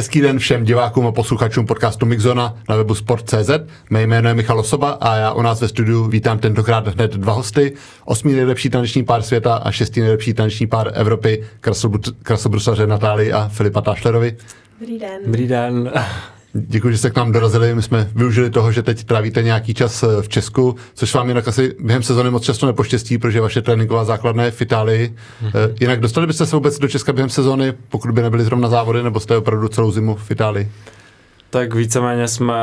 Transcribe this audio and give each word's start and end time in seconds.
Hezký 0.00 0.20
den 0.20 0.38
všem 0.38 0.64
divákům 0.64 1.06
a 1.06 1.12
posluchačům 1.12 1.66
podcastu 1.66 2.06
Mixzona 2.06 2.56
na 2.68 2.76
webu 2.76 2.94
Sport.cz. 2.94 3.50
Mé 3.90 4.02
jméno 4.02 4.28
je 4.28 4.34
Michal 4.34 4.58
Osoba 4.58 4.90
a 4.90 5.16
já 5.16 5.32
u 5.32 5.42
nás 5.42 5.60
ve 5.60 5.68
studiu 5.68 6.04
vítám 6.04 6.38
tentokrát 6.38 6.88
hned 6.88 7.14
dva 7.14 7.32
hosty. 7.32 7.72
Osmý 8.04 8.32
nejlepší 8.32 8.70
taneční 8.70 9.04
pár 9.04 9.22
světa 9.22 9.54
a 9.54 9.70
šestý 9.70 10.00
nejlepší 10.00 10.34
taneční 10.34 10.66
pár 10.66 10.90
Evropy, 10.94 11.44
krasobrusaře 12.22 12.86
Natálii 12.86 13.32
a 13.32 13.48
Filipa 13.48 13.80
Tášlerovi. 13.80 14.36
Dobrý 14.80 14.98
den. 14.98 15.20
Dobrý 15.26 15.48
den. 15.48 15.92
Děkuji, 16.52 16.90
že 16.92 16.98
jste 16.98 17.10
k 17.10 17.16
nám 17.16 17.32
dorazili. 17.32 17.74
My 17.74 17.82
jsme 17.82 18.10
využili 18.14 18.50
toho, 18.50 18.72
že 18.72 18.82
teď 18.82 19.04
trávíte 19.04 19.42
nějaký 19.42 19.74
čas 19.74 20.02
eh, 20.02 20.22
v 20.22 20.28
Česku, 20.28 20.76
což 20.94 21.14
vám 21.14 21.28
jinak 21.28 21.48
asi 21.48 21.74
během 21.80 22.02
sezóny 22.02 22.30
moc 22.30 22.42
často 22.42 22.66
nepoštěstí, 22.66 23.18
protože 23.18 23.40
vaše 23.40 23.62
tréninková 23.62 24.04
základna 24.04 24.44
je 24.44 24.50
v 24.50 24.62
Itálii. 24.62 25.14
Mm-hmm. 25.42 25.74
Jinak 25.80 26.00
dostali 26.00 26.26
byste 26.26 26.46
se 26.46 26.56
vůbec 26.56 26.78
do 26.78 26.88
Česka 26.88 27.12
během 27.12 27.30
sezóny, 27.30 27.72
pokud 27.88 28.10
by 28.10 28.22
nebyly 28.22 28.44
zrovna 28.44 28.68
závody, 28.68 29.02
nebo 29.02 29.20
jste 29.20 29.36
opravdu 29.36 29.68
celou 29.68 29.92
zimu 29.92 30.16
v 30.16 30.30
Itálii? 30.30 30.68
Tak 31.50 31.74
víceméně 31.74 32.28
jsme 32.28 32.54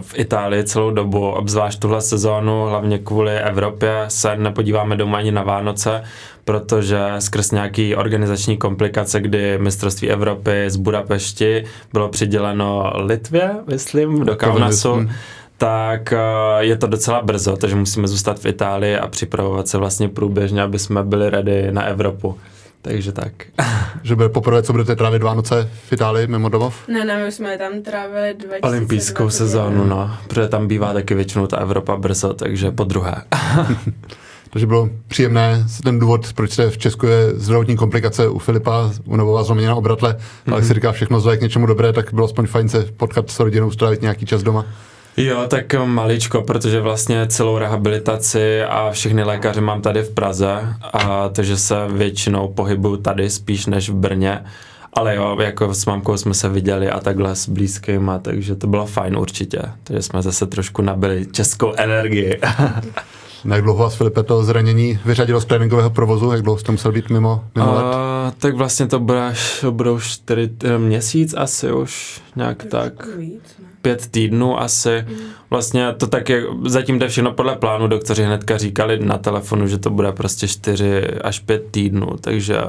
v 0.00 0.18
Itálii 0.18 0.64
celou 0.64 0.90
dobu, 0.90 1.30
obzvlášť 1.30 1.78
tuhle 1.78 2.00
sezónu, 2.00 2.64
hlavně 2.64 2.98
kvůli 2.98 3.38
Evropě, 3.38 4.04
se 4.08 4.36
nepodíváme 4.36 4.96
doma 4.96 5.18
ani 5.18 5.32
na 5.32 5.42
Vánoce, 5.42 6.04
protože 6.44 7.00
skrz 7.18 7.50
nějaký 7.50 7.96
organizační 7.96 8.56
komplikace, 8.56 9.20
kdy 9.20 9.58
mistrovství 9.58 10.10
Evropy 10.10 10.64
z 10.66 10.76
Budapešti 10.76 11.64
bylo 11.92 12.08
přiděleno 12.08 12.92
Litvě, 12.96 13.50
myslím, 13.66 14.24
do 14.24 14.36
Kaunasu, 14.36 15.08
tak 15.58 16.12
eh, 16.12 16.18
je 16.58 16.76
to 16.76 16.86
docela 16.86 17.22
brzo, 17.22 17.56
takže 17.56 17.76
musíme 17.76 18.08
zůstat 18.08 18.38
v 18.38 18.46
Itálii 18.46 18.96
a 18.96 19.06
připravovat 19.06 19.68
se 19.68 19.78
vlastně 19.78 20.08
průběžně, 20.08 20.62
aby 20.62 20.78
jsme 20.78 21.04
byli 21.04 21.30
ready 21.30 21.72
na 21.72 21.82
Evropu. 21.84 22.38
Takže 22.82 23.12
tak. 23.12 23.32
že 24.02 24.16
bude 24.16 24.28
poprvé, 24.28 24.62
co 24.62 24.72
budete 24.72 24.96
trávit 24.96 25.22
Vánoce 25.22 25.70
v 25.88 25.92
Itálii 25.92 26.26
mimo 26.26 26.48
domov? 26.48 26.74
Ne, 26.88 27.04
ne, 27.04 27.24
my 27.24 27.32
jsme 27.32 27.58
tam 27.58 27.82
trávili 27.82 28.34
2020. 28.34 28.66
Olympijskou 28.66 29.30
sezónu, 29.30 29.84
no. 29.84 30.16
Protože 30.28 30.48
tam 30.48 30.68
bývá 30.68 30.92
taky 30.92 31.14
většinou 31.14 31.46
ta 31.46 31.56
Evropa 31.56 31.96
brzo, 31.96 32.34
takže 32.34 32.70
po 32.70 32.84
druhé. 32.84 33.14
Takže 34.52 34.66
bylo 34.66 34.88
příjemné. 35.08 35.66
Ten 35.84 35.98
důvod, 35.98 36.32
proč 36.32 36.50
se 36.52 36.70
v 36.70 36.78
Česku 36.78 37.06
je 37.06 37.30
zdravotní 37.34 37.76
komplikace 37.76 38.28
u 38.28 38.38
Filipa, 38.38 38.92
u 39.04 39.16
Novova 39.16 39.42
zlomenina 39.42 39.74
obratle, 39.74 40.12
mm-hmm. 40.12 40.52
ale 40.52 40.64
si 40.64 40.74
říká 40.74 40.92
všechno 40.92 41.20
zle 41.20 41.36
k 41.36 41.40
něčemu 41.40 41.66
dobré, 41.66 41.92
tak 41.92 42.14
bylo 42.14 42.24
aspoň 42.24 42.46
fajn 42.46 42.68
se 42.68 42.84
potkat 42.96 43.30
s 43.30 43.40
rodinou, 43.40 43.70
strávit 43.70 44.02
nějaký 44.02 44.26
čas 44.26 44.42
doma. 44.42 44.66
Jo, 45.24 45.44
tak 45.48 45.74
maličko, 45.84 46.42
protože 46.42 46.80
vlastně 46.80 47.26
celou 47.26 47.58
rehabilitaci 47.58 48.62
a 48.62 48.90
všechny 48.90 49.24
lékaře 49.24 49.60
mám 49.60 49.82
tady 49.82 50.02
v 50.02 50.10
Praze, 50.10 50.74
a 50.92 51.28
takže 51.28 51.56
se 51.56 51.74
většinou 51.88 52.48
pohybuju 52.48 52.96
tady 52.96 53.30
spíš 53.30 53.66
než 53.66 53.90
v 53.90 53.94
Brně. 53.94 54.44
Ale 54.92 55.16
jo, 55.16 55.36
jako 55.40 55.74
s 55.74 55.86
mamkou 55.86 56.16
jsme 56.16 56.34
se 56.34 56.48
viděli 56.48 56.90
a 56.90 57.00
takhle 57.00 57.36
s 57.36 57.48
blízkýma, 57.48 58.18
takže 58.18 58.56
to 58.56 58.66
bylo 58.66 58.86
fajn 58.86 59.16
určitě. 59.16 59.62
Takže 59.84 60.02
jsme 60.02 60.22
zase 60.22 60.46
trošku 60.46 60.82
nabili 60.82 61.26
českou 61.32 61.72
energii. 61.76 62.40
Jak 63.44 63.62
dlouho 63.62 63.82
vás, 63.82 63.94
Filipe, 63.94 64.22
to 64.22 64.44
zranění 64.44 64.98
vyřadilo 65.04 65.40
z 65.40 65.44
tréninkového 65.44 65.90
provozu? 65.90 66.32
Jak 66.32 66.42
dlouho 66.42 66.58
jste 66.58 66.72
musel 66.72 66.92
být 66.92 67.10
mimo, 67.10 67.44
mimo 67.54 67.74
let? 67.74 67.84
Uh, 67.84 67.90
tak 68.38 68.54
vlastně 68.54 68.86
to 68.86 68.98
bude, 68.98 69.34
budou 69.70 70.00
čtyři 70.00 70.50
měsíc 70.78 71.34
asi 71.36 71.72
už, 71.72 72.20
nějak 72.36 72.64
tak. 72.64 73.08
Pět 73.82 74.06
týdnů 74.10 74.60
asi. 74.60 75.04
Mm. 75.08 75.16
Vlastně 75.50 75.92
to 75.92 76.06
tak 76.06 76.28
je, 76.28 76.42
zatím 76.66 76.98
jde 76.98 77.08
všechno 77.08 77.32
podle 77.32 77.56
plánu, 77.56 77.88
doktoři 77.88 78.24
hnedka 78.24 78.58
říkali 78.58 78.98
na 79.04 79.18
telefonu, 79.18 79.66
že 79.66 79.78
to 79.78 79.90
bude 79.90 80.12
prostě 80.12 80.48
čtyři 80.48 81.06
až 81.06 81.38
pět 81.38 81.66
týdnů, 81.70 82.06
takže 82.20 82.60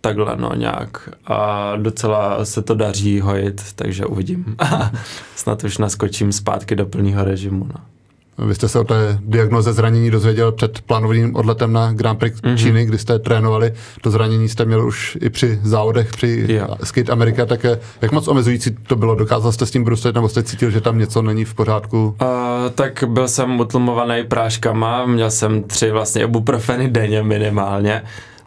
takhle 0.00 0.36
no 0.36 0.54
nějak 0.54 1.08
a 1.26 1.72
docela 1.76 2.44
se 2.44 2.62
to 2.62 2.74
daří 2.74 3.20
hojit, 3.20 3.62
takže 3.74 4.06
uvidím. 4.06 4.56
Snad 5.36 5.64
už 5.64 5.78
naskočím 5.78 6.32
zpátky 6.32 6.76
do 6.76 6.86
plného 6.86 7.24
režimu. 7.24 7.64
No. 7.64 7.91
Vy 8.38 8.54
jste 8.54 8.68
se 8.68 8.78
o 8.78 8.84
té 8.84 9.18
diagnoze 9.20 9.72
zranění 9.72 10.10
dozvěděl 10.10 10.52
před 10.52 10.80
plánovaným 10.80 11.36
odletem 11.36 11.72
na 11.72 11.92
Grand 11.92 12.18
Prix 12.18 12.42
mm-hmm. 12.42 12.56
Číny, 12.56 12.84
kdy 12.86 12.98
jste 12.98 13.18
trénovali. 13.18 13.72
To 14.00 14.10
zranění 14.10 14.48
jste 14.48 14.64
měl 14.64 14.86
už 14.86 15.18
i 15.20 15.30
při 15.30 15.60
závodech, 15.62 16.10
při 16.10 16.44
yeah. 16.48 16.70
Skate 16.84 17.12
Amerika, 17.12 17.46
tak 17.46 17.64
eh, 17.64 17.78
jak 18.02 18.12
moc 18.12 18.28
omezující 18.28 18.70
to 18.70 18.96
bylo? 18.96 19.14
Dokázal 19.14 19.52
jste 19.52 19.66
s 19.66 19.70
tím 19.70 19.84
bruslit, 19.84 20.14
nebo 20.14 20.28
jste 20.28 20.42
cítil, 20.42 20.70
že 20.70 20.80
tam 20.80 20.98
něco 20.98 21.22
není 21.22 21.44
v 21.44 21.54
pořádku? 21.54 22.06
Uh, 22.06 22.26
tak 22.74 23.04
byl 23.06 23.28
jsem 23.28 23.60
utlumovaný 23.60 24.24
práškama, 24.24 25.06
měl 25.06 25.30
jsem 25.30 25.62
tři 25.62 25.90
vlastně 25.90 26.22
ibuprofeny 26.22 26.88
denně 26.88 27.22
minimálně 27.22 28.02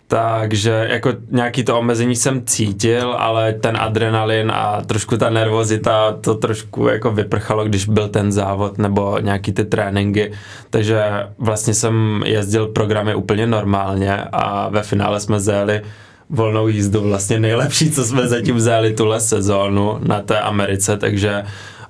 takže 0.08 0.88
jako 0.90 1.14
nějaký 1.32 1.64
to 1.64 1.80
omezení 1.80 2.16
jsem 2.16 2.46
cítil, 2.46 3.16
ale 3.18 3.54
ten 3.54 3.78
adrenalin 3.78 4.52
a 4.52 4.82
trošku 4.82 5.18
ta 5.18 5.30
nervozita 5.30 6.12
to 6.22 6.36
trošku 6.36 6.88
jako 6.88 7.12
vyprchalo, 7.12 7.66
když 7.66 7.86
byl 7.86 8.08
ten 8.08 8.32
závod 8.32 8.78
nebo 8.78 9.20
nějaký 9.20 9.52
ty 9.52 9.66
tréninky. 9.66 10.32
Takže 10.70 11.04
vlastně 11.38 11.74
jsem 11.74 12.24
jezdil 12.26 12.68
programy 12.68 13.16
úplně 13.16 13.48
normálně 13.48 14.24
a 14.32 14.70
ve 14.70 14.84
finále 14.84 15.20
jsme 15.20 15.40
zjeli 15.40 15.82
volnou 16.30 16.68
jízdu 16.68 17.02
vlastně 17.02 17.40
nejlepší, 17.40 17.92
co 17.92 18.06
jsme 18.06 18.28
zatím 18.28 18.56
vzali 18.56 18.94
tuhle 18.94 19.20
sezónu 19.20 20.00
na 20.04 20.22
té 20.22 20.40
Americe, 20.40 20.98
takže 20.98 21.44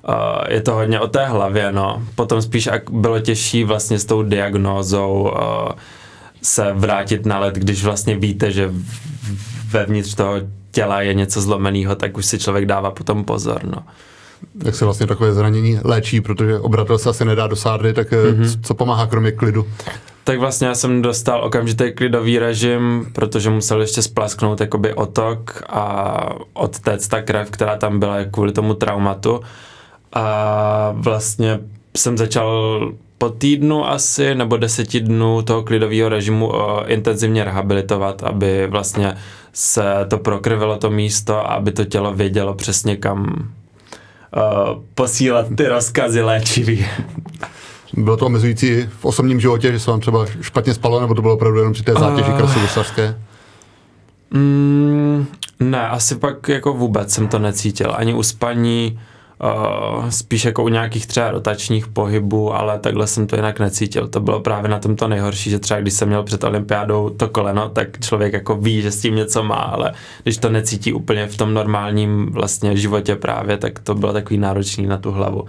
uh, 0.08 0.14
je 0.48 0.60
to 0.60 0.74
hodně 0.74 1.00
o 1.00 1.06
té 1.08 1.26
hlavě, 1.26 1.72
no. 1.72 2.02
Potom 2.14 2.42
spíš 2.42 2.68
bylo 2.90 3.20
těžší 3.20 3.64
vlastně 3.64 3.98
s 3.98 4.04
tou 4.04 4.22
diagnózou 4.22 5.32
uh, 5.32 5.72
se 6.46 6.72
vrátit 6.72 7.26
na 7.26 7.38
let, 7.38 7.54
když 7.54 7.84
vlastně 7.84 8.16
víte, 8.16 8.52
že 8.52 8.72
vevnitř 9.70 10.14
toho 10.14 10.34
těla 10.70 11.02
je 11.02 11.14
něco 11.14 11.40
zlomeného, 11.40 11.94
tak 11.94 12.16
už 12.18 12.26
si 12.26 12.38
člověk 12.38 12.66
dává 12.66 12.90
potom 12.90 13.24
pozor. 13.24 13.60
No. 13.64 13.82
Jak 14.64 14.74
se 14.74 14.84
vlastně 14.84 15.06
takové 15.06 15.32
zranění 15.32 15.78
léčí, 15.84 16.20
protože 16.20 16.58
obratel 16.58 16.98
se 16.98 17.10
asi 17.10 17.24
nedá 17.24 17.46
do 17.46 17.56
sádry, 17.56 17.92
tak 17.92 18.12
mm-hmm. 18.12 18.60
co 18.62 18.74
pomáhá 18.74 19.06
kromě 19.06 19.32
klidu? 19.32 19.66
Tak 20.24 20.38
vlastně 20.38 20.66
já 20.66 20.74
jsem 20.74 21.02
dostal 21.02 21.44
okamžitý 21.44 21.92
klidový 21.92 22.38
režim, 22.38 23.06
protože 23.12 23.50
musel 23.50 23.80
ještě 23.80 24.02
splasknout 24.02 24.60
jakoby 24.60 24.94
otok 24.94 25.62
a 25.68 26.16
odtéct 26.52 27.08
ta 27.08 27.22
krev, 27.22 27.50
která 27.50 27.76
tam 27.76 27.98
byla 27.98 28.24
kvůli 28.30 28.52
tomu 28.52 28.74
traumatu. 28.74 29.40
A 30.12 30.92
vlastně 30.96 31.60
jsem 31.96 32.18
začal 32.18 32.80
po 33.18 33.28
týdnu 33.28 33.88
asi 33.88 34.34
nebo 34.34 34.56
deseti 34.56 35.00
dnů 35.00 35.42
toho 35.42 35.62
klidového 35.62 36.08
režimu 36.08 36.48
uh, 36.48 36.54
intenzivně 36.86 37.44
rehabilitovat, 37.44 38.22
aby 38.22 38.66
vlastně 38.66 39.16
se 39.52 39.82
to 40.08 40.18
prokrvilo 40.18 40.76
to 40.76 40.90
místo 40.90 41.36
a 41.36 41.54
aby 41.54 41.72
to 41.72 41.84
tělo 41.84 42.14
vědělo 42.14 42.54
přesně 42.54 42.96
kam 42.96 43.24
uh, 43.26 44.82
posílat 44.94 45.46
ty 45.56 45.68
rozkazy 45.68 46.22
léčivý. 46.22 46.86
Bylo 47.96 48.16
to 48.16 48.26
omezující 48.26 48.88
v 49.00 49.04
osobním 49.04 49.40
životě, 49.40 49.72
že 49.72 49.80
se 49.80 49.90
vám 49.90 50.00
třeba 50.00 50.26
špatně 50.40 50.74
spalo, 50.74 51.00
nebo 51.00 51.14
to 51.14 51.22
bylo 51.22 51.34
opravdu 51.34 51.58
jenom 51.58 51.72
při 51.72 51.82
té 51.82 51.92
zátěži 51.92 52.30
uh, 52.30 52.36
krasovysařské? 52.36 53.18
Mm, 54.30 55.26
ne, 55.60 55.88
asi 55.88 56.14
pak 56.14 56.48
jako 56.48 56.72
vůbec 56.72 57.12
jsem 57.12 57.28
to 57.28 57.38
necítil. 57.38 57.94
Ani 57.96 58.14
u 58.14 58.22
spaní, 58.22 58.98
Uh, 59.44 60.08
spíš 60.08 60.44
jako 60.44 60.64
u 60.64 60.68
nějakých 60.68 61.06
třeba 61.06 61.30
rotačních 61.30 61.86
pohybů, 61.86 62.54
ale 62.54 62.78
takhle 62.78 63.06
jsem 63.06 63.26
to 63.26 63.36
jinak 63.36 63.60
necítil. 63.60 64.08
To 64.08 64.20
bylo 64.20 64.40
právě 64.40 64.70
na 64.70 64.78
tom 64.78 64.96
to 64.96 65.08
nejhorší, 65.08 65.50
že 65.50 65.58
třeba 65.58 65.80
když 65.80 65.94
jsem 65.94 66.08
měl 66.08 66.22
před 66.22 66.44
olympiádou 66.44 67.10
to 67.10 67.28
koleno, 67.28 67.68
tak 67.68 68.00
člověk 68.00 68.32
jako 68.32 68.56
ví, 68.56 68.82
že 68.82 68.90
s 68.90 69.00
tím 69.00 69.14
něco 69.14 69.44
má, 69.44 69.54
ale 69.54 69.92
když 70.22 70.38
to 70.38 70.50
necítí 70.50 70.92
úplně 70.92 71.26
v 71.26 71.36
tom 71.36 71.54
normálním 71.54 72.32
vlastně 72.32 72.76
životě 72.76 73.16
právě, 73.16 73.56
tak 73.56 73.78
to 73.78 73.94
bylo 73.94 74.12
takový 74.12 74.38
náročný 74.38 74.86
na 74.86 74.96
tu 74.96 75.12
hlavu. 75.12 75.44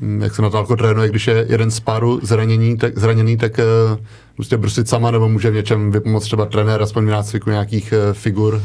Hmm, 0.00 0.22
jak 0.22 0.34
se 0.34 0.42
Natálko 0.42 0.76
trénuje, 0.76 1.08
když 1.08 1.26
je 1.26 1.46
jeden 1.48 1.70
z 1.70 1.80
páru 1.80 2.20
zranění, 2.22 2.76
tak, 2.78 2.98
zraněný, 2.98 3.36
tak 3.36 3.58
uh, 3.58 3.98
musíte 4.38 4.56
brustit 4.56 4.88
sama, 4.88 5.10
nebo 5.10 5.28
může 5.28 5.50
v 5.50 5.54
něčem 5.54 5.90
vypomoct 5.90 6.24
třeba 6.24 6.46
trenér, 6.46 6.82
aspoň 6.82 7.06
v 7.06 7.10
nácviku 7.10 7.50
nějakých 7.50 7.92
uh, 7.92 8.14
figur? 8.14 8.62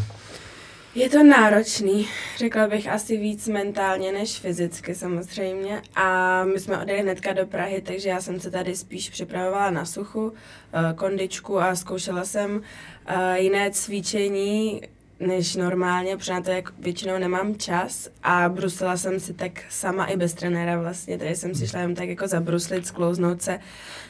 Je 0.96 1.10
to 1.10 1.24
náročný, 1.24 2.08
řekla 2.38 2.68
bych 2.68 2.88
asi 2.88 3.18
víc 3.18 3.48
mentálně 3.48 4.12
než 4.12 4.40
fyzicky 4.40 4.96
samozřejmě. 4.96 5.82
A 5.96 6.44
my 6.44 6.60
jsme 6.60 6.82
odjeli 6.82 7.02
hnedka 7.02 7.34
do 7.34 7.46
Prahy, 7.46 7.82
takže 7.82 8.10
já 8.10 8.22
jsem 8.22 8.40
se 8.40 8.52
tady 8.52 8.76
spíš 8.76 9.10
připravovala 9.10 9.70
na 9.70 9.86
suchu, 9.86 10.34
eh, 10.74 10.94
kondičku 10.94 11.60
a 11.60 11.76
zkoušela 11.76 12.26
jsem 12.26 12.62
eh, 13.06 13.40
jiné 13.40 13.72
cvičení 13.72 14.82
než 15.20 15.56
normálně, 15.56 16.18
protože 16.18 16.34
na 16.34 16.42
to 16.42 16.52
jak 16.52 16.80
většinou 16.80 17.18
nemám 17.18 17.56
čas. 17.56 18.10
A 18.24 18.50
brusila 18.50 18.98
jsem 18.98 19.20
si 19.20 19.34
tak 19.34 19.52
sama 19.70 20.06
i 20.06 20.18
bez 20.18 20.34
trenéra 20.34 20.82
vlastně, 20.82 21.18
takže 21.18 21.36
jsem 21.36 21.56
si 21.56 21.68
šla 21.68 21.80
jen 21.80 21.96
tak 21.96 22.10
jako 22.10 22.28
zabruslit, 22.28 22.88
sklouznout 22.88 23.42
se 23.42 23.60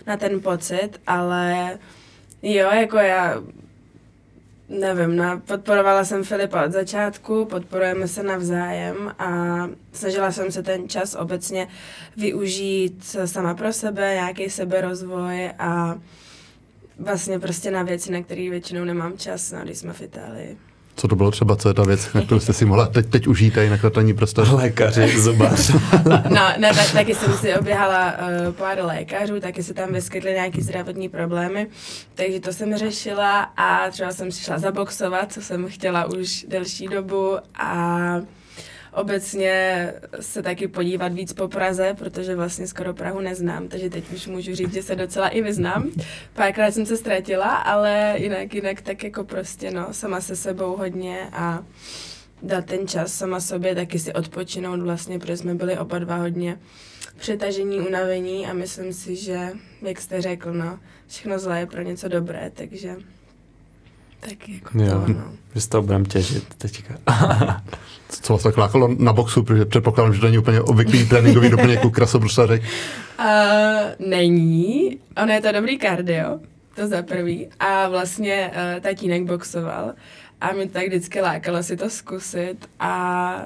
na 0.08 0.18
ten 0.18 0.42
pocit, 0.42 0.90
ale 1.08 1.78
jo, 2.42 2.70
jako 2.72 2.98
já 2.98 3.42
Nevím, 4.69 5.16
no, 5.16 5.39
podporovala 5.39 6.06
jsem 6.06 6.24
Filipa 6.24 6.66
od 6.66 6.71
začátku, 6.71 7.45
podporujeme 7.45 8.07
se 8.07 8.24
navzájem 8.24 9.16
a 9.19 9.30
snažila 9.94 10.31
jsem 10.31 10.51
se 10.51 10.63
ten 10.63 10.89
čas 10.89 11.16
obecně 11.16 11.68
využít 12.18 13.16
sama 13.25 13.54
pro 13.54 13.74
sebe, 13.74 14.13
nějaký 14.13 14.50
seberozvoj 14.50 15.51
a 15.60 16.00
vlastně 17.00 17.39
prostě 17.39 17.71
na 17.71 17.83
věci, 17.83 18.12
na 18.12 18.24
které 18.24 18.50
většinou 18.50 18.83
nemám 18.83 19.18
čas, 19.18 19.51
no, 19.51 19.60
když 19.63 19.77
jsme 19.77 19.94
v 19.94 20.01
Itálii. 20.01 20.57
Co 21.00 21.07
to 21.07 21.16
bylo 21.16 21.31
třeba, 21.31 21.56
co 21.56 21.68
je 21.68 21.74
ta 21.74 21.84
věc, 21.84 22.13
na 22.13 22.22
kterou 22.22 22.40
jste 22.40 22.54
si 22.54 22.66
mohla 22.66 22.88
teď, 22.88 23.10
teď 23.10 23.28
užít 23.28 23.57
a 23.57 23.62
jinak 23.62 23.81
to 23.81 24.00
není 24.00 24.13
prostě... 24.13 24.42
Lékaři, 24.42 25.19
zubař. 25.19 25.69
no, 26.30 26.48
ne, 26.57 26.74
tak, 26.75 26.92
taky 26.94 27.16
jsem 27.16 27.34
si 27.34 27.56
oběhala 27.56 28.13
uh, 28.48 28.54
pár 28.54 28.86
lékařů, 28.86 29.40
taky 29.40 29.63
se 29.63 29.74
tam 29.74 29.94
vyskytly 29.94 30.31
nějaké 30.31 30.62
zdravotní 30.62 31.10
problémy, 31.10 31.68
takže 32.16 32.40
to 32.40 32.54
jsem 32.54 32.78
řešila 32.78 33.42
a 33.42 33.90
třeba 33.92 34.12
jsem 34.12 34.31
si 34.31 34.44
šla 34.44 34.60
zaboxovat, 34.60 35.34
co 35.34 35.42
jsem 35.42 35.68
chtěla 35.68 36.06
už 36.06 36.46
delší 36.50 36.88
dobu 36.88 37.38
a 37.56 38.22
obecně 39.00 39.94
se 40.19 40.44
taky 40.44 40.68
podívat 40.68 41.13
víc 41.13 41.34
po 41.34 41.48
Praze, 41.48 41.94
protože 41.98 42.36
vlastně 42.36 42.68
skoro 42.68 42.94
Prahu 42.94 43.19
neznám, 43.19 43.68
takže 43.68 43.90
teď 43.90 44.13
už 44.13 44.28
můžu 44.28 44.56
říct, 44.56 44.74
že 44.74 44.84
se 44.84 44.96
docela 44.96 45.28
i 45.28 45.42
vyznám. 45.42 45.90
Párkrát 46.34 46.72
jsem 46.72 46.86
se 46.86 46.98
ztratila, 46.98 47.56
ale 47.56 48.16
jinak, 48.18 48.54
jinak 48.54 48.81
tak 48.81 49.04
jako 49.04 49.24
prostě 49.24 49.72
no, 49.72 49.88
sama 49.92 50.22
se 50.22 50.36
sebou 50.36 50.78
hodně 50.78 51.30
a 51.34 51.63
dát 52.44 52.66
ten 52.66 52.88
čas 52.88 53.13
sama 53.13 53.40
sobě, 53.40 53.75
taky 53.75 54.00
si 54.00 54.13
odpočinout 54.13 54.80
vlastně, 54.80 55.19
protože 55.19 55.38
jsme 55.38 55.56
byli 55.56 55.78
oba 55.78 56.00
dva 56.00 56.16
hodně 56.16 56.60
přetažení, 57.18 57.80
unavení 57.80 58.48
a 58.48 58.54
myslím 58.54 58.94
si, 58.94 59.16
že, 59.16 59.50
jak 59.81 60.02
jste 60.02 60.22
řekl, 60.22 60.54
no, 60.54 60.80
všechno 61.07 61.40
zlé 61.40 61.60
je 61.60 61.66
pro 61.66 61.81
něco 61.81 62.07
dobré, 62.07 62.52
takže 62.54 62.95
tak 64.19 64.50
jako 64.50 64.80
jo, 64.80 65.04
to, 65.06 65.13
no. 65.13 65.31
Že 65.56 65.62
z 65.62 65.68
toho 65.68 65.81
budeme 65.81 66.06
těžit 66.06 66.54
teďka. 66.57 66.94
Co 68.10 68.33
vás 68.33 68.44
tak 68.44 68.57
lákalo 68.57 68.95
na 68.98 69.13
boxu, 69.13 69.44
protože 69.44 69.66
předpokládám, 69.66 70.13
že 70.13 70.19
to 70.19 70.25
není 70.25 70.38
úplně 70.38 70.62
obvyklý 70.62 71.07
tréninkový 71.07 71.50
doplněk 71.50 71.86
u 71.86 71.89
krasobrusařek. 71.89 72.62
Uh, 73.19 73.25
není. 74.10 75.00
Ono 75.24 75.33
je 75.33 75.42
to 75.42 75.51
dobrý 75.51 75.77
kardio, 75.77 76.39
to 76.75 76.88
za 76.88 77.01
prvý. 77.01 77.48
A 77.60 77.89
vlastně 77.89 78.51
uh, 78.51 78.81
tatínek 78.81 79.24
boxoval. 79.24 79.94
A 80.42 80.51
mi 80.51 80.69
tak 80.69 80.88
vždycky 80.88 81.21
lákalo 81.21 81.63
si 81.63 81.77
to 81.77 81.89
zkusit 81.89 82.69
a 82.80 83.45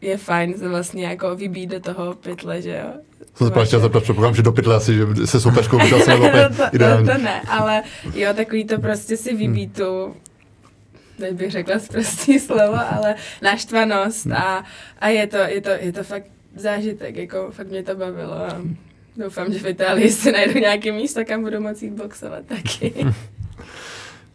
je 0.00 0.16
fajn 0.16 0.54
se 0.58 0.68
vlastně 0.68 1.06
jako 1.06 1.36
vybít 1.36 1.70
do 1.70 1.80
toho 1.80 2.14
pytle, 2.14 2.62
že 2.62 2.82
jo. 2.84 3.00
Jsem 3.34 3.52
se 3.52 3.64
chtěl 3.64 3.80
zeptat, 3.80 4.02
předpokládám, 4.02 4.34
že 4.34 4.42
do 4.42 4.52
pytle 4.52 4.76
asi, 4.76 4.94
že 4.94 5.26
se 5.26 5.40
soupeřkou 5.40 5.80
asi 5.80 5.94
nebylo 6.08 6.48
to, 6.48 6.78
to, 6.78 7.12
to, 7.12 7.18
ne, 7.18 7.42
ale 7.48 7.82
jo, 8.14 8.34
takový 8.34 8.64
to 8.64 8.80
prostě 8.80 9.16
si 9.16 9.34
vybít 9.34 9.78
hmm. 9.78 9.86
tu 9.86 10.14
teď 11.18 11.34
bych 11.34 11.50
řekla 11.50 11.78
zprostý 11.78 12.38
slovo, 12.40 12.78
ale 12.90 13.14
naštvanost 13.42 14.26
a, 14.26 14.64
a 14.98 15.08
je, 15.08 15.26
to, 15.26 15.36
je, 15.36 15.60
to, 15.60 15.70
je 15.70 15.92
to 15.92 16.04
fakt 16.04 16.26
zážitek, 16.56 17.16
jako 17.16 17.50
fakt 17.50 17.68
mě 17.68 17.82
to 17.82 17.94
bavilo 17.94 18.34
a 18.34 18.62
doufám, 19.16 19.52
že 19.52 19.58
v 19.58 19.66
Itálii 19.66 20.10
si 20.10 20.32
najdu 20.32 20.58
nějaké 20.58 20.92
místo, 20.92 21.24
kam 21.24 21.42
budu 21.42 21.60
moci 21.60 21.90
boxovat 21.90 22.44
taky. 22.46 22.94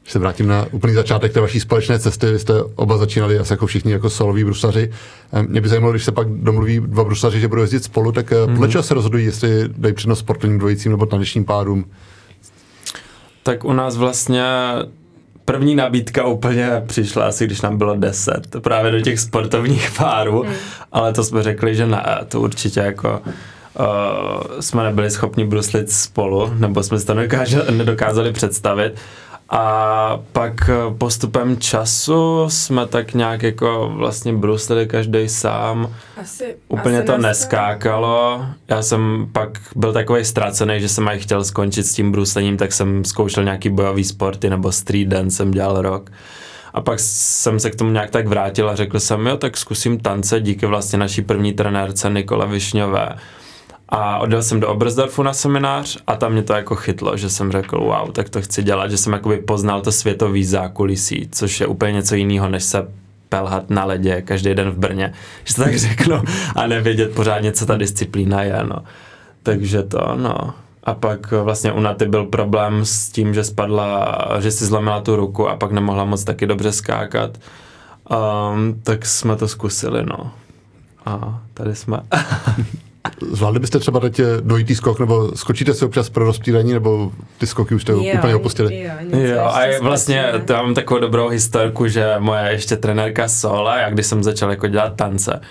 Když 0.10 0.14
se 0.14 0.20
vrátím 0.20 0.48
na 0.48 0.66
úplný 0.72 0.94
začátek 0.94 1.34
té 1.34 1.42
vaší 1.42 1.60
společné 1.60 2.00
cesty, 2.00 2.32
vy 2.32 2.40
jste 2.40 2.54
oba 2.76 2.98
začínali 2.98 3.40
asi 3.40 3.54
jako 3.54 3.66
všichni 3.66 3.92
jako 3.92 4.10
soloví 4.10 4.44
brusaři. 4.44 4.92
Mě 5.48 5.62
by 5.62 5.70
zajímalo, 5.70 5.94
když 5.94 6.04
se 6.04 6.12
pak 6.12 6.28
domluví 6.30 6.80
dva 6.80 7.04
brusaři, 7.04 7.40
že 7.40 7.48
budou 7.48 7.62
jezdit 7.62 7.84
spolu, 7.84 8.12
tak 8.12 8.32
mm-hmm. 8.32 8.52
podle 8.52 8.70
čeho 8.70 8.84
se 8.84 8.94
rozhodují, 8.94 9.26
jestli 9.26 9.70
dají 9.78 9.94
přednost 9.94 10.20
sportovním 10.20 10.60
dvojicím 10.60 10.92
nebo 10.92 11.06
tanečním 11.06 11.46
párům? 11.46 11.86
Tak 13.44 13.66
u 13.66 13.74
nás 13.74 13.98
vlastně 13.98 14.44
první 15.46 15.76
nabídka 15.76 16.26
úplně 16.26 16.84
přišla 16.86 17.28
asi, 17.28 17.46
když 17.46 17.62
nám 17.62 17.78
bylo 17.78 17.96
10, 17.96 18.56
právě 18.62 18.92
do 18.92 19.02
těch 19.02 19.20
sportovních 19.20 19.92
párů, 19.98 20.44
mm. 20.44 20.54
ale 20.92 21.14
to 21.14 21.24
jsme 21.24 21.44
řekli, 21.44 21.76
že 21.76 21.86
ne, 21.86 22.20
to 22.28 22.42
určitě 22.42 22.80
jako 22.80 23.22
uh, 23.80 24.60
jsme 24.60 24.84
nebyli 24.84 25.12
schopni 25.12 25.46
bruslit 25.46 25.92
spolu, 25.92 26.54
nebo 26.58 26.84
jsme 26.84 27.00
si 27.00 27.06
to 27.06 27.14
nedokázali 27.72 28.34
představit. 28.34 28.96
A 29.52 30.20
pak 30.32 30.70
postupem 30.98 31.58
času 31.58 32.46
jsme 32.48 32.88
tak 32.88 33.14
nějak 33.14 33.44
jako 33.44 33.92
vlastně 33.96 34.34
bruslili 34.34 34.88
každý 34.88 35.30
sám. 35.30 35.96
Asi, 36.22 36.56
Úplně 36.68 36.98
asi 36.98 37.06
to 37.06 37.18
neskákalo. 37.18 38.46
Já 38.68 38.82
jsem 38.82 39.28
pak 39.32 39.50
byl 39.76 39.94
takový 39.94 40.26
ztracený, 40.26 40.82
že 40.82 40.90
jsem 40.90 41.08
aj 41.08 41.20
chtěl 41.20 41.44
skončit 41.44 41.84
s 41.84 41.94
tím 41.94 42.12
bruslením, 42.12 42.58
tak 42.58 42.74
jsem 42.74 43.06
zkoušel 43.06 43.44
nějaký 43.44 43.70
bojový 43.70 44.04
sporty 44.04 44.50
nebo 44.50 44.72
street 44.72 45.08
dance 45.08 45.36
jsem 45.36 45.52
dělal 45.52 45.82
rok. 45.82 46.12
A 46.74 46.82
pak 46.82 47.00
jsem 47.00 47.60
se 47.60 47.70
k 47.70 47.76
tomu 47.76 47.92
nějak 47.92 48.10
tak 48.10 48.28
vrátil 48.28 48.70
a 48.70 48.76
řekl 48.76 49.00
jsem, 49.00 49.28
jo, 49.28 49.38
tak 49.38 49.58
zkusím 49.58 50.00
tance 50.00 50.40
díky 50.40 50.66
vlastně 50.66 51.00
naší 51.00 51.22
první 51.22 51.54
trenérce 51.54 52.10
Nikole 52.10 52.48
Višňové 52.48 53.16
a 53.92 54.18
odjel 54.18 54.44
jsem 54.44 54.60
do 54.60 54.68
Oberstdorfu 54.68 55.24
na 55.24 55.34
seminář 55.34 55.98
a 56.08 56.16
tam 56.16 56.32
mě 56.32 56.44
to 56.44 56.54
jako 56.54 56.76
chytlo, 56.76 57.18
že 57.18 57.30
jsem 57.30 57.52
řekl, 57.52 57.80
wow, 57.80 58.12
tak 58.12 58.30
to 58.30 58.42
chci 58.42 58.64
dělat, 58.64 58.92
že 58.92 58.98
jsem 58.98 59.14
jakoby 59.14 59.38
poznal 59.38 59.82
to 59.82 59.92
světový 59.92 60.46
zákulisí, 60.46 61.30
což 61.32 61.60
je 61.60 61.68
úplně 61.68 61.92
něco 61.92 62.16
jiného, 62.16 62.50
než 62.50 62.64
se 62.64 62.88
pelhat 63.30 63.70
na 63.70 63.86
ledě 63.86 64.22
každý 64.22 64.54
den 64.54 64.70
v 64.70 64.78
Brně, 64.78 65.14
že 65.44 65.56
to 65.56 65.64
tak 65.64 65.76
řeknu, 65.80 66.22
a 66.56 66.68
nevědět 66.68 67.16
pořádně, 67.16 67.52
co 67.52 67.66
ta 67.66 67.78
disciplína 67.78 68.44
je, 68.44 68.64
no. 68.64 68.84
Takže 69.44 69.84
to, 69.84 70.16
no. 70.16 70.54
A 70.84 70.94
pak 70.94 71.32
vlastně 71.32 71.72
u 71.72 71.80
Naty 71.80 72.06
byl 72.06 72.26
problém 72.26 72.86
s 72.86 73.10
tím, 73.10 73.34
že 73.34 73.44
spadla, 73.44 74.18
že 74.40 74.52
si 74.52 74.66
zlomila 74.66 75.02
tu 75.02 75.16
ruku 75.16 75.50
a 75.50 75.56
pak 75.56 75.72
nemohla 75.72 76.06
moc 76.06 76.24
taky 76.24 76.46
dobře 76.46 76.72
skákat. 76.72 77.38
Um, 78.52 78.82
tak 78.84 79.06
jsme 79.06 79.36
to 79.36 79.48
zkusili, 79.48 80.06
no. 80.06 80.32
A 81.06 81.42
tady 81.54 81.76
jsme. 81.76 82.00
Zvládli 83.32 83.60
byste 83.60 83.80
třeba 83.80 84.00
teď 84.00 84.22
dvojitý 84.42 84.76
skok, 84.76 85.00
nebo 85.00 85.32
skočíte 85.36 85.74
si 85.74 85.86
občas 85.86 86.10
pro 86.10 86.26
rozptýlení, 86.26 86.74
nebo 86.74 87.12
ty 87.38 87.48
skoky 87.48 87.76
už 87.76 87.82
jste 87.82 87.92
jo, 87.92 88.04
úplně 88.18 88.36
opustili? 88.36 88.84
Jo, 88.84 89.20
jo 89.20 89.46
a 89.46 89.66
je 89.66 89.80
vlastně 89.80 90.34
to 90.46 90.54
mám 90.54 90.74
takovou 90.74 91.00
dobrou 91.00 91.28
historku, 91.28 91.88
že 91.88 92.16
moje 92.20 92.52
ještě 92.52 92.76
trenérka 92.76 93.28
Sola, 93.28 93.78
jak 93.78 93.94
když 93.94 94.06
jsem 94.06 94.24
začal 94.24 94.50
jako 94.50 94.68
dělat 94.68 94.96
tance, 94.96 95.42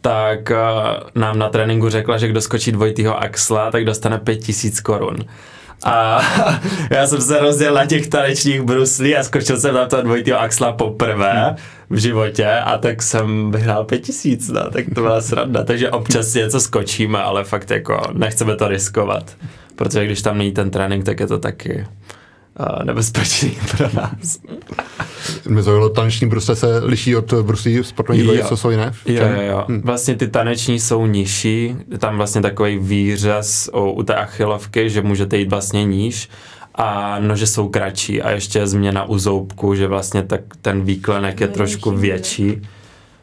tak 0.00 0.50
uh, 0.50 1.22
nám 1.22 1.38
na 1.38 1.48
tréninku 1.48 1.88
řekla, 1.88 2.18
že 2.18 2.28
kdo 2.28 2.40
skočí 2.40 2.72
dvojitýho 2.72 3.22
axla, 3.22 3.70
tak 3.70 3.84
dostane 3.84 4.18
5000 4.18 4.80
korun. 4.80 5.16
A 5.84 6.20
já 6.90 7.06
jsem 7.06 7.20
se 7.20 7.38
rozděl 7.38 7.74
na 7.74 7.86
těch 7.86 8.08
tanečních 8.08 8.62
bruslí 8.62 9.16
a 9.16 9.22
skočil 9.22 9.60
jsem 9.60 9.74
na 9.74 9.86
to 9.86 10.02
dvojitýho 10.02 10.40
axla 10.40 10.72
poprvé 10.72 11.56
v 11.90 11.96
životě 11.98 12.46
a 12.46 12.78
tak 12.78 13.02
jsem 13.02 13.50
vyhrál 13.50 13.84
pět 13.84 13.98
tisíc, 13.98 14.48
no, 14.48 14.70
tak 14.70 14.84
to 14.94 15.00
byla 15.00 15.20
sranda. 15.20 15.64
Takže 15.64 15.90
občas 15.90 16.34
něco 16.34 16.60
skočíme, 16.60 17.18
ale 17.18 17.44
fakt 17.44 17.70
jako 17.70 18.02
nechceme 18.12 18.56
to 18.56 18.68
riskovat. 18.68 19.36
Protože 19.76 20.04
když 20.04 20.22
tam 20.22 20.38
není 20.38 20.52
ten 20.52 20.70
trénink, 20.70 21.04
tak 21.04 21.20
je 21.20 21.26
to 21.26 21.38
taky 21.38 21.86
nebezpečný 22.84 23.58
pro 23.76 23.88
nás. 23.92 24.38
Mě 25.48 25.62
zaujalo, 25.62 25.88
taneční 25.88 26.28
brusle 26.28 26.56
se 26.56 26.78
liší 26.84 27.16
od 27.16 27.32
bruslí 27.34 27.84
sportovní 27.84 28.22
boje, 28.22 28.44
co 28.44 28.56
jsou 28.56 28.70
jiné? 28.70 28.92
Jo, 29.06 29.24
jo, 29.26 29.42
jo. 29.42 29.64
Hm. 29.68 29.82
Vlastně 29.84 30.16
ty 30.16 30.28
taneční 30.28 30.80
jsou 30.80 31.06
nižší, 31.06 31.76
tam 31.98 32.16
vlastně 32.16 32.40
takový 32.42 32.78
výřez 32.78 33.70
u, 33.74 33.90
u 33.90 34.02
té 34.02 34.14
achilovky, 34.14 34.90
že 34.90 35.02
můžete 35.02 35.36
jít 35.36 35.50
vlastně 35.50 35.84
níž 35.84 36.28
a 36.74 37.18
nože 37.18 37.46
jsou 37.46 37.68
kratší 37.68 38.22
a 38.22 38.30
ještě 38.30 38.66
změna 38.66 39.04
u 39.04 39.18
zoubku, 39.18 39.74
že 39.74 39.86
vlastně 39.86 40.22
tak 40.22 40.40
ten 40.62 40.82
výklenek 40.82 41.40
je 41.40 41.48
trošku 41.48 41.90
větší. 41.90 42.62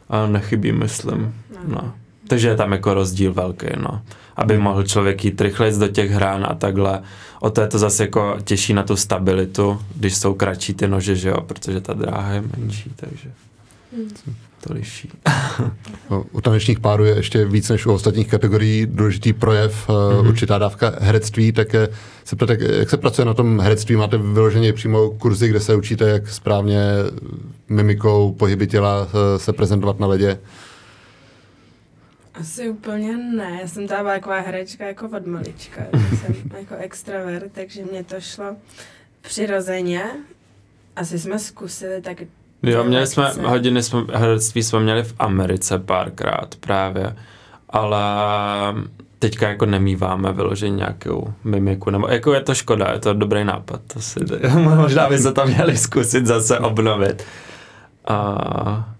A 0.08 0.26
nechybí, 0.26 0.72
myslím. 0.72 1.34
No. 1.68 1.92
Takže 2.28 2.48
je 2.48 2.56
tam 2.56 2.72
jako 2.72 2.94
rozdíl 2.94 3.32
velký, 3.32 3.66
no. 3.76 4.02
Aby 4.36 4.58
mohl 4.58 4.82
člověk 4.82 5.24
jít 5.24 5.40
rychleji 5.40 5.78
do 5.78 5.88
těch 5.88 6.10
hrán 6.10 6.46
a 6.48 6.54
takhle. 6.54 7.02
O 7.40 7.50
to 7.50 7.60
je 7.60 7.66
to 7.66 7.78
zase 7.78 8.02
jako 8.02 8.36
těžší 8.44 8.72
na 8.74 8.82
tu 8.82 8.96
stabilitu, 8.96 9.80
když 9.96 10.16
jsou 10.16 10.34
kratší 10.34 10.74
ty 10.74 10.88
nože, 10.88 11.16
že 11.16 11.28
jo, 11.28 11.40
protože 11.40 11.80
ta 11.80 11.94
dráha 11.94 12.32
je 12.32 12.42
menší, 12.56 12.92
takže 12.96 13.30
to 14.66 14.74
liší. 14.74 15.10
u 16.32 16.40
tanečních 16.40 16.80
párů 16.80 17.04
je 17.04 17.16
ještě 17.16 17.44
víc 17.44 17.68
než 17.68 17.86
u 17.86 17.92
ostatních 17.92 18.28
kategorií 18.28 18.86
důležitý 18.86 19.32
projev, 19.32 19.88
mm-hmm. 19.88 20.28
určitá 20.28 20.58
dávka 20.58 20.92
herectví, 21.00 21.52
tak 21.52 21.74
eh, 21.74 21.88
se 22.24 22.36
ptát, 22.36 22.50
jak 22.50 22.90
se 22.90 22.96
pracuje 22.96 23.24
na 23.24 23.34
tom 23.34 23.60
herectví? 23.60 23.96
Máte 23.96 24.18
vyloženě 24.18 24.72
přímo 24.72 25.10
kurzy, 25.10 25.48
kde 25.48 25.60
se 25.60 25.74
učíte, 25.74 26.08
jak 26.08 26.28
správně 26.28 26.80
mimikou, 27.68 28.32
pohyby 28.32 28.66
těla 28.66 29.08
eh, 29.08 29.38
se 29.38 29.52
prezentovat 29.52 30.00
na 30.00 30.06
ledě? 30.06 30.38
Asi 32.40 32.68
úplně 32.68 33.16
ne, 33.16 33.58
já 33.62 33.68
jsem 33.68 33.86
byla 33.86 34.02
taková 34.02 34.40
herečka 34.40 34.86
jako 34.86 35.08
od 35.16 35.26
malička, 35.26 35.82
jsem 35.92 36.34
jako 36.58 36.74
extravert, 36.74 37.52
takže 37.52 37.84
mě 37.84 38.04
to 38.04 38.20
šlo 38.20 38.56
přirozeně. 39.20 40.04
Asi 40.96 41.18
jsme 41.18 41.38
zkusili 41.38 42.02
tak 42.02 42.22
Jo, 42.62 42.84
měli 42.84 43.06
jsme, 43.06 43.32
hodiny 43.44 43.82
jsme, 43.82 44.00
herectví 44.12 44.62
jsme 44.62 44.80
měli 44.80 45.02
v 45.02 45.14
Americe 45.18 45.78
párkrát 45.78 46.54
právě, 46.60 47.16
ale 47.70 48.00
teďka 49.18 49.48
jako 49.48 49.66
nemýváme 49.66 50.32
vyloženě 50.32 50.76
nějakou 50.76 51.34
mimiku, 51.44 51.90
nebo 51.90 52.08
jako 52.08 52.34
je 52.34 52.40
to 52.40 52.54
škoda, 52.54 52.92
je 52.92 52.98
to 52.98 53.14
dobrý 53.14 53.44
nápad, 53.44 53.80
to 53.92 54.00
si, 54.00 54.20
možná 54.58 55.08
by 55.08 55.18
se 55.18 55.32
to 55.32 55.46
měli 55.46 55.76
zkusit 55.76 56.26
zase 56.26 56.58
obnovit. 56.58 57.24
A 58.08 58.95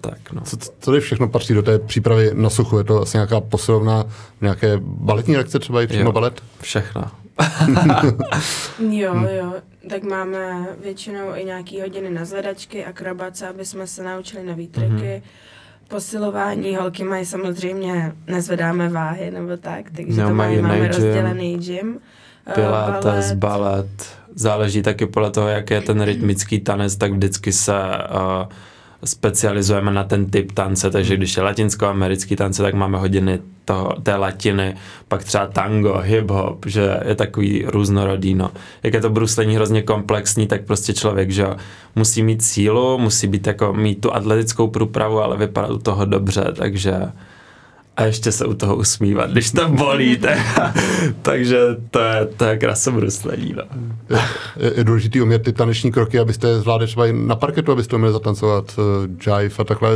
tak, 0.00 0.32
no. 0.32 0.40
Co, 0.40 0.56
co 0.56 0.90
tady 0.90 1.00
všechno 1.00 1.28
patří 1.28 1.54
do 1.54 1.62
té 1.62 1.78
přípravy 1.78 2.30
na 2.34 2.50
suchu? 2.50 2.78
Je 2.78 2.84
to 2.84 3.02
asi 3.02 3.16
nějaká 3.16 3.40
posilovna, 3.40 4.04
nějaké 4.40 4.80
baletní 4.80 5.36
lekce 5.36 5.58
třeba 5.58 5.82
i 5.82 5.86
přímo 5.86 6.04
jo, 6.04 6.12
balet? 6.12 6.42
Všechno. 6.60 7.04
jo, 8.90 9.14
jo, 9.36 9.54
tak 9.90 10.02
máme 10.02 10.66
většinou 10.82 11.34
i 11.34 11.44
nějaký 11.44 11.80
hodiny 11.80 12.10
na 12.10 12.24
zvedačky, 12.24 12.84
akrobace, 12.84 13.48
aby 13.48 13.64
jsme 13.64 13.86
se 13.86 14.02
naučili 14.02 14.44
nový 14.44 14.68
triky. 14.68 14.92
Mm-hmm. 14.92 15.22
Posilování, 15.88 16.76
holky 16.76 17.04
mají 17.04 17.26
samozřejmě, 17.26 18.12
nezvedáme 18.26 18.88
váhy 18.88 19.30
nebo 19.30 19.56
tak, 19.56 19.84
takže 19.96 20.22
no, 20.22 20.28
to 20.28 20.34
mají, 20.34 20.62
máme 20.62 20.80
gym, 20.80 20.86
rozdělený 20.86 21.58
gym. 21.58 21.98
Eh, 22.46 22.52
pilates, 22.52 23.32
balet. 23.32 23.38
balet, 23.38 24.16
záleží 24.34 24.82
taky 24.82 25.06
podle 25.06 25.30
toho, 25.30 25.48
jak 25.48 25.70
je 25.70 25.80
ten 25.80 26.02
rytmický 26.02 26.60
tanec, 26.60 26.96
tak 26.96 27.12
vždycky 27.12 27.52
se 27.52 27.72
uh, 27.72 28.48
specializujeme 29.06 29.92
na 29.92 30.04
ten 30.04 30.30
typ 30.30 30.52
tance, 30.52 30.90
takže 30.90 31.16
když 31.16 31.36
je 31.36 31.42
latinskoamerický 31.42 32.36
tance, 32.36 32.62
tak 32.62 32.74
máme 32.74 32.98
hodiny 32.98 33.38
toho, 33.64 33.94
té 34.02 34.16
latiny, 34.16 34.76
pak 35.08 35.24
třeba 35.24 35.46
tango, 35.46 35.94
hip-hop, 35.94 36.58
že 36.66 37.00
je 37.08 37.14
takový 37.14 37.64
různorodý, 37.66 38.34
no. 38.34 38.50
Jak 38.82 38.94
je 38.94 39.00
to 39.00 39.10
bruslení 39.10 39.56
hrozně 39.56 39.82
komplexní, 39.82 40.46
tak 40.46 40.64
prostě 40.64 40.94
člověk, 40.94 41.30
že 41.30 41.46
musí 41.94 42.22
mít 42.22 42.42
sílu, 42.42 42.98
musí 42.98 43.26
být 43.26 43.46
jako, 43.46 43.72
mít 43.72 44.00
tu 44.00 44.14
atletickou 44.14 44.68
průpravu, 44.68 45.20
ale 45.20 45.36
vypadat 45.36 45.70
u 45.70 45.78
toho 45.78 46.04
dobře, 46.04 46.44
takže 46.56 47.02
a 47.96 48.04
ještě 48.04 48.32
se 48.32 48.46
u 48.46 48.54
toho 48.54 48.76
usmívat, 48.76 49.30
když 49.30 49.52
to 49.52 49.68
bolí. 49.68 50.16
Tak, 50.16 50.38
takže 51.22 51.58
to 51.90 52.00
je, 52.00 52.26
to 52.26 52.44
je 52.44 52.58
krasobruslení. 52.58 53.54
No. 53.56 53.62
Je, 54.56 54.72
je 54.76 54.84
důležitý 54.84 55.20
umět 55.20 55.38
ty 55.38 55.52
taneční 55.52 55.92
kroky, 55.92 56.18
abyste 56.18 56.60
zvládli 56.60 56.86
třeba 56.86 57.06
i 57.06 57.12
na 57.12 57.36
parketu, 57.36 57.72
abyste 57.72 57.96
uměli 57.96 58.12
zatancovat 58.12 58.78
uh, 58.78 59.42
jive 59.42 59.54
a 59.58 59.64
takhle. 59.64 59.90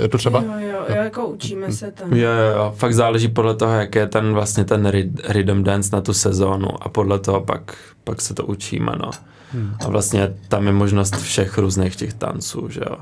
Je 0.00 0.08
to 0.08 0.18
třeba? 0.18 0.42
Jo, 0.42 0.52
jo, 0.58 0.78
jo, 0.88 1.02
jako 1.02 1.26
učíme 1.26 1.72
se 1.72 1.90
tam. 1.90 2.12
Jo, 2.12 2.30
jo, 2.56 2.74
fakt 2.76 2.94
záleží 2.94 3.28
podle 3.28 3.56
toho, 3.56 3.72
jak 3.72 3.94
je 3.94 4.06
ten 4.06 4.32
vlastně 4.32 4.64
ten 4.64 4.92
rhythm 5.28 5.62
dance 5.62 5.96
na 5.96 6.02
tu 6.02 6.12
sezónu 6.12 6.68
a 6.82 6.88
podle 6.88 7.18
toho 7.18 7.40
pak, 7.40 7.74
pak 8.04 8.20
se 8.20 8.34
to 8.34 8.44
učíme, 8.44 8.92
no. 8.98 9.10
Hmm. 9.52 9.76
A 9.84 9.88
vlastně 9.88 10.34
tam 10.48 10.66
je 10.66 10.72
možnost 10.72 11.16
všech 11.16 11.58
různých 11.58 11.96
těch 11.96 12.14
tanců, 12.14 12.68
že 12.68 12.80
jo. 12.90 12.96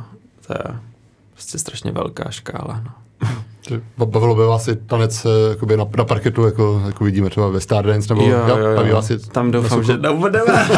To 0.47 0.53
je 0.53 0.77
prostě 1.33 1.59
strašně 1.59 1.93
velká 1.93 2.31
škála, 2.31 2.81
no. 2.85 2.91
Bavilo 3.97 4.35
by 4.35 4.43
vás 4.43 4.69
i 4.69 4.77
tanec 4.77 5.25
eh, 5.25 5.51
jakoby 5.51 5.77
na, 5.77 5.87
na 5.97 6.05
parketu, 6.05 6.45
jako, 6.45 6.83
jako 6.87 7.05
vidíme 7.05 7.31
třeba 7.31 7.49
ve 7.49 7.61
Stardance, 7.61 8.15
nebo 8.15 8.27
jo, 8.27 8.39
jo, 8.49 8.57
jo. 8.57 8.77
baví 8.77 8.91
vás 8.91 9.11
i 9.11 9.19
Tam 9.19 9.51
doufám, 9.51 9.83
že 9.85 9.97
nebudeme. 9.99 10.69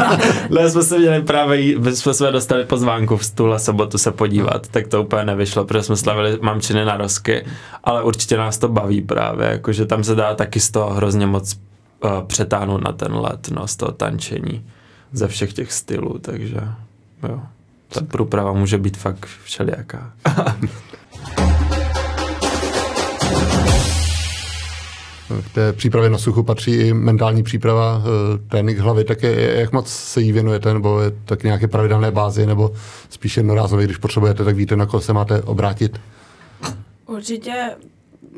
ne, 0.51 0.71
jsme 0.71 0.83
se 0.83 0.99
měli 0.99 1.23
právě, 1.23 1.75
jsme 1.95 2.15
se 2.15 2.31
dostali 2.31 2.65
pozvánku 2.65 3.17
v 3.17 3.31
tuhle 3.31 3.59
sobotu 3.59 3.99
se 3.99 4.13
podívat, 4.13 4.69
tak 4.69 4.89
to 4.89 5.03
úplně 5.03 5.25
nevyšlo, 5.25 5.65
protože 5.65 5.83
jsme 5.83 5.97
slavili 5.97 6.39
mamčiny 6.43 6.85
na 6.85 6.97
rozky, 6.97 7.47
ale 7.85 8.03
určitě 8.03 8.37
nás 8.37 8.59
to 8.59 8.69
baví 8.69 9.01
právě, 9.01 9.47
jakože 9.47 9.87
tam 9.87 10.05
se 10.05 10.15
dá 10.15 10.35
taky 10.35 10.61
z 10.61 10.71
toho 10.71 10.95
hrozně 10.95 11.27
moc 11.27 11.57
uh, 12.05 12.11
přetáhnout 12.27 12.85
na 12.85 12.93
ten 12.93 13.15
let, 13.15 13.49
no, 13.51 13.67
z 13.67 13.77
toho 13.77 13.93
tančení, 13.93 14.65
ze 15.13 15.29
všech 15.29 15.53
těch 15.53 15.73
stylů, 15.73 16.19
takže 16.19 16.57
jo. 17.29 17.41
Ta 17.89 18.01
průprava 18.01 18.53
může 18.53 18.79
být 18.79 18.97
fakt 18.97 19.27
všelijaká. 19.45 20.13
K 25.29 25.55
té 25.55 25.73
přípravě 25.73 26.11
na 26.11 26.19
suchu 26.19 26.43
patří 26.43 26.75
i 26.75 26.95
mentální 26.95 27.43
příprava, 27.43 28.03
eh, 28.03 28.39
trénink 28.49 28.79
hlavy, 28.79 29.05
tak 29.05 29.23
je, 29.23 29.61
jak 29.61 29.73
moc 29.73 29.89
se 29.89 30.21
jí 30.21 30.33
věnujete, 30.33 30.75
nebo 30.75 31.01
je 31.01 31.13
tak 31.25 31.43
nějaké 31.43 31.69
pravidelné 31.69 32.11
bázi, 32.11 32.47
nebo 32.47 32.73
spíše 33.11 33.41
jednorázově, 33.41 33.87
když 33.87 33.97
potřebujete, 33.97 34.45
tak 34.45 34.57
víte, 34.57 34.77
na 34.77 34.87
koho 34.87 35.01
se 35.01 35.13
máte 35.13 35.43
obrátit? 35.43 36.01
Určitě 37.07 37.71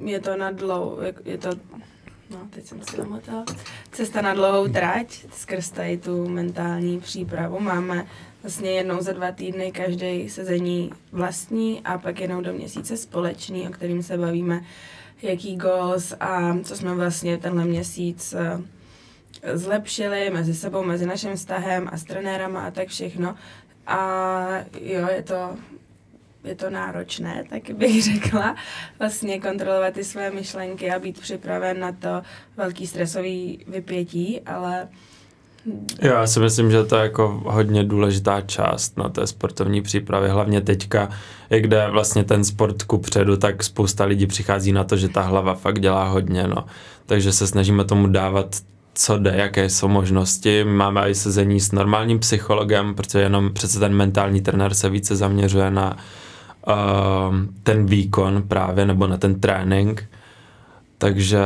je 0.04 0.20
to 0.20 0.36
na 0.36 0.50
dlouho, 0.50 0.98
je 1.24 1.38
to 1.38 1.50
no, 2.30 2.38
teď 2.50 2.66
jsem 2.66 2.82
si 2.82 2.96
zamotala, 2.96 3.44
cesta 3.92 4.22
na 4.22 4.34
dlouhou 4.34 4.68
trať, 4.68 5.26
skrz 5.32 5.70
tady 5.70 5.96
tu 5.96 6.28
mentální 6.28 7.00
přípravu. 7.00 7.60
Máme 7.60 8.06
vlastně 8.42 8.70
jednou 8.70 9.02
za 9.02 9.12
dva 9.12 9.32
týdny 9.32 9.72
každý 9.72 10.28
sezení 10.28 10.90
vlastní 11.12 11.80
a 11.84 11.98
pak 11.98 12.20
jednou 12.20 12.40
do 12.40 12.52
měsíce 12.52 12.96
společný, 12.96 13.68
o 13.68 13.72
kterým 13.72 14.02
se 14.02 14.18
bavíme 14.18 14.60
jaký 15.22 15.56
goals 15.56 16.14
a 16.20 16.58
co 16.62 16.76
jsme 16.76 16.94
vlastně 16.94 17.38
tenhle 17.38 17.64
měsíc 17.64 18.34
eh, 18.34 18.60
zlepšili 19.54 20.30
mezi 20.30 20.54
sebou, 20.54 20.82
mezi 20.82 21.06
naším 21.06 21.36
vztahem 21.36 21.88
a 21.92 21.96
s 21.96 22.04
trenérama 22.04 22.66
a 22.66 22.70
tak 22.70 22.88
všechno. 22.88 23.34
A 23.86 24.48
jo, 24.80 25.08
je 25.08 25.22
to, 25.22 25.56
je 26.44 26.54
to 26.54 26.70
náročné, 26.70 27.44
tak 27.50 27.70
bych 27.70 28.04
řekla, 28.14 28.56
vlastně 28.98 29.40
kontrolovat 29.40 29.94
ty 29.94 30.04
své 30.04 30.30
myšlenky 30.30 30.90
a 30.90 30.98
být 30.98 31.20
připraven 31.20 31.80
na 31.80 31.92
to 31.92 32.22
velký 32.56 32.86
stresový 32.86 33.64
vypětí, 33.68 34.40
ale 34.40 34.88
já 36.02 36.26
si 36.26 36.40
myslím, 36.40 36.70
že 36.70 36.84
to 36.84 36.96
je 36.96 37.02
jako 37.02 37.42
hodně 37.44 37.84
důležitá 37.84 38.40
část 38.40 38.98
na 38.98 39.08
té 39.08 39.26
sportovní 39.26 39.82
přípravě, 39.82 40.30
hlavně 40.30 40.60
teďka, 40.60 41.08
jak 41.50 41.66
jde 41.66 41.88
vlastně 41.90 42.24
ten 42.24 42.44
sport 42.44 42.82
ku 42.82 42.98
předu, 42.98 43.36
tak 43.36 43.64
spousta 43.64 44.04
lidí 44.04 44.26
přichází 44.26 44.72
na 44.72 44.84
to, 44.84 44.96
že 44.96 45.08
ta 45.08 45.22
hlava 45.22 45.54
fakt 45.54 45.80
dělá 45.80 46.08
hodně, 46.08 46.46
no. 46.46 46.64
Takže 47.06 47.32
se 47.32 47.46
snažíme 47.46 47.84
tomu 47.84 48.06
dávat 48.06 48.56
co 48.94 49.18
jde, 49.18 49.32
jaké 49.36 49.70
jsou 49.70 49.88
možnosti. 49.88 50.64
Máme 50.64 51.10
i 51.10 51.14
sezení 51.14 51.60
s 51.60 51.72
normálním 51.72 52.18
psychologem, 52.18 52.94
protože 52.94 53.18
jenom 53.18 53.52
přece 53.52 53.78
ten 53.78 53.94
mentální 53.94 54.40
trenér 54.40 54.74
se 54.74 54.88
více 54.88 55.16
zaměřuje 55.16 55.70
na 55.70 55.96
uh, 56.68 56.74
ten 57.62 57.86
výkon 57.86 58.42
právě, 58.48 58.86
nebo 58.86 59.06
na 59.06 59.16
ten 59.16 59.40
trénink 59.40 60.08
takže, 60.98 61.40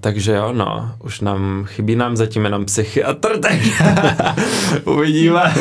takže 0.00 0.32
jo, 0.32 0.52
no, 0.52 0.90
už 1.04 1.20
nám, 1.20 1.64
chybí 1.64 1.96
nám 1.96 2.16
zatím 2.16 2.44
jenom 2.44 2.64
psychiatr, 2.64 3.38
tak 3.38 3.52
uvidíme. 4.84 5.54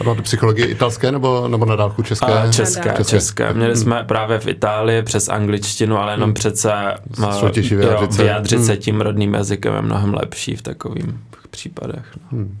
A 0.00 0.04
máte 0.04 0.22
psychologie 0.22 0.66
italské 0.66 1.12
nebo, 1.12 1.48
nebo 1.48 1.64
na 1.64 1.76
dálku 1.76 2.02
české? 2.02 2.26
A 2.26 2.52
české, 2.52 2.82
české, 2.82 3.04
české. 3.04 3.54
Měli 3.54 3.76
jsme 3.76 4.04
právě 4.04 4.38
v 4.38 4.46
Itálii 4.46 5.02
přes 5.02 5.28
angličtinu, 5.28 5.98
ale 5.98 6.12
jenom 6.12 6.26
hmm. 6.26 6.34
přece 6.34 6.72
vyjádřit, 7.18 7.72
jo, 7.72 8.08
vyjádřit 8.16 8.56
hmm. 8.56 8.66
se 8.66 8.76
tím 8.76 9.00
rodným 9.00 9.34
jazykem 9.34 9.74
je 9.74 9.82
mnohem 9.82 10.14
lepší 10.14 10.56
v 10.56 10.62
takových 10.62 11.04
případech. 11.50 12.04
No. 12.16 12.38
Hmm. 12.38 12.58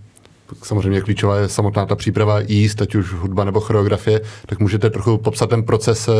Samozřejmě 0.62 1.00
klíčová 1.00 1.36
je 1.36 1.48
samotná 1.48 1.86
ta 1.86 1.96
příprava 1.96 2.40
jíst, 2.40 2.82
ať 2.82 2.94
už 2.94 3.12
hudba 3.12 3.44
nebo 3.44 3.60
choreografie, 3.60 4.20
tak 4.46 4.60
můžete 4.60 4.90
trochu 4.90 5.18
popsat 5.18 5.50
ten 5.50 5.62
proces, 5.62 6.08
eh, 6.08 6.12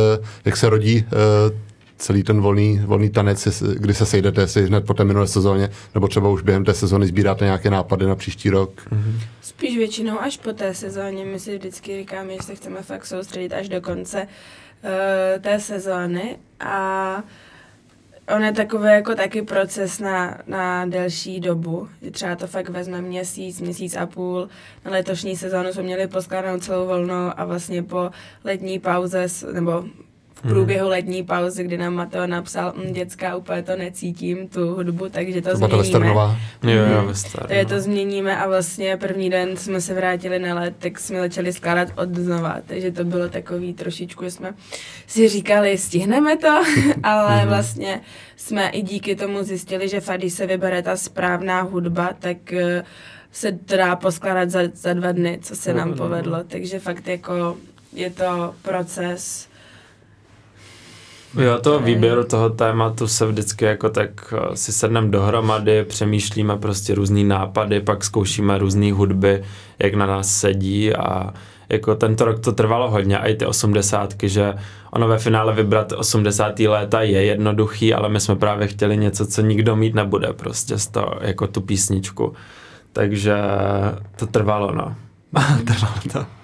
jak 0.45 0.57
se 0.57 0.69
rodí 0.69 1.05
eh, 1.07 1.74
celý 1.97 2.23
ten 2.23 2.41
volný, 2.41 2.79
volný 2.85 3.09
tanec, 3.09 3.63
kdy 3.73 3.93
se 3.93 4.05
sejdete, 4.05 4.41
jestli 4.41 4.65
hned 4.65 4.85
po 4.85 4.93
té 4.93 5.03
minulé 5.03 5.27
sezóně, 5.27 5.69
nebo 5.93 6.07
třeba 6.07 6.29
už 6.29 6.41
během 6.41 6.65
té 6.65 6.73
sezóny 6.73 7.07
sbíráte 7.07 7.45
nějaké 7.45 7.69
nápady 7.69 8.05
na 8.05 8.15
příští 8.15 8.49
rok? 8.49 8.71
Mm-hmm. 8.91 9.19
Spíš 9.41 9.77
většinou 9.77 10.19
až 10.19 10.37
po 10.37 10.53
té 10.53 10.73
sezóně. 10.73 11.25
My 11.25 11.39
si 11.39 11.57
vždycky 11.57 11.97
říkáme, 11.97 12.33
že 12.33 12.41
se 12.41 12.55
chceme 12.55 12.81
fakt 12.81 13.05
soustředit 13.05 13.53
až 13.53 13.69
do 13.69 13.81
konce 13.81 14.21
uh, 14.21 15.41
té 15.41 15.59
sezóny 15.59 16.37
a 16.59 17.23
on 18.35 18.43
je 18.43 18.51
takový 18.51 18.85
jako 18.85 19.15
taky 19.15 19.41
proces 19.41 19.99
na, 19.99 20.37
na 20.47 20.85
delší 20.85 21.39
dobu. 21.39 21.87
Třeba 22.11 22.35
to 22.35 22.47
fakt 22.47 22.69
vezme 22.69 23.01
měsíc, 23.01 23.61
měsíc 23.61 23.95
a 23.95 24.05
půl. 24.05 24.49
Na 24.85 24.91
letošní 24.91 25.37
sezónu 25.37 25.73
jsme 25.73 25.83
měli 25.83 26.07
poskládanou 26.07 26.59
celou 26.59 26.87
volnou 26.87 27.31
a 27.37 27.45
vlastně 27.45 27.83
po 27.83 28.09
letní 28.43 28.79
pauze, 28.79 29.27
nebo 29.53 29.83
v 30.45 30.49
průběhu 30.49 30.89
letní 30.89 31.23
pauzy, 31.23 31.63
kdy 31.63 31.77
nám 31.77 31.93
Mateo 31.93 32.27
napsal, 32.27 32.73
mm, 32.75 32.93
děcka, 32.93 33.35
úplně 33.35 33.63
to 33.63 33.75
necítím, 33.75 34.47
tu 34.47 34.75
hudbu, 34.75 35.09
takže 35.09 35.41
to, 35.41 35.49
to 35.49 35.83
změníme. 35.83 36.07
Jo, 36.07 36.37
jo, 36.63 37.01
mhm. 37.01 37.13
Takže 37.47 37.65
to 37.65 37.79
změníme 37.79 38.37
a 38.37 38.47
vlastně 38.47 38.97
první 38.97 39.29
den 39.29 39.57
jsme 39.57 39.81
se 39.81 39.93
vrátili 39.93 40.39
na 40.39 40.55
let, 40.55 40.73
tak 40.79 40.99
jsme 40.99 41.19
začali 41.19 41.53
skládat 41.53 41.87
od 41.95 42.15
znova, 42.15 42.57
takže 42.65 42.91
to 42.91 43.03
bylo 43.03 43.29
takový 43.29 43.73
trošičku, 43.73 44.23
že 44.23 44.31
jsme 44.31 44.53
si 45.07 45.29
říkali, 45.29 45.77
stihneme 45.77 46.37
to, 46.37 46.63
ale 47.03 47.37
mhm. 47.37 47.47
vlastně 47.47 48.01
jsme 48.35 48.69
i 48.69 48.81
díky 48.81 49.15
tomu 49.15 49.43
zjistili, 49.43 49.89
že 49.89 50.01
Fady 50.01 50.29
se 50.29 50.45
vybere 50.47 50.81
ta 50.81 50.97
správná 50.97 51.61
hudba, 51.61 52.09
tak 52.19 52.53
eh, 52.53 52.83
se 53.31 53.51
to 53.51 53.77
dá 53.77 53.95
poskládat 53.95 54.49
za, 54.49 54.59
za 54.73 54.93
dva 54.93 55.11
dny, 55.11 55.39
co 55.41 55.55
se 55.55 55.73
nám 55.73 55.93
povedlo, 55.93 56.43
takže 56.47 56.79
fakt 56.79 57.07
jako 57.07 57.57
je 57.93 58.09
to 58.09 58.55
proces, 58.61 59.47
Jo, 61.37 61.57
to 61.61 61.79
výběru 61.79 62.23
toho 62.23 62.49
tématu 62.49 63.07
se 63.07 63.25
vždycky 63.25 63.65
jako 63.65 63.89
tak 63.89 64.33
eh, 64.37 64.55
si 64.55 64.71
sedneme 64.71 65.09
dohromady, 65.09 65.83
přemýšlíme 65.83 66.57
prostě 66.57 66.95
různý 66.95 67.23
nápady, 67.23 67.79
pak 67.79 68.03
zkoušíme 68.03 68.57
různé 68.57 68.93
hudby, 68.93 69.43
jak 69.79 69.93
na 69.93 70.05
nás 70.05 70.39
sedí 70.39 70.95
a 70.95 71.33
jako 71.69 71.95
tento 71.95 72.25
rok 72.25 72.39
to 72.39 72.51
trvalo 72.51 72.89
hodně, 72.89 73.19
a 73.19 73.25
i 73.27 73.35
ty 73.35 73.45
osmdesátky, 73.45 74.29
že 74.29 74.53
ono 74.91 75.07
ve 75.07 75.17
finále 75.17 75.53
vybrat 75.53 75.91
80. 75.91 76.59
léta 76.59 77.01
je 77.01 77.23
jednoduchý, 77.23 77.93
ale 77.93 78.09
my 78.09 78.19
jsme 78.19 78.35
právě 78.35 78.67
chtěli 78.67 78.97
něco, 78.97 79.25
co 79.25 79.41
nikdo 79.41 79.75
mít 79.75 79.95
nebude 79.95 80.33
prostě 80.33 80.77
z 80.77 80.87
toho, 80.87 81.15
jako 81.21 81.47
tu 81.47 81.61
písničku. 81.61 82.33
Takže 82.93 83.35
to 84.15 84.27
trvalo, 84.27 84.71
no. 84.71 84.95
trvalo 85.65 85.95
to. 86.13 86.34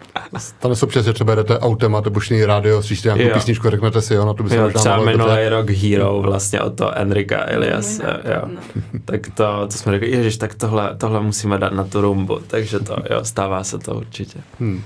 Tam 0.59 0.75
jsou 0.75 0.87
přesně, 0.87 1.13
třeba 1.13 1.35
jdete 1.35 1.59
autem, 1.59 1.91
máte 1.91 2.09
bušný 2.09 2.45
rádio, 2.45 2.83
slyšíte 2.83 3.07
nějakou 3.07 3.23
Jo. 3.23 3.33
písničku, 3.33 3.69
řeknete 3.69 4.01
si, 4.01 4.13
jo, 4.13 4.25
na 4.25 4.33
to 4.33 4.43
by 4.43 4.49
se 4.49 4.55
Jo, 4.55 4.63
možná 4.63 4.79
třeba 4.79 4.95
mohlo 4.95 5.11
minulý 5.11 5.29
dobře. 5.29 5.49
rok 5.49 5.69
Hero 5.69 6.21
vlastně 6.21 6.61
o 6.61 6.69
to 6.69 6.97
Enrika 6.97 7.43
Elias, 7.47 7.97
nápad, 7.97 8.19
jo. 8.25 8.41
no. 8.47 8.81
Tak 9.05 9.21
to, 9.33 9.43
to 9.67 9.71
jsme 9.71 9.91
řekli, 9.91 10.11
ježiš, 10.11 10.37
tak 10.37 10.55
tohle, 10.55 10.95
tohle 10.97 11.21
musíme 11.21 11.57
dát 11.57 11.73
na 11.73 11.83
tu 11.83 12.01
rumbu, 12.01 12.39
takže 12.47 12.79
to, 12.79 12.95
jo, 13.09 13.19
stává 13.25 13.63
se 13.63 13.79
to 13.79 13.95
určitě. 13.95 14.39
Hmm. 14.59 14.81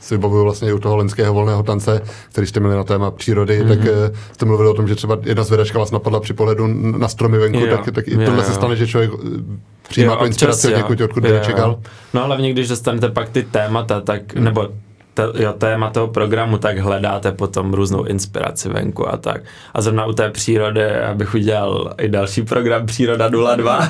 Si 0.00 0.14
vybavuju 0.14 0.42
vlastně 0.44 0.68
i 0.68 0.72
u 0.72 0.78
toho 0.78 0.96
lenského 0.96 1.34
volného 1.34 1.62
tance, 1.62 2.02
který 2.28 2.46
jste 2.46 2.60
měli 2.60 2.76
na 2.76 2.84
téma 2.84 3.10
přírody, 3.10 3.60
mm-hmm. 3.62 3.68
tak 3.68 3.78
eh, 3.86 4.12
jste 4.32 4.46
mluvili 4.46 4.68
o 4.68 4.74
tom, 4.74 4.88
že 4.88 4.94
třeba 4.94 5.18
jedna 5.24 5.42
zvědačka 5.44 5.78
vás 5.78 5.90
napadla 5.90 6.20
při 6.20 6.32
pohledu 6.32 6.66
na 6.98 7.08
stromy 7.08 7.38
venku, 7.38 7.58
Jo, 7.58 7.76
tak, 7.76 7.94
tak 7.94 8.08
i 8.08 8.14
jo, 8.14 8.20
tohle 8.26 8.44
se 8.44 8.50
jo. 8.50 8.54
stane, 8.56 8.76
že 8.76 8.86
člověk 8.86 9.10
eh, 9.14 9.28
přijímá 9.88 10.12
Jo, 10.12 10.18
tu 10.18 10.24
inspiraci 10.26 10.68
od 10.74 10.76
někud, 10.76 11.00
odkud 11.00 11.22
by 11.22 11.28
Jo, 11.28 11.34
nečekal. 11.34 11.78
No 12.14 12.26
hlavně, 12.26 12.52
když 12.52 12.68
dostanete 12.68 13.08
pak 13.08 13.28
ty 13.28 13.42
témata, 13.42 14.00
tak, 14.00 14.34
Hmm. 14.34 14.44
nebo 14.44 14.68
te, 15.14 15.22
jo, 15.42 15.52
téma 15.52 15.90
toho 15.90 16.08
programu, 16.08 16.58
tak 16.58 16.78
hledáte 16.78 17.32
potom 17.32 17.74
různou 17.74 18.04
inspiraci 18.04 18.68
venku 18.68 19.08
a 19.08 19.16
tak. 19.16 19.42
A 19.74 19.82
zrovna 19.82 20.06
u 20.06 20.12
té 20.12 20.30
přírody, 20.30 20.94
abych 20.94 21.34
udělal 21.34 21.94
i 21.98 22.08
další 22.08 22.42
program 22.42 22.86
Příroda 22.86 23.28
02 23.28 23.88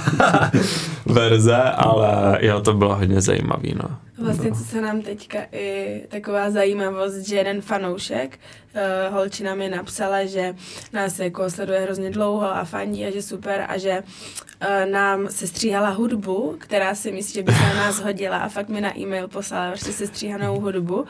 verze, 1.06 1.62
ale 1.62 2.38
jo, 2.40 2.60
to 2.60 2.74
bylo 2.74 2.96
hodně 2.96 3.20
zajímavý, 3.20 3.74
no. 3.82 3.96
Vlastně, 4.20 4.52
co 4.52 4.64
se 4.64 4.80
nám 4.80 5.02
teďka 5.02 5.38
i 5.52 6.00
taková 6.08 6.50
zajímavost, 6.50 7.16
že 7.16 7.36
jeden 7.36 7.60
fanoušek, 7.60 8.38
uh, 8.74 9.14
holčina 9.14 9.54
mi 9.54 9.68
napsala, 9.68 10.24
že 10.24 10.54
nás 10.92 11.18
jako 11.18 11.50
sleduje 11.50 11.80
hrozně 11.80 12.10
dlouho 12.10 12.56
a 12.56 12.64
fandí 12.64 13.06
a 13.06 13.10
že 13.10 13.22
super 13.22 13.66
a 13.68 13.78
že 13.78 14.02
uh, 14.02 14.90
nám 14.92 15.28
se 15.28 15.46
stříhala 15.46 15.90
hudbu, 15.90 16.56
která 16.58 16.94
si 16.94 17.12
myslí, 17.12 17.34
že 17.34 17.42
by 17.42 17.52
se 17.52 17.62
na 17.62 17.74
nás 17.74 18.00
hodila 18.00 18.38
a 18.38 18.48
fakt 18.48 18.68
mi 18.68 18.80
na 18.80 18.98
e-mail 18.98 19.28
poslala 19.28 19.70
prostě 19.70 19.92
se 19.92 20.06
stříhanou 20.06 20.60
hudbu 20.60 21.04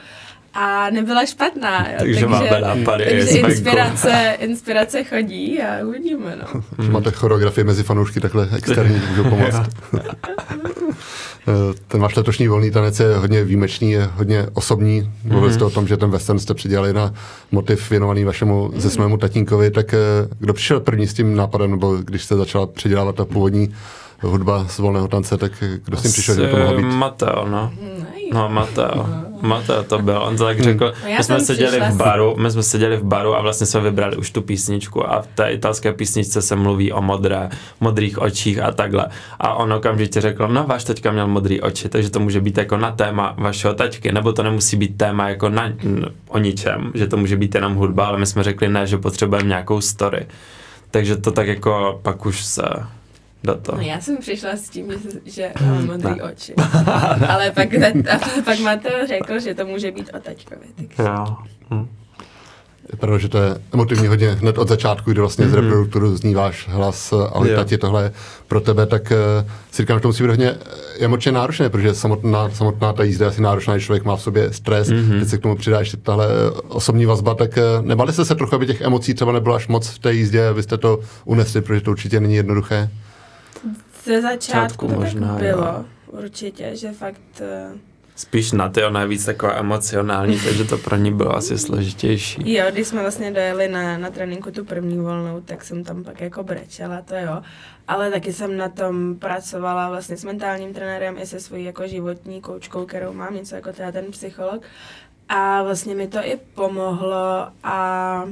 a 0.55 0.91
nebyla 0.91 1.27
špatná. 1.27 1.89
Jo. 1.89 1.95
Takže 1.99 2.27
máme 2.27 2.61
nápady 2.61 3.05
takže 3.05 3.39
inspirace, 3.39 4.37
inspirace 4.41 5.05
chodí 5.05 5.63
a 5.63 5.87
uvidíme. 5.87 6.37
No. 6.37 6.63
Že 6.85 6.91
máte 6.91 7.11
choreografii 7.11 7.65
mezi 7.65 7.83
fanoušky 7.83 8.21
takhle 8.21 8.49
externí, 8.57 9.03
můžou 9.11 9.31
pomoct. 9.31 9.61
Eh, 11.49 11.75
ten 11.89 12.01
váš 12.01 12.17
letošní 12.17 12.49
volný 12.49 12.71
tanec 12.71 13.01
je 13.01 13.17
hodně 13.17 13.45
výjimečný, 13.45 13.93
je 13.93 14.11
hodně 14.15 14.47
osobní. 14.53 15.13
Mluvili 15.25 15.53
jste 15.53 15.65
o 15.65 15.71
tom, 15.71 15.87
že 15.87 15.97
ten 15.97 16.11
western 16.11 16.39
jste 16.39 16.55
přidělali 16.55 16.93
na 16.93 17.15
motiv 17.53 17.91
věnovaný 17.91 18.25
vašemu 18.25 18.73
ze 18.77 18.91
svému 18.91 19.17
tatínkovi, 19.17 19.71
tak 19.71 19.95
eh, 19.95 19.99
kdo 20.39 20.55
přišel 20.55 20.81
první 20.81 21.07
s 21.07 21.15
tím 21.15 21.37
nápadem, 21.37 21.71
nebo 21.71 21.97
když 21.97 22.25
jste 22.25 22.37
začala 22.37 22.67
předělávat 22.67 23.17
ta 23.17 23.25
původní 23.25 23.75
hudba 24.21 24.69
z 24.69 24.79
volného 24.79 25.09
tance, 25.09 25.37
tak 25.37 25.53
kdo 25.85 25.97
s 25.97 26.03
tím 26.03 26.13
přišel, 26.13 26.35
že 26.35 26.49
to 26.49 26.57
mohlo 26.57 26.77
být? 26.77 26.83
Mateo, 26.83 27.49
no. 27.49 27.73
Nice. 27.81 28.35
No, 28.35 28.49
Mateo. 28.49 29.07
Mateo 29.41 29.83
to 29.83 29.99
byl. 29.99 30.23
On 30.23 30.37
to 30.37 30.45
tak 30.45 30.61
řekl. 30.61 30.93
No, 31.03 31.09
já 31.09 31.19
My 31.19 31.25
jsme 31.25 31.41
seděli 31.41 31.81
v 31.81 31.97
baru, 31.97 32.37
my 32.39 32.51
jsme 32.51 32.63
seděli 32.63 32.97
v 32.97 33.05
baru 33.05 33.35
a 33.37 33.43
vlastně 33.43 33.67
jsme 33.67 33.81
vybrali 33.81 34.17
už 34.17 34.31
tu 34.31 34.43
písničku 34.43 35.11
a 35.11 35.23
v 35.23 35.27
té 35.27 35.51
italské 35.51 35.93
písničce 35.93 36.43
se 36.43 36.57
mluví 36.57 36.93
o 36.93 37.03
modré, 37.03 37.49
modrých 37.81 38.19
očích 38.19 38.63
a 38.63 38.73
takhle. 38.73 39.07
A 39.39 39.55
on 39.55 39.73
okamžitě 39.73 40.21
řekl, 40.21 40.49
no 40.49 40.65
váš 40.65 40.85
teďka 40.85 41.13
měl 41.13 41.29
modrý 41.29 41.61
oči, 41.61 41.89
takže 41.89 42.11
to 42.11 42.21
může 42.21 42.41
být 42.41 42.59
jako 42.59 42.77
na 42.77 42.91
téma 42.91 43.35
vašeho 43.39 43.75
taťky, 43.75 44.13
nebo 44.13 44.33
to 44.33 44.43
nemusí 44.43 44.77
být 44.77 44.97
téma 44.97 45.29
jako 45.29 45.49
na, 45.49 45.73
o 46.29 46.39
ničem, 46.39 46.93
že 46.95 47.07
to 47.07 47.17
může 47.17 47.37
být 47.37 47.55
jenom 47.55 47.75
hudba, 47.75 48.07
ale 48.07 48.19
my 48.19 48.27
jsme 48.27 48.43
řekli 48.43 48.69
ne, 48.69 48.87
že 48.87 48.99
potřebujeme 48.99 49.49
nějakou 49.49 49.81
story. 49.81 50.27
Takže 50.91 51.17
to 51.17 51.31
tak 51.31 51.47
jako 51.47 52.01
pak 52.03 52.27
už 52.27 52.45
se 52.45 52.63
do 53.45 53.55
toho. 53.55 53.79
No 53.79 53.85
já 53.85 54.01
jsem 54.01 54.17
přišla 54.17 54.51
s 54.51 54.69
tím, 54.69 54.93
že, 54.93 54.99
že 55.25 55.53
mám 55.67 55.87
modrý 55.87 56.15
ne. 56.17 56.23
oči. 56.23 56.55
Ale 57.29 57.51
pak, 57.51 57.69
a 57.75 58.19
pak 58.45 58.59
Mateo 58.59 59.07
řekl, 59.07 59.41
že 59.41 59.55
to 59.55 59.67
může 59.67 59.91
být 59.91 60.11
o 60.15 60.21
taťkovi. 60.21 60.67
Tak 60.77 61.07
Jo. 61.07 61.37
Hm. 61.71 61.89
Je 62.93 62.97
pravda, 62.97 63.19
že 63.19 63.29
to 63.29 63.39
je 63.39 63.57
emotivní 63.73 64.07
hodně 64.07 64.31
hned 64.31 64.59
od 64.59 64.69
začátku, 64.69 65.11
kdy 65.11 65.21
vlastně 65.21 65.49
z 65.49 65.55
reproduktoru 65.55 66.17
zní 66.17 66.35
váš 66.35 66.69
hlas, 66.69 67.13
ahoj 67.13 67.51
Jo. 67.51 67.57
tati, 67.57 67.79
tohle 67.79 68.13
pro 68.49 68.61
tebe, 68.61 68.87
tak 68.87 69.13
eh, 69.13 69.17
si 69.71 69.83
říkám, 69.83 69.97
že 69.97 70.01
to 70.03 70.09
musí 70.09 70.23
být 70.23 70.29
hodně 70.29 70.51
eh, 70.51 71.05
emočně 71.05 71.33
náročné, 71.33 71.71
protože 71.71 71.95
samotná, 71.95 72.51
samotná 72.51 72.93
ta 72.93 73.03
jízda 73.03 73.27
je 73.27 73.31
asi 73.31 73.43
náročná, 73.43 73.75
když 73.75 73.85
člověk 73.85 74.05
má 74.05 74.17
v 74.17 74.23
sobě 74.23 74.53
stres, 74.53 74.89
mm-hmm. 74.89 75.19
teď 75.19 75.29
se 75.29 75.39
k 75.39 75.43
tomu 75.43 75.57
přidá 75.57 75.79
ještě 75.79 75.97
tahle 75.97 76.27
eh, 76.27 76.51
osobní 76.69 77.07
vazba, 77.07 77.35
tak 77.35 77.59
eh, 77.59 77.63
nebali 77.81 78.13
jste 78.13 78.25
se 78.25 78.35
trochu, 78.35 78.55
aby 78.55 78.67
těch 78.67 78.81
emocí 78.81 79.15
třeba 79.15 79.33
nebylo 79.33 79.55
až 79.55 79.69
moc 79.69 79.89
v 79.89 79.99
té 79.99 80.13
jízdě, 80.15 80.47
abyste 80.49 80.79
to 80.79 81.01
unesli, 81.25 81.61
protože 81.61 81.81
to 81.81 81.91
určitě 81.91 82.21
není 82.21 82.37
jednoduché. 82.37 82.91
Ze 84.05 84.23
začátku 84.23 84.89
to 84.89 84.95
možná, 84.95 85.35
tak 85.35 85.43
jo. 85.43 85.57
bylo. 85.57 85.85
Určitě, 86.07 86.77
že 86.77 86.93
fakt... 86.93 87.21
eh, 87.41 87.73
Spíš 88.17 88.53
na 88.53 88.69
ty, 88.69 88.85
ona 88.85 89.01
je 89.01 89.07
víc 89.07 89.25
taková 89.25 89.53
emocionální, 89.53 90.41
takže 90.45 90.65
to 90.65 90.79
pro 90.79 90.97
ní 90.97 91.13
bylo 91.13 91.37
asi 91.37 91.59
složitější. 91.59 92.53
Jo, 92.53 92.65
když 92.71 92.89
jsme 92.89 93.01
vlastně 93.01 93.31
dojeli 93.31 93.69
na, 93.69 93.99
na 93.99 94.11
tréninku 94.11 94.51
tu 94.51 94.65
první 94.65 94.99
volnou, 94.99 95.41
tak 95.41 95.65
jsem 95.65 95.85
tam 95.85 96.05
pak 96.05 96.21
jako 96.21 96.43
brečela, 96.43 97.03
to 97.03 97.15
jo. 97.15 97.43
Ale 97.89 98.11
taky 98.11 98.33
jsem 98.33 98.57
na 98.57 98.69
tom 98.69 99.17
pracovala 99.17 99.89
vlastně 99.89 100.17
s 100.17 100.25
mentálním 100.25 100.75
trenérem 100.75 101.19
i 101.19 101.27
se 101.27 101.41
svojí 101.41 101.65
jako 101.65 101.89
životní 101.89 102.41
koučkou, 102.41 102.87
kterou 102.87 103.13
mám, 103.13 103.35
něco 103.35 103.55
jako 103.55 103.73
teda 103.73 103.93
ten 103.93 104.05
psycholog. 104.11 104.63
A 105.29 105.63
vlastně 105.63 105.95
mi 105.95 106.09
to 106.09 106.19
i 106.19 106.39
pomohlo 106.55 107.47
a 107.65 108.25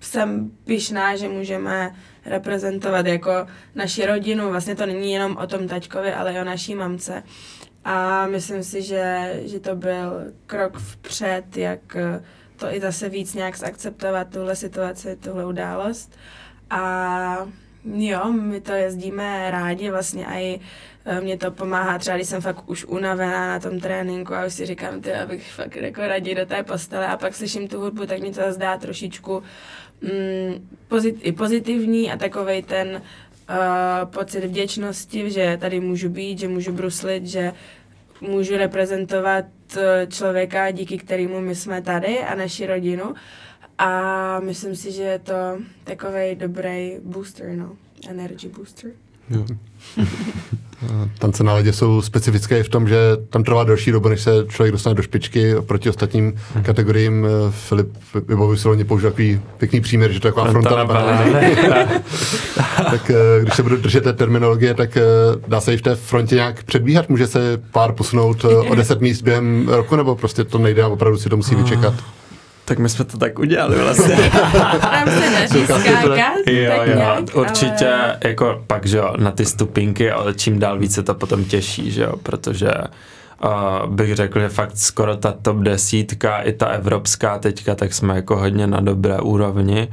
jsem 0.00 0.50
pyšná, 0.64 1.16
že 1.16 1.28
můžeme 1.28 1.94
reprezentovat 2.24 3.06
jako 3.06 3.46
naši 3.74 4.06
rodinu. 4.06 4.50
Vlastně 4.50 4.74
to 4.74 4.86
není 4.86 5.12
jenom 5.12 5.36
o 5.36 5.46
tom 5.46 5.68
taťkovi, 5.68 6.12
ale 6.12 6.32
i 6.32 6.40
o 6.40 6.44
naší 6.44 6.74
mamce. 6.74 7.22
A 7.84 8.26
myslím 8.26 8.62
si, 8.62 8.82
že, 8.82 9.32
že 9.44 9.60
to 9.60 9.76
byl 9.76 10.32
krok 10.46 10.78
vpřed, 10.78 11.56
jak 11.56 11.96
eh, 11.96 12.24
to 12.56 12.74
i 12.74 12.80
zase 12.80 13.08
víc 13.08 13.34
nějak 13.34 13.56
zakceptovat, 13.56 14.28
tuhle 14.30 14.56
situaci, 14.56 15.16
tuhle 15.16 15.46
událost. 15.46 16.16
A 16.70 17.48
jo, 17.84 18.32
my 18.32 18.60
to 18.60 18.72
jezdíme 18.72 19.50
rádi 19.50 19.90
vlastně 19.90 20.26
a 20.26 20.38
i 20.38 20.60
eh, 21.04 21.20
mě 21.20 21.38
to 21.38 21.50
pomáhá, 21.50 21.98
třeba 21.98 22.16
když 22.16 22.28
jsem 22.28 22.40
fakt 22.40 22.70
už 22.70 22.84
unavená 22.84 23.48
na 23.48 23.60
tom 23.60 23.80
tréninku 23.80 24.34
a 24.34 24.46
už 24.46 24.54
si 24.54 24.66
říkám, 24.66 25.00
ty, 25.00 25.12
abych 25.12 25.52
fakt 25.52 25.76
jako 25.76 26.00
raději 26.00 26.34
do 26.34 26.46
té 26.46 26.62
postele 26.62 27.06
a 27.06 27.16
pak 27.16 27.34
slyším 27.34 27.68
tu 27.68 27.80
hudbu, 27.80 28.06
tak 28.06 28.20
mi 28.20 28.32
to 28.32 28.40
zase 28.40 28.58
dá 28.58 28.76
trošičku 28.76 29.42
mm, 30.00 30.68
pozit, 30.88 31.16
i 31.20 31.32
pozitivní 31.32 32.12
a 32.12 32.16
takovej 32.16 32.62
ten 32.62 32.88
uh, 33.50 34.10
pocit 34.10 34.44
vděčnosti, 34.44 35.30
že 35.30 35.58
tady 35.60 35.80
můžu 35.80 36.08
být, 36.08 36.38
že 36.38 36.48
můžu 36.48 36.72
bruslit, 36.72 37.26
že 37.26 37.52
můžu 38.22 38.56
reprezentovat 38.56 39.44
eh, 39.76 40.06
člověka, 40.10 40.70
díky 40.70 40.98
kterému 40.98 41.40
my 41.40 41.54
jsme 41.54 41.82
tady 41.82 42.18
a 42.18 42.34
naši 42.34 42.66
rodinu. 42.66 43.14
A 43.82 44.40
myslím 44.40 44.76
si, 44.76 44.92
že 44.92 45.02
je 45.02 45.18
to 45.18 45.34
takový 45.84 46.34
dobrý 46.34 46.92
booster, 47.04 47.46
no. 47.56 47.70
Energy 48.08 48.48
booster. 48.48 48.90
Tance 51.18 51.44
na 51.44 51.54
ledě 51.54 51.72
jsou 51.72 52.02
specifické 52.02 52.58
i 52.58 52.62
v 52.62 52.68
tom, 52.68 52.88
že 52.88 52.96
tam 53.30 53.44
trvá 53.44 53.64
delší 53.64 53.92
dobu, 53.92 54.08
než 54.08 54.20
se 54.20 54.46
člověk 54.48 54.72
dostane 54.72 54.94
do 54.94 55.02
špičky 55.02 55.56
oproti 55.56 55.88
ostatním 55.88 56.34
kategoriím. 56.62 57.26
Eh, 57.26 57.50
Filip 57.50 57.88
vybavuji 58.28 58.58
si 58.58 58.68
loni 58.68 58.84
použil 58.84 59.10
takový 59.10 59.40
pěkný 59.58 59.80
příměr, 59.80 60.12
že 60.12 60.20
to 60.20 60.28
je 60.28 60.32
taková 60.32 60.50
fronta 60.50 60.76
na 60.76 60.84
balený. 60.84 61.32
tak 62.90 63.10
eh, 63.10 63.42
když 63.42 63.54
se 63.54 63.62
budu 63.62 63.76
držet 63.76 64.04
té 64.04 64.12
terminologie, 64.12 64.74
tak 64.74 64.96
eh, 64.96 65.02
dá 65.48 65.60
se 65.60 65.74
i 65.74 65.76
v 65.76 65.82
té 65.82 65.94
frontě 65.94 66.34
nějak 66.34 66.62
předbíhat? 66.62 67.08
Může 67.08 67.26
se 67.26 67.62
pár 67.72 67.92
posunout 67.92 68.44
o 68.44 68.74
10 68.74 69.00
míst 69.00 69.22
během 69.22 69.68
roku, 69.68 69.96
nebo 69.96 70.16
prostě 70.16 70.44
to 70.44 70.58
nejde 70.58 70.82
a 70.82 70.88
opravdu 70.88 71.18
si 71.18 71.28
to 71.28 71.36
musí 71.36 71.54
vyčekat? 71.54 71.94
Tak 72.72 72.78
my 72.78 72.88
jsme 72.88 73.04
to 73.04 73.18
tak 73.18 73.38
udělali 73.38 73.78
vlastně. 73.78 74.16
Tam 74.80 75.08
se 75.08 75.30
daří 75.30 75.64
skákat, 75.64 76.34
jo, 76.46 76.72
tak 76.76 76.88
jo, 76.88 76.94
nějak, 76.94 77.24
určitě, 77.34 77.88
ale... 77.88 78.16
jako 78.24 78.64
pak, 78.66 78.86
že 78.86 78.96
jo, 78.98 79.14
na 79.16 79.30
ty 79.30 79.44
stupinky, 79.44 80.10
ale 80.10 80.34
čím 80.34 80.58
dál 80.58 80.78
více 80.78 81.02
to 81.02 81.14
potom 81.14 81.44
těší, 81.44 81.90
že 81.90 82.02
jo, 82.02 82.16
protože 82.22 82.70
uh, 83.44 83.90
bych 83.90 84.16
řekl, 84.16 84.40
že 84.40 84.48
fakt 84.48 84.76
skoro 84.76 85.16
ta 85.16 85.32
top 85.32 85.56
desítka, 85.56 86.42
i 86.42 86.52
ta 86.52 86.66
evropská 86.66 87.38
teďka, 87.38 87.74
tak 87.74 87.94
jsme 87.94 88.16
jako 88.16 88.36
hodně 88.36 88.66
na 88.66 88.80
dobré 88.80 89.20
úrovni. 89.20 89.88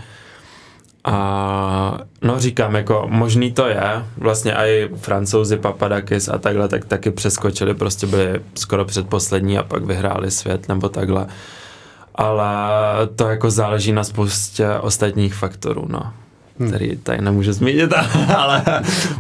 A 1.05 1.99
no 2.21 2.39
říkám, 2.39 2.75
jako 2.75 3.05
možný 3.09 3.51
to 3.51 3.67
je, 3.67 4.05
vlastně 4.17 4.53
i 4.53 4.89
francouzi 4.95 5.57
Papadakis 5.57 6.29
a 6.29 6.37
takhle, 6.37 6.67
tak 6.67 6.85
taky 6.85 7.11
přeskočili, 7.11 7.73
prostě 7.73 8.07
byli 8.07 8.39
skoro 8.55 8.85
předposlední 8.85 9.57
a 9.57 9.63
pak 9.63 9.83
vyhráli 9.83 10.31
svět 10.31 10.67
nebo 10.67 10.89
takhle. 10.89 11.27
Ale 12.19 13.07
to 13.15 13.27
jako 13.29 13.51
záleží 13.51 13.91
na 13.91 14.03
spoustě 14.03 14.69
ostatních 14.81 15.33
faktorů, 15.33 15.85
no. 15.89 16.13
Který 16.67 16.97
tady 16.97 17.21
nemůžu 17.21 17.53
zmínit, 17.53 17.93
ale 18.37 18.63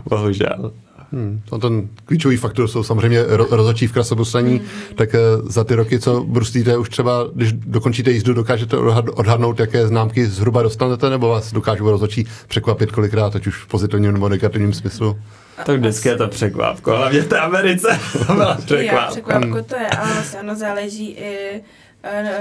bohužel. 0.09 0.71
Hmm. 1.11 1.41
to 1.49 1.57
ten 1.57 1.87
klíčový 2.05 2.37
faktor 2.37 2.67
jsou 2.67 2.83
samozřejmě 2.83 3.23
ro- 3.23 3.47
rozhodčí 3.49 3.87
v 3.87 3.91
krasobruslení, 3.91 4.61
tak 4.95 5.15
eh, 5.15 5.19
za 5.43 5.63
ty 5.63 5.75
roky, 5.75 5.99
co 5.99 6.23
bruslíte, 6.23 6.77
už 6.77 6.89
třeba, 6.89 7.23
když 7.35 7.53
dokončíte 7.53 8.11
jízdu, 8.11 8.33
dokážete 8.33 8.77
odhad- 8.77 9.11
odhadnout, 9.15 9.59
jaké 9.59 9.87
známky 9.87 10.25
zhruba 10.27 10.61
dostanete, 10.63 11.09
nebo 11.09 11.29
vás 11.29 11.53
dokážou 11.53 11.91
rozhodčí 11.91 12.25
překvapit 12.47 12.91
kolikrát, 12.91 13.35
ať 13.35 13.47
už 13.47 13.63
v 13.63 13.67
pozitivním 13.67 14.11
nebo 14.11 14.29
negativním 14.29 14.73
smyslu? 14.73 15.19
Tak 15.65 15.79
vždycky 15.79 16.09
je 16.09 16.17
to 16.17 16.27
překvapko, 16.27 16.91
hlavně 16.97 17.21
v 17.21 17.27
té 17.27 17.39
Americe 17.39 17.99
to 18.27 18.33
byla 18.33 18.55
překvapko. 18.55 19.11
překvapko 19.11 19.63
to 19.63 19.75
je, 19.75 19.87
ale 19.87 20.13
vlastně 20.13 20.39
ono 20.39 20.55
záleží 20.55 21.09
i 21.11 21.61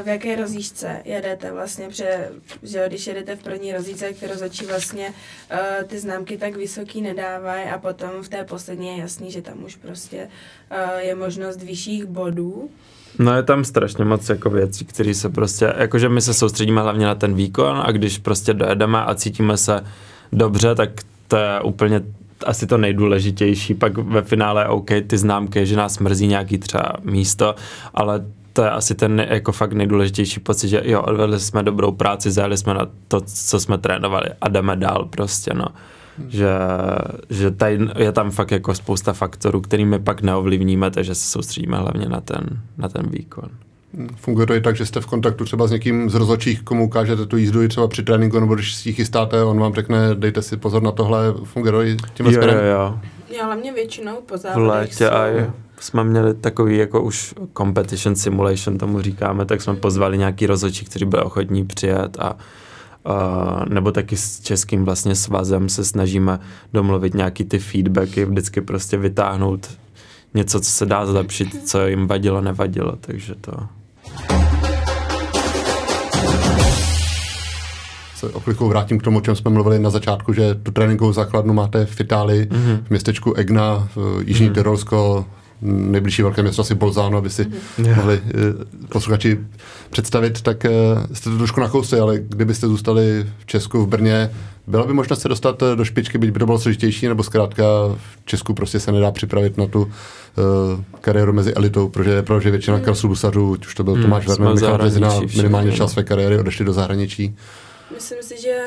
v 0.05 0.07
jaké 0.07 0.37
rozíšce 0.37 1.03
jedete 1.05 1.53
vlastně, 1.53 1.87
protože, 1.87 2.29
že 2.62 2.85
když 2.88 3.07
jedete 3.07 3.37
v 3.37 3.42
první 3.42 3.73
rozíčce, 3.73 4.12
kterou 4.12 4.35
začí 4.35 4.66
vlastně 4.66 5.09
uh, 5.53 5.85
ty 5.87 5.99
známky 5.99 6.38
tak 6.38 6.57
vysoký 6.57 7.03
nedávají 7.03 7.64
a 7.68 7.79
potom 7.79 8.11
v 8.23 8.29
té 8.29 8.44
poslední 8.44 8.88
je 8.88 8.97
jasný, 8.97 9.31
že 9.31 9.42
tam 9.42 9.64
už 9.64 9.77
prostě 9.77 10.29
uh, 10.71 10.99
je 10.99 11.14
možnost 11.14 11.62
vyšších 11.62 12.05
bodů. 12.05 12.71
No 13.18 13.37
je 13.37 13.42
tam 13.42 13.64
strašně 13.64 14.05
moc 14.05 14.29
jako 14.29 14.51
věcí, 14.51 14.85
které 14.85 15.14
se 15.14 15.29
prostě, 15.29 15.75
jakože 15.77 16.09
my 16.09 16.21
se 16.21 16.35
soustředíme 16.35 16.83
hlavně 16.83 17.07
na 17.07 17.14
ten 17.14 17.35
výkon 17.35 17.83
a 17.85 17.92
když 17.92 18.18
prostě 18.18 18.55
dojedeme 18.55 19.03
a 19.03 19.14
cítíme 19.14 19.57
se 19.57 19.85
dobře, 20.33 20.75
tak 20.75 20.90
to 21.29 21.37
je 21.37 21.61
úplně 21.61 22.03
asi 22.47 22.66
to 22.66 22.79
nejdůležitější. 22.79 23.75
Pak 23.75 23.99
ve 23.99 24.23
finále 24.23 24.68
OK, 24.68 24.90
ty 25.07 25.18
známky, 25.18 25.66
že 25.66 25.77
nás 25.77 25.99
mrzí 25.99 26.27
nějaký 26.27 26.59
třeba 26.59 26.92
místo, 27.03 27.55
ale 27.94 28.25
to 28.53 28.63
je 28.63 28.71
asi 28.71 28.95
ten 28.95 29.27
jako 29.29 29.53
fakt 29.53 29.73
nejdůležitější 29.73 30.41
pocit, 30.41 30.69
že 30.69 30.83
jo, 30.85 31.03
odvedli 31.03 31.41
jsme 31.41 31.63
dobrou 31.63 31.93
práci, 31.93 32.31
zajeli 32.31 32.57
jsme 32.57 32.75
na 32.75 32.87
to, 33.09 33.21
co 33.21 33.61
jsme 33.61 33.79
trénovali 33.79 34.27
a 34.41 34.49
jdeme 34.49 34.77
dál 34.77 35.05
prostě, 35.11 35.55
no. 35.55 35.67
Že, 36.29 36.49
že 37.31 37.51
tady 37.51 37.79
je 37.99 38.13
tam 38.13 38.31
fakt 38.31 38.51
jako 38.51 38.75
spousta 38.75 39.13
faktorů, 39.13 39.61
kterými 39.61 39.99
pak 39.99 40.23
neovlivníme, 40.23 40.91
takže 40.91 41.15
se 41.15 41.27
soustředíme 41.27 41.77
hlavně 41.79 42.09
na 42.09 42.21
ten, 42.21 42.41
na 42.79 42.89
ten 42.89 43.07
výkon. 43.11 43.49
Funguje 44.17 44.47
to 44.47 44.55
i 44.55 44.61
tak, 44.61 44.77
že 44.77 44.87
jste 44.87 45.01
v 45.01 45.07
kontaktu 45.07 45.45
třeba 45.45 45.67
s 45.67 45.71
někým 45.71 46.11
z 46.11 46.15
rozhodčích, 46.15 46.63
komu 46.63 46.85
ukážete 46.87 47.27
tu 47.27 47.37
jízdu 47.37 47.63
i 47.63 47.69
třeba 47.69 47.89
při 47.89 48.03
tréninku, 48.03 48.41
nebo 48.41 48.55
když 48.55 48.75
si 48.75 48.89
ji 48.89 48.93
chystáte, 48.93 49.45
on 49.45 49.61
vám 49.61 49.75
řekne, 49.75 50.15
dejte 50.15 50.43
si 50.43 50.57
pozor 50.57 50.83
na 50.83 50.91
tohle, 50.93 51.35
funguje 51.45 51.73
to 51.73 51.83
i 51.83 51.97
tímhle 52.15 52.35
Jo, 52.35 52.41
jo, 52.41 52.43
směrem? 52.49 52.67
jo. 52.67 52.99
Já 53.39 53.45
hlavně 53.45 53.73
většinou 53.73 54.17
po 54.27 54.35
V 54.35 54.39
závodech 54.39 54.69
létě 54.71 54.95
jsou... 54.95 55.53
jsme 55.81 56.05
měli 56.05 56.35
takový 56.35 56.77
jako 56.77 57.03
už 57.03 57.35
competition 57.57 58.17
simulation, 58.17 58.79
tomu 58.79 59.01
říkáme, 59.01 59.45
tak 59.45 59.62
jsme 59.62 59.75
pozvali 59.75 60.19
nějaký 60.19 60.47
rozhodčí, 60.47 60.85
kteří 60.85 61.05
byli 61.05 61.23
ochotní 61.23 61.67
přijet 61.67 62.17
a 62.21 62.37
a 63.05 63.64
nebo 63.69 63.93
taky 63.93 64.17
s 64.17 64.41
českým 64.41 64.85
vlastně 64.85 65.14
svazem 65.14 65.69
se 65.69 65.85
snažíme 65.85 66.38
domluvit 66.73 67.14
nějaký 67.14 67.45
ty 67.45 67.59
feedbacky, 67.59 68.25
vždycky 68.25 68.61
prostě 68.61 68.97
vytáhnout 68.97 69.69
něco, 70.35 70.61
co 70.61 70.71
se 70.71 70.87
dá 70.87 71.07
zlepšit, 71.07 71.69
co 71.69 71.87
jim 71.87 72.07
vadilo, 72.07 72.41
nevadilo, 72.41 72.97
takže 73.01 73.35
to... 73.41 73.53
se 78.17 78.29
o 78.29 78.41
chvilku 78.41 78.69
vrátím 78.69 78.99
k 78.99 79.03
tomu, 79.03 79.19
o 79.19 79.21
čem 79.21 79.37
jsme 79.37 79.51
mluvili 79.51 79.79
na 79.79 79.91
začátku, 79.91 80.33
že 80.33 80.55
tu 80.55 80.71
tréninkovou 80.71 81.12
základnu 81.12 81.55
máte 81.55 81.87
v 81.87 82.01
Itálii, 82.01 82.45
mm-hmm. 82.45 82.85
v 82.85 82.91
městečku 82.91 83.35
Egna, 83.35 83.88
v 83.97 84.23
Jižní 84.25 84.51
mm-hmm. 84.51 84.55
Tyrolsko, 84.55 85.27
nejbližší 85.62 86.23
velké 86.23 86.42
město 86.42 86.62
asi 86.62 86.75
Bolzano, 86.75 87.18
aby 87.18 87.31
si 87.31 87.44
mm-hmm. 87.44 87.97
mohli 87.97 88.21
eh, 88.25 88.88
posluchači 88.88 89.38
představit, 89.90 90.42
tak 90.42 90.64
eh, 90.64 90.71
jste 91.12 91.31
to 91.31 91.38
trošku 91.38 91.61
nakousli, 91.61 92.01
ale 92.01 92.18
kdybyste 92.18 92.66
zůstali 92.66 93.27
v 93.38 93.47
Česku, 93.47 93.83
v 93.83 93.88
Brně, 93.88 94.31
byla 94.66 94.87
by 94.87 94.92
možnost 94.92 95.21
se 95.21 95.29
dostat 95.29 95.62
eh, 95.62 95.77
do 95.77 95.85
špičky, 95.85 96.18
byť 96.18 96.31
by 96.31 96.38
to 96.38 96.47
bylo 96.47 96.59
složitější, 96.59 97.09
nebo 97.09 97.23
zkrátka 97.23 97.64
v 97.97 98.27
Česku 98.27 98.55
prostě 98.55 98.81
se 98.81 98.92
nedá 98.92 99.11
připravit 99.11 99.59
na 99.59 99.66
tu 99.66 99.83
uh, 99.83 99.90
kariéru 101.01 101.33
mezi 101.33 101.55
elitou, 101.55 101.88
protože, 101.88 102.23
protože 102.23 102.51
většina 102.51 102.81
krasulbusařů, 102.81 103.57
už 103.66 103.75
to 103.75 103.85
byl 103.85 103.94
Hmm, 103.94 104.03
Tomáš 104.03 104.25
jsme 104.25 104.35
Verner, 104.35 104.53
v 104.53 104.55
Michal 104.55 104.79
Březina, 104.79 105.21
minimálně 105.37 105.71
no. 105.71 105.77
čas 105.77 105.92
své 105.92 106.03
kariéry 106.03 106.38
odešli 106.38 106.64
do 106.64 106.73
zahraničí. 106.73 107.37
Myslím 107.94 108.23
si, 108.23 108.42
že 108.42 108.59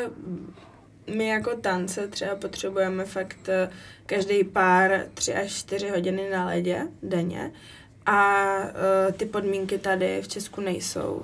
my 1.15 1.27
jako 1.27 1.55
tance 1.55 2.07
třeba 2.07 2.35
potřebujeme 2.35 3.05
fakt 3.05 3.49
eh, 3.49 3.69
každý 4.05 4.43
pár 4.43 5.01
tři 5.13 5.33
až 5.33 5.51
čtyři 5.51 5.89
hodiny 5.89 6.29
na 6.29 6.45
ledě 6.45 6.87
denně 7.03 7.51
a 8.05 8.45
uh, 8.57 9.11
ty 9.11 9.25
podmínky 9.25 9.77
tady 9.77 10.21
v 10.21 10.27
Česku 10.27 10.61
nejsou 10.61 11.23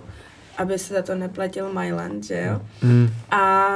aby 0.57 0.79
se 0.79 0.93
za 0.93 1.01
to 1.01 1.15
neplatil 1.15 1.73
Myland, 1.73 2.23
že 2.23 2.45
jo? 2.47 2.61
Mm. 2.81 3.09
A 3.31 3.67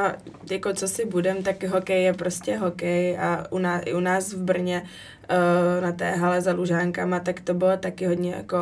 jako 0.51 0.73
co 0.73 0.87
si 0.87 1.05
budem, 1.05 1.43
tak 1.43 1.63
hokej 1.63 2.03
je 2.03 2.13
prostě 2.13 2.57
hokej 2.57 3.19
a 3.19 3.45
u 3.49 3.59
nás, 3.59 3.81
i 3.85 3.93
u 3.93 3.99
nás 3.99 4.33
v 4.33 4.37
Brně 4.37 4.83
uh, 4.83 5.83
na 5.83 5.91
té 5.91 6.11
hale 6.11 6.41
za 6.41 6.53
Lužánkama, 6.53 7.19
tak 7.19 7.39
to 7.39 7.53
bylo 7.53 7.77
taky 7.77 8.05
hodně 8.05 8.31
jako 8.31 8.57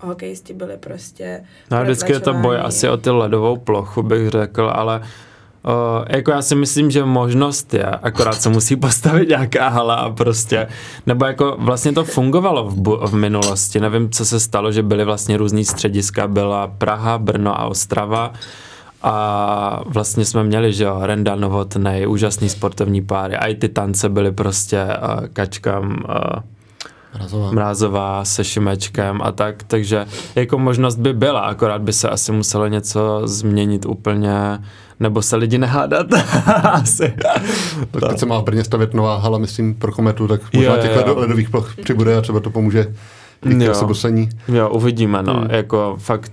hokejisti 0.00 0.54
byli 0.54 0.76
prostě 0.76 1.44
No 1.70 1.76
a 1.76 1.82
vždycky 1.82 2.12
je 2.12 2.20
to 2.20 2.34
boj 2.34 2.58
asi 2.60 2.88
o 2.88 2.96
ty 2.96 3.10
ledovou 3.10 3.56
plochu, 3.56 4.02
bych 4.02 4.28
řekl, 4.28 4.70
ale 4.74 4.98
uh, 4.98 5.06
jako 6.08 6.30
já 6.30 6.42
si 6.42 6.54
myslím, 6.54 6.90
že 6.90 7.04
možnost 7.04 7.74
je, 7.74 7.84
akorát 7.86 8.42
se 8.42 8.48
musí 8.48 8.76
postavit 8.76 9.28
nějaká 9.28 9.68
hala 9.68 9.94
a 9.94 10.10
prostě, 10.10 10.66
nebo 11.06 11.24
jako 11.24 11.56
vlastně 11.58 11.92
to 11.92 12.04
fungovalo 12.04 12.64
v, 12.64 12.76
bu- 12.76 13.06
v 13.06 13.14
minulosti, 13.14 13.80
nevím, 13.80 14.10
co 14.10 14.24
se 14.24 14.40
stalo, 14.40 14.72
že 14.72 14.82
byly 14.82 15.04
vlastně 15.04 15.36
různý 15.36 15.64
střediska, 15.64 16.28
byla 16.28 16.66
Praha, 16.66 17.18
Brno 17.18 17.60
a 17.60 17.64
Ostrava. 17.64 18.32
A 19.04 19.80
vlastně 19.86 20.24
jsme 20.24 20.44
měli, 20.44 20.72
že 20.72 20.84
jo, 20.84 20.98
Renda 21.00 21.34
Novotnej, 21.36 22.08
úžasný 22.08 22.48
sportovní 22.48 23.02
páry, 23.02 23.36
a 23.36 23.46
i 23.46 23.54
ty 23.54 23.68
tance 23.68 24.08
byly 24.08 24.32
prostě 24.32 24.84
uh, 24.84 25.26
kačkam, 25.32 26.04
uh, 26.08 26.42
Mrazová. 27.18 27.52
Mrázová 27.52 28.24
se 28.24 28.44
Šimečkem 28.44 29.22
a 29.22 29.32
tak, 29.32 29.62
takže 29.62 30.06
jako 30.34 30.58
možnost 30.58 30.96
by 30.96 31.12
byla, 31.12 31.40
akorát 31.40 31.82
by 31.82 31.92
se 31.92 32.08
asi 32.08 32.32
muselo 32.32 32.66
něco 32.66 33.22
změnit 33.24 33.86
úplně, 33.86 34.58
nebo 35.02 35.22
se 35.22 35.36
lidi 35.36 35.58
nehádat. 35.58 36.06
asi. 36.62 37.12
Tak 37.90 38.08
teď 38.08 38.18
se 38.18 38.26
má 38.26 38.40
v 38.40 38.44
Brně 38.44 38.64
stavět 38.64 38.94
nová 38.94 39.16
hala, 39.18 39.38
myslím, 39.38 39.74
pro 39.74 39.92
kometu, 39.92 40.28
tak 40.28 40.40
možná 40.52 40.74
Jo, 40.74 40.82
těch 40.82 40.90
jo. 40.90 40.96
ledo, 40.96 41.18
ledových 41.18 41.50
ploch 41.50 41.74
přibude 41.82 42.16
a 42.16 42.20
třeba 42.20 42.40
to 42.40 42.50
pomůže 42.50 42.94
Jo. 43.58 43.70
osobocení. 43.72 44.28
Jo, 44.48 44.68
uvidíme, 44.70 45.22
no, 45.22 45.34
Hmm. 45.34 45.50
jako 45.50 45.96
fakt 45.98 46.32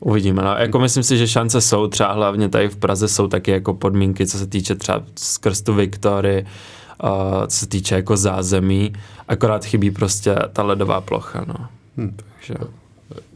uvidíme, 0.00 0.42
no, 0.42 0.54
jako 0.56 0.78
myslím 0.78 1.02
si, 1.02 1.18
že 1.18 1.28
šance 1.28 1.60
jsou, 1.60 1.86
třeba 1.86 2.12
hlavně 2.12 2.48
tady 2.48 2.68
v 2.68 2.76
Praze 2.76 3.08
jsou 3.08 3.28
taky 3.28 3.50
jako 3.50 3.74
podmínky, 3.74 4.26
co 4.26 4.38
se 4.38 4.46
týče 4.46 4.74
třeba 4.74 5.02
skrz 5.16 5.62
tu 5.62 5.74
Viktory, 5.74 6.46
uh, 7.04 7.10
co 7.46 7.56
se 7.56 7.66
týče 7.68 7.94
jako 7.94 8.16
zázemí, 8.16 8.92
akorát 9.28 9.64
chybí 9.64 9.90
prostě 9.90 10.36
ta 10.52 10.62
ledová 10.62 11.00
plocha, 11.00 11.44
no. 11.48 11.54
Hmm. 11.96 12.16
Takže... 12.16 12.54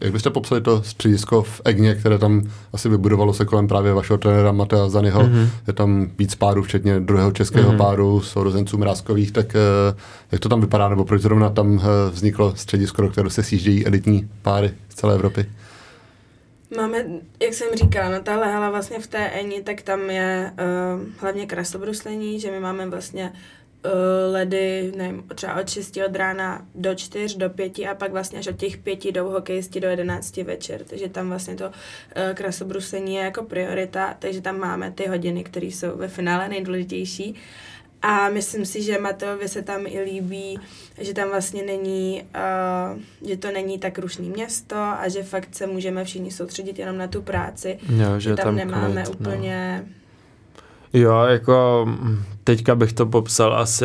Jak 0.01 0.13
byste 0.13 0.31
popsali 0.31 0.61
to 0.61 0.83
středisko 0.83 1.43
v 1.43 1.61
Egně, 1.65 1.95
které 1.95 2.19
tam 2.19 2.43
asi 2.73 2.89
vybudovalo 2.89 3.35
se 3.35 3.45
kolem 3.45 3.69
právě 3.69 3.93
vašeho 3.93 4.19
trenéra 4.19 4.53
Matea 4.53 4.89
Zanyho, 4.89 5.23
Mhm. 5.23 5.33
mm-hmm. 5.33 5.49
je 5.67 5.73
tam 5.73 6.11
víc 6.19 6.35
párů, 6.35 6.63
včetně 6.63 7.01
druhého 7.01 7.33
českého 7.33 7.69
Mhm. 7.69 7.75
mm-hmm. 7.81 7.85
páru, 7.85 8.21
sourozenců 8.21 8.79
Mrázkových, 8.79 9.33
tak 9.33 9.57
eh, 9.57 9.95
jak 10.33 10.41
to 10.41 10.49
tam 10.49 10.61
vypadá, 10.61 10.89
nebo 10.89 11.05
proč 11.05 11.23
zrovna 11.23 11.51
tam 11.51 11.81
eh, 11.83 12.11
vzniklo 12.11 12.57
středisko, 12.57 13.03
do 13.03 13.09
kterého 13.09 13.31
se 13.31 13.43
sjíždějí 13.43 13.87
elitní 13.87 14.31
páry 14.43 14.71
z 14.89 14.95
celé 14.95 15.15
Evropy? 15.15 15.47
Máme, 16.77 16.99
jak 17.43 17.55
jsem 17.55 17.69
říkala, 17.75 18.09
no 18.11 18.21
tahle 18.23 18.53
hala 18.53 18.71
vlastně 18.71 18.99
v 19.01 19.07
té 19.07 19.19
Eni, 19.19 19.63
tak 19.63 19.83
tam 19.83 20.11
je 20.11 20.53
uh, 20.53 21.01
hlavně 21.21 21.47
krasobruslení, 21.47 22.41
že 22.41 22.51
my 22.51 22.61
máme 22.61 22.91
vlastně 22.91 23.25
uh, 23.25 23.37
ledy, 24.31 24.93
nevím, 24.97 25.23
třeba 25.35 25.61
od 25.61 25.71
6 25.71 25.99
od 26.07 26.17
rána 26.17 26.67
do 26.75 26.95
4, 26.95 27.39
do 27.39 27.51
5 27.51 27.79
a 27.79 27.95
pak 27.95 28.13
vlastně 28.13 28.39
až 28.39 28.47
od 28.47 28.57
těch 28.57 28.77
5 28.77 29.05
jdou 29.05 29.29
hokejisti 29.29 29.81
do 29.81 29.89
11 29.89 30.37
večer, 30.37 30.85
takže 30.85 31.09
tam 31.09 31.29
vlastně 31.29 31.55
to 31.55 31.67
uh, 31.67 31.73
krasobruslení 32.35 33.15
je 33.15 33.23
jako 33.23 33.43
priorita, 33.43 34.17
takže 34.19 34.41
tam 34.41 34.59
máme 34.59 34.91
ty 34.91 35.07
hodiny, 35.07 35.45
které 35.45 35.67
jsou 35.67 35.97
ve 35.97 36.09
finále 36.09 36.49
nejdůležitější. 36.49 37.35
A 38.03 38.29
myslím 38.29 38.67
si, 38.67 38.83
že 38.83 38.99
Mateovi 38.99 39.49
se 39.49 39.63
tam 39.63 39.87
i 39.87 40.01
líbí, 40.01 40.59
že 41.01 41.15
tam 41.15 41.29
vlastně 41.29 41.63
není, 41.63 42.23
uh, 42.93 43.29
že 43.29 43.37
to 43.37 43.51
není 43.51 43.79
tak 43.79 43.99
rušný 43.99 44.29
město 44.29 44.77
a 44.77 45.09
že 45.09 45.23
fakt 45.23 45.55
se 45.55 45.67
můžeme 45.67 46.05
všichni 46.05 46.31
soustředit 46.31 46.79
jenom 46.79 46.99
na 46.99 47.07
tu 47.07 47.23
práci. 47.23 47.79
Jo, 47.89 48.21
Že 48.21 48.35
tam, 48.35 48.45
tam 48.45 48.57
nemáme 48.57 49.03
klid, 49.03 49.21
no. 49.21 50.02
Jo, 50.93 51.25
jako 51.25 51.85
mm, 51.89 52.23
teďka 52.45 52.75
bych 52.75 52.93
to 52.93 53.07
popsal 53.07 53.55
asi, 53.55 53.85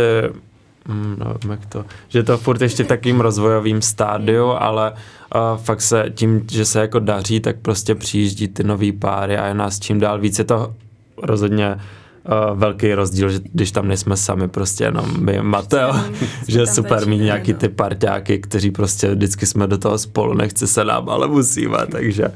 mm, 0.88 1.15
nevím 1.20 1.52
jak 1.52 1.65
to, 1.65 1.86
že 2.08 2.24
to 2.24 2.38
furt 2.38 2.62
ještě 2.62 2.84
v 2.84 2.88
takovým 2.88 3.20
rozvojovým 3.20 3.82
stádiu, 3.82 4.46
ale 4.46 4.91
uh, 4.91 5.58
fakt 5.58 5.82
se 5.82 6.06
tím, 6.15 6.46
že 6.52 6.65
se 6.65 6.80
jako 6.80 7.00
daří, 7.00 7.39
tak 7.39 7.56
prostě 7.62 7.96
přijíždí 7.96 8.48
ty 8.48 8.63
nový 8.63 8.91
páry 8.91 9.38
a 9.38 9.48
je 9.48 9.54
nás 9.54 9.80
čím 9.80 10.00
dál 10.00 10.20
víc. 10.20 10.39
Je 10.39 10.46
to 10.46 10.74
rozhodně 11.24 11.76
uh, 11.76 12.60
velký 12.60 12.93
rozdíl, 12.93 13.30
že 13.30 13.39
když 13.54 13.72
tam 13.72 13.88
nejsme 13.88 14.17
sami, 14.17 14.48
prostě 14.48 14.84
jenom 14.84 15.06
my, 15.20 15.41
Mateo, 15.41 15.96
že 16.48 16.60
je 16.60 16.67
super 16.67 17.08
mít 17.08 17.20
nějaký 17.20 17.54
no. 17.54 17.60
ty 17.60 17.70
parťáky, 17.70 18.39
kteří 18.39 18.72
prostě 18.72 19.15
vždycky 19.15 19.46
jsme 19.46 19.67
do 19.67 19.78
toho 19.78 19.98
spolu, 19.98 20.34
nechce 20.34 20.67
se 20.67 20.86
nám, 20.86 21.10
ale 21.10 21.28
musíme, 21.28 21.78
takže... 21.91 22.28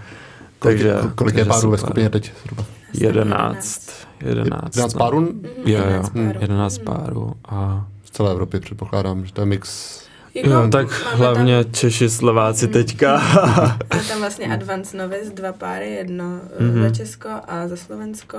takže 0.60 0.94
kolik, 0.94 1.16
kolik 1.16 1.36
je 1.36 1.46
párů 1.46 1.72
ve 1.72 1.78
skupině 1.78 2.10
teď? 2.10 2.32
Zhruba? 2.44 2.81
11. 2.94 3.92
11. 4.26 4.76
11 4.76 4.94
no. 4.94 5.00
párů 5.00 5.34
Jo, 5.66 5.80
jo, 5.80 5.80
11 5.80 6.10
párů. 6.14 6.40
11 6.42 6.78
párů. 6.78 7.34
A... 7.46 7.88
z 8.06 8.12
celé 8.12 8.32
Evropy, 8.32 8.60
předpokládám, 8.60 9.26
že 9.26 9.34
to 9.34 9.42
je 9.42 9.46
mix. 9.46 10.02
Jako, 10.34 10.50
Jo, 10.50 10.68
tak 10.72 10.88
máme 11.06 11.16
hlavně 11.18 11.64
Tam, 11.64 11.74
Češi, 11.74 12.10
Slováci 12.10 12.66
Mhm. 12.66 12.74
teďka. 12.74 13.18
máme 13.94 14.04
tam 14.08 14.20
vlastně 14.20 14.54
Advance 14.54 14.98
Novice, 14.98 15.32
dva 15.34 15.54
páry, 15.54 15.90
jedno 15.90 16.26
Mhm. 16.26 16.42
mm-hmm. 16.72 16.82
za 16.82 16.90
Česko 16.90 17.30
a 17.48 17.68
za 17.68 17.76
Slovensko. 17.76 18.38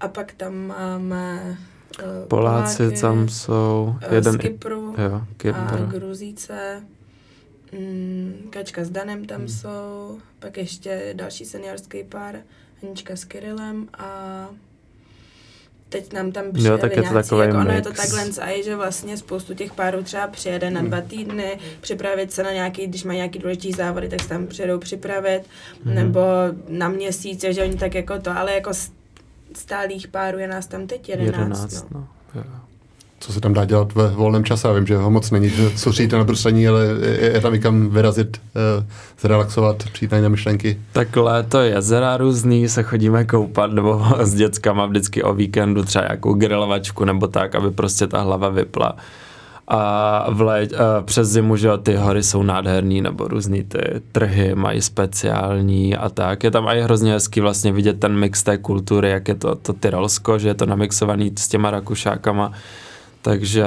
A 0.00 0.08
pak 0.08 0.32
tam 0.32 0.54
máme 0.66 1.56
eh, 2.00 2.26
Poláci 2.28 2.76
Poláky, 2.82 3.00
tam 3.00 3.28
jsou, 3.28 3.94
eh, 4.00 4.14
jeden, 4.14 4.32
z 4.32 4.36
Kypru 4.36 4.94
jo, 4.98 5.14
a 5.14 5.26
Kypr. 5.36 5.86
Gruzíce. 5.98 6.82
Mm, 7.72 8.34
Kačka 8.50 8.84
s 8.84 8.90
Danem 8.90 9.24
tam 9.24 9.38
Hmm. 9.38 9.48
jsou, 9.48 10.18
pak 10.38 10.56
ještě 10.56 11.14
další 11.16 11.44
seniorský 11.44 12.04
pár, 12.04 12.34
Anička 12.86 13.16
s 13.16 13.24
Kirilem 13.24 13.88
a 13.98 14.08
teď 15.88 16.12
nám 16.12 16.32
tam 16.32 16.44
přijeli 16.52 16.78
tak 16.80 16.90
je 16.90 16.96
to 16.96 17.00
nějací, 17.02 17.14
takovej 17.28 17.46
jako 17.48 17.58
ono 17.60 17.70
je 17.72 17.82
to 17.82 17.88
mix. 17.88 18.00
takhle, 18.00 18.44
a 18.44 18.48
je, 18.50 18.62
že 18.62 18.76
vlastně 18.76 19.16
spoustu 19.16 19.54
těch 19.54 19.72
párů 19.72 20.02
třeba 20.02 20.26
přijede 20.28 20.70
na 20.70 20.82
dva 20.82 21.00
týdny, 21.00 21.58
připravit 21.80 22.32
se 22.32 22.42
na 22.42 22.52
nějaký, 22.52 22.86
když 22.86 23.04
mají 23.04 23.16
nějaký 23.16 23.38
důležitý 23.38 23.72
závody, 23.72 24.08
tak 24.08 24.22
se 24.22 24.28
tam 24.28 24.46
přijedou 24.46 24.78
připravit, 24.78 25.42
Mhm. 25.84 25.94
nebo 25.94 26.20
na 26.68 26.88
měsíc, 26.88 27.40
že 27.48 27.62
oni 27.62 27.74
tak 27.76 27.94
jako 27.94 28.18
to, 28.20 28.30
ale 28.38 28.54
jako 28.54 28.70
stálých 29.54 30.08
párů 30.08 30.38
je 30.38 30.48
nás 30.48 30.66
tam 30.66 30.86
teď 30.86 31.08
11. 31.08 31.32
11, 31.38 31.90
no. 31.90 32.00
no. 32.00 32.08
Jo. 32.34 32.44
Co 33.24 33.32
se 33.32 33.40
tam 33.40 33.52
dá 33.52 33.64
dělat 33.64 33.94
ve 33.94 34.08
volném 34.08 34.44
čase? 34.44 34.68
Já 34.68 34.74
vím, 34.74 34.86
že 34.86 34.96
ho 34.96 35.10
moc 35.10 35.30
není, 35.30 35.48
že 35.48 35.78
soustředíte 35.78 36.16
na 36.16 36.24
bruslení, 36.24 36.68
ale 36.68 36.84
je, 36.84 37.30
je 37.34 37.40
tam 37.40 37.58
kam 37.58 37.90
vyrazit, 37.90 38.40
uh, 38.78 38.84
zrelaxovat, 39.20 39.84
přijít 39.92 40.12
na 40.12 40.28
myšlenky. 40.28 40.80
Tak 40.92 41.16
léto 41.16 41.60
jezera 41.60 42.16
různý, 42.16 42.68
se 42.68 42.82
chodíme 42.82 43.24
koupat, 43.24 43.72
nebo 43.72 44.06
s 44.20 44.34
dětskama 44.34 44.86
vždycky 44.86 45.22
o 45.22 45.34
víkendu 45.34 45.82
třeba 45.82 46.04
nějakou 46.04 46.34
grilovačku 46.34 47.04
nebo 47.04 47.26
tak, 47.26 47.54
aby 47.54 47.70
prostě 47.70 48.06
ta 48.06 48.20
hlava 48.20 48.48
vypla. 48.48 48.96
A 49.68 50.26
v 50.30 50.40
léť, 50.40 50.72
a 50.72 51.02
přes 51.02 51.28
zimu, 51.28 51.56
že 51.56 51.68
ty 51.82 51.96
hory 51.96 52.22
jsou 52.22 52.42
nádherný, 52.42 53.00
nebo 53.00 53.28
různý 53.28 53.64
ty 53.64 53.78
trhy 54.12 54.54
mají 54.54 54.82
speciální 54.82 55.96
a 55.96 56.08
tak. 56.08 56.44
Je 56.44 56.50
tam 56.50 56.68
i 56.68 56.82
hrozně 56.82 57.12
hezký 57.12 57.40
vlastně 57.40 57.72
vidět 57.72 58.00
ten 58.00 58.16
mix 58.16 58.42
té 58.42 58.58
kultury, 58.58 59.10
jak 59.10 59.28
je 59.28 59.34
to, 59.34 59.54
to 59.54 59.72
Tyrolsko, 59.72 60.38
že 60.38 60.48
je 60.48 60.54
to 60.54 60.66
namixovaný 60.66 61.32
s 61.38 61.48
těma 61.48 61.70
Rakušákama. 61.70 62.52
Takže 63.24 63.64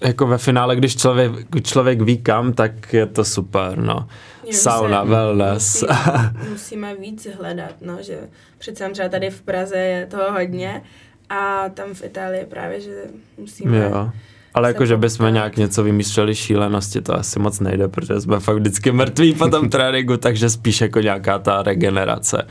jako 0.00 0.26
ve 0.26 0.38
finále, 0.38 0.76
když 0.76 0.96
člověk, 0.96 1.32
člověk 1.62 2.00
ví 2.00 2.18
kam, 2.18 2.52
tak 2.52 2.92
je 2.92 3.06
to 3.06 3.24
super, 3.24 3.78
no. 3.78 4.08
Jo, 4.46 4.52
Sauna, 4.52 5.04
se 5.04 5.10
wellness. 5.10 5.82
Musíme, 5.82 6.50
musíme 6.50 6.94
víc 6.94 7.26
hledat, 7.38 7.74
no, 7.80 7.96
že 8.00 8.18
přece 8.58 8.88
třeba 8.90 9.08
tady 9.08 9.30
v 9.30 9.42
Praze 9.42 9.76
je 9.78 10.06
toho 10.06 10.32
hodně 10.32 10.82
a 11.30 11.68
tam 11.68 11.94
v 11.94 12.04
Itálii 12.04 12.46
právě, 12.46 12.80
že 12.80 12.94
musíme... 13.38 13.78
Jo. 13.78 14.10
Ale 14.54 14.68
jako, 14.68 14.86
že 14.86 14.96
bychom 14.96 15.34
nějak 15.34 15.56
něco 15.56 15.82
vymýšleli 15.82 16.34
šílenosti, 16.34 17.00
to 17.00 17.14
asi 17.14 17.38
moc 17.38 17.60
nejde, 17.60 17.88
protože 17.88 18.20
jsme 18.20 18.40
fakt 18.40 18.56
vždycky 18.56 18.92
mrtví 18.92 19.34
po 19.34 19.48
tom 19.48 19.68
tréninku, 19.70 20.16
takže 20.16 20.50
spíš 20.50 20.80
jako 20.80 21.00
nějaká 21.00 21.38
ta 21.38 21.62
regenerace 21.62 22.46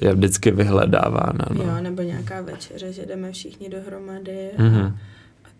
je 0.00 0.12
vždycky 0.14 0.50
vyhledávána. 0.50 1.44
No. 1.50 1.64
Jo, 1.64 1.70
nebo 1.80 2.02
nějaká 2.02 2.40
večeře, 2.40 2.92
že 2.92 3.06
jdeme 3.06 3.32
všichni 3.32 3.68
dohromady 3.68 4.48
Mhm. 4.58 4.80
a, 4.80 4.86
a 4.86 4.92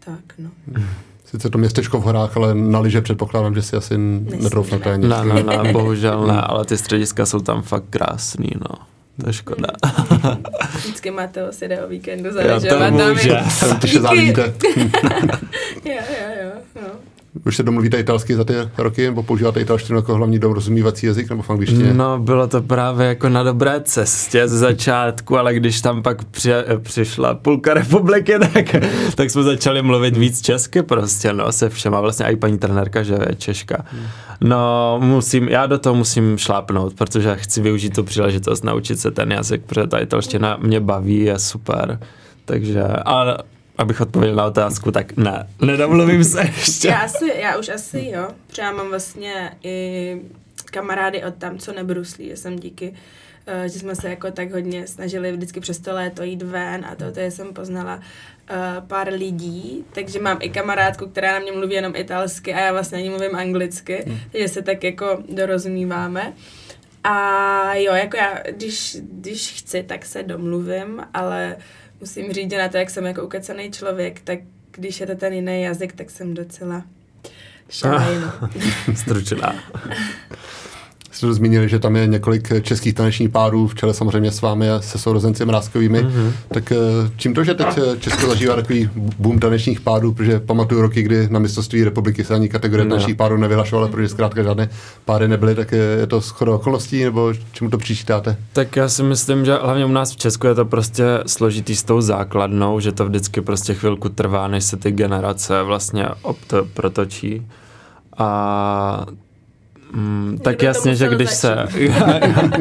tak, 0.05 0.35
no. 0.39 0.51
Sice 1.25 1.51
to 1.51 1.59
městečko 1.59 2.01
v 2.01 2.03
horách, 2.03 2.37
ale 2.37 2.55
na 2.55 2.79
lyže 2.81 3.01
předpokládám, 3.01 3.55
že 3.55 3.63
si 3.63 3.77
asi 3.77 3.99
netroufnete 3.99 4.93
ani. 4.93 5.09
Ne, 5.09 5.25
ne, 5.25 5.43
ne, 5.43 5.73
bohužel 5.73 6.27
ne, 6.27 6.41
ale 6.41 6.65
ty 6.65 6.77
střediska 6.79 7.27
jsou 7.27 7.41
tam 7.41 7.63
fakt 7.63 7.85
krásný, 7.91 8.51
no. 8.61 8.77
To 9.21 9.29
je 9.29 9.33
škoda. 9.33 9.69
Vždycky 10.77 11.11
Mateo 11.11 11.53
si 11.53 11.69
jde 11.69 11.85
o 11.85 11.89
víkendu 11.89 12.29
Jo, 12.29 12.33
zaležovat. 12.35 12.79
to 12.79 12.85
a 12.85 12.91
my- 12.91 13.15
může. 13.15 13.31
Tam 13.61 13.79
to 13.81 13.87
se 13.87 13.93
Díky. 13.93 13.99
závidíte. 14.01 14.55
Jo, 15.85 15.95
jo, 15.95 16.29
jo, 16.43 16.51
no. 16.83 16.89
Už 17.47 17.57
se 17.57 17.63
domluvíte 17.63 18.01
italsky 18.01 18.37
za 18.37 18.45
ty 18.45 18.55
roky, 18.79 19.05
nebo 19.07 19.23
používáte 19.23 19.61
italštinu 19.61 19.99
jako 19.99 20.15
hlavní 20.15 20.39
dorozumívací 20.39 21.07
jazyk, 21.07 21.31
nebo 21.31 21.43
v 21.43 21.51
angličtině? 21.51 21.95
No, 21.95 22.19
bylo 22.19 22.49
to 22.49 22.63
právě 22.63 23.07
jako 23.07 23.29
na 23.29 23.43
dobré 23.43 23.81
cestě 23.81 24.49
ze 24.49 24.59
začátku, 24.59 25.39
ale 25.39 25.55
když 25.55 25.81
tam 25.81 26.03
pak 26.03 26.25
při, 26.25 26.51
přišla 26.83 27.35
půlka 27.35 27.75
republiky, 27.75 28.35
tak, 28.53 28.77
tak 29.15 29.31
jsme 29.31 29.43
začali 29.43 29.83
mluvit 29.83 30.17
víc 30.17 30.41
česky 30.41 30.83
prostě, 30.83 31.33
no, 31.33 31.53
se 31.53 31.69
všema, 31.69 32.01
vlastně 32.01 32.27
i 32.27 32.37
paní 32.37 32.59
trenérka, 32.59 33.03
že 33.03 33.15
je 33.29 33.35
Češka. 33.35 33.85
No, 34.41 34.97
musím, 35.03 35.49
já 35.49 35.67
do 35.67 35.79
toho 35.79 35.95
musím 35.95 36.39
šlápnout, 36.39 36.95
protože 36.95 37.37
chci 37.37 37.61
využít 37.61 37.95
tu 37.95 38.05
příležitost 38.05 38.65
naučit 38.65 39.01
se 39.01 39.11
ten 39.11 39.33
jazyk, 39.33 39.63
protože 39.67 39.87
ta 39.87 39.99
italština 39.99 40.59
mě 40.63 40.81
baví, 40.81 41.19
je 41.19 41.39
super. 41.39 41.99
Takže, 42.45 42.83
ale 43.05 43.39
abych 43.79 44.01
odpověděl 44.01 44.37
na 44.37 44.45
otázku, 44.45 44.91
tak 44.91 45.17
ne, 45.17 45.49
nedomluvím 45.61 46.25
se 46.25 46.43
ještě. 46.57 46.89
Já, 46.89 46.99
asi, 46.99 47.33
já 47.37 47.59
už 47.59 47.69
asi 47.69 48.11
jo, 48.15 48.29
protože 48.47 48.63
já 48.63 48.73
mám 48.73 48.89
vlastně 48.89 49.57
i 49.63 50.21
kamarády 50.71 51.25
od 51.25 51.35
tam, 51.35 51.59
co 51.59 51.73
nebruslí, 51.73 52.29
že 52.29 52.37
jsem 52.37 52.57
díky, 52.57 52.95
eh, 53.47 53.69
že 53.69 53.79
jsme 53.79 53.97
se 53.97 54.11
jako 54.11 54.31
tak 54.31 54.53
hodně 54.53 54.87
snažili 54.87 55.33
vždycky 55.33 55.61
přes 55.61 55.79
to 55.79 55.93
léto 55.93 56.23
jít 56.23 56.43
ven 56.43 56.85
a 56.85 56.95
to, 56.95 57.13
to 57.13 57.21
jsem 57.21 57.55
poznala 57.55 57.97
uh, 58.51 58.87
pár 58.87 59.13
lidí, 59.13 59.85
takže 59.93 60.21
mám 60.21 60.39
i 60.41 60.51
kamarádku, 60.51 61.07
která 61.07 61.33
na 61.33 61.39
mě 61.39 61.53
mluví 61.53 61.75
jenom 61.75 61.97
italsky 61.97 62.55
a 62.55 62.61
já 62.61 62.73
vlastně 62.73 62.99
ani 62.99 63.11
mluvím 63.11 63.37
anglicky, 63.37 64.05
hmm. 64.07 64.19
takže 64.33 64.49
se 64.49 64.63
tak 64.63 64.85
jako 64.85 65.23
dorozumíváme. 65.29 66.33
A 67.05 67.75
jo, 67.75 67.95
jako 67.95 68.17
já, 68.17 68.43
když, 68.51 68.97
když 69.01 69.53
chci, 69.53 69.83
tak 69.83 70.05
se 70.05 70.23
domluvím, 70.23 71.03
ale 71.15 71.57
musím 72.05 72.33
říct, 72.33 72.51
že 72.51 72.59
na 72.59 72.69
to, 72.69 72.77
jak 72.77 72.91
jsem 72.91 73.05
jako 73.05 73.25
ukecený 73.25 73.71
člověk, 73.71 74.21
tak 74.21 74.39
když 74.71 75.01
je 75.01 75.07
to 75.07 75.15
ten 75.15 75.33
jiný 75.33 75.63
jazyk, 75.63 75.93
tak 75.93 76.11
jsem 76.11 76.35
docela 76.35 76.85
šalej, 77.69 78.19
no. 78.21 78.51
Stručná. 78.95 79.55
Jste 81.15 81.27
to 81.27 81.35
zmínili, 81.35 81.69
že 81.69 81.79
tam 81.79 81.97
je 81.97 82.07
několik 82.07 82.63
českých 82.63 82.95
tanečních 82.95 83.29
párů, 83.29 83.67
v 83.67 83.75
čele 83.75 83.95
samozřejmě 83.95 84.31
s 84.31 84.41
vámi 84.43 84.71
a 84.71 84.81
se 84.81 84.99
sourozenci 84.99 85.45
Mrázkovými. 85.45 86.05
Mm-hmm. 86.05 86.33
Tak 86.49 86.73
eh, 86.73 86.77
čím 87.17 87.35
to, 87.35 87.45
že 87.45 87.55
teď 87.55 87.67
eh, 87.79 87.97
Česko 88.01 88.27
zažívá 88.27 88.57
takový 88.57 88.91
boom 89.19 89.39
tanečních 89.39 89.81
pádů, 89.81 90.13
protože 90.13 90.41
pamatuju 90.41 90.81
roky, 90.81 91.03
kdy 91.03 91.29
na 91.31 91.39
mistrovství 91.39 91.85
republiky 91.85 92.25
se 92.25 92.35
ani 92.35 92.49
kategorie 92.49 92.85
No. 92.85 92.91
tanečních 92.91 93.17
pádů 93.17 93.37
nevyhlašovala, 93.37 93.89
protože 93.89 94.09
zkrátka 94.09 94.43
žádné 94.43 94.69
páry 95.05 95.29
nebyly, 95.29 95.55
tak 95.55 95.73
je, 95.73 96.07
to 96.07 96.21
schoda 96.21 96.53
okolností, 96.55 97.05
nebo 97.05 97.33
čemu 97.53 97.71
to 97.71 97.79
přičítáte? 97.79 98.37
Tak 98.53 98.77
já 98.77 98.89
si 98.89 99.03
myslím, 99.03 99.45
že 99.45 99.55
hlavně 99.55 99.85
u 99.85 99.89
nás 99.93 100.13
v 100.13 100.17
Česku 100.17 100.47
je 100.47 100.55
to 100.55 100.65
prostě 100.65 101.05
složitý 101.27 101.77
s 101.77 101.83
tou 101.83 102.01
základnou, 102.01 102.81
že 102.81 102.93
to 102.93 103.07
vždycky 103.07 103.41
prostě 103.41 103.75
chvilku 103.75 104.09
trvá, 104.09 104.49
než 104.49 104.65
se 104.65 104.77
ty 104.77 104.91
generace 104.93 105.63
vlastně 105.63 106.07
opto 106.23 106.67
protočí. 106.75 107.47
A 108.19 109.07
mm, 109.93 110.39
tak 110.43 110.63
jasně, 110.63 110.95
že 110.95 111.09
když 111.09 111.31
se, 111.31 111.67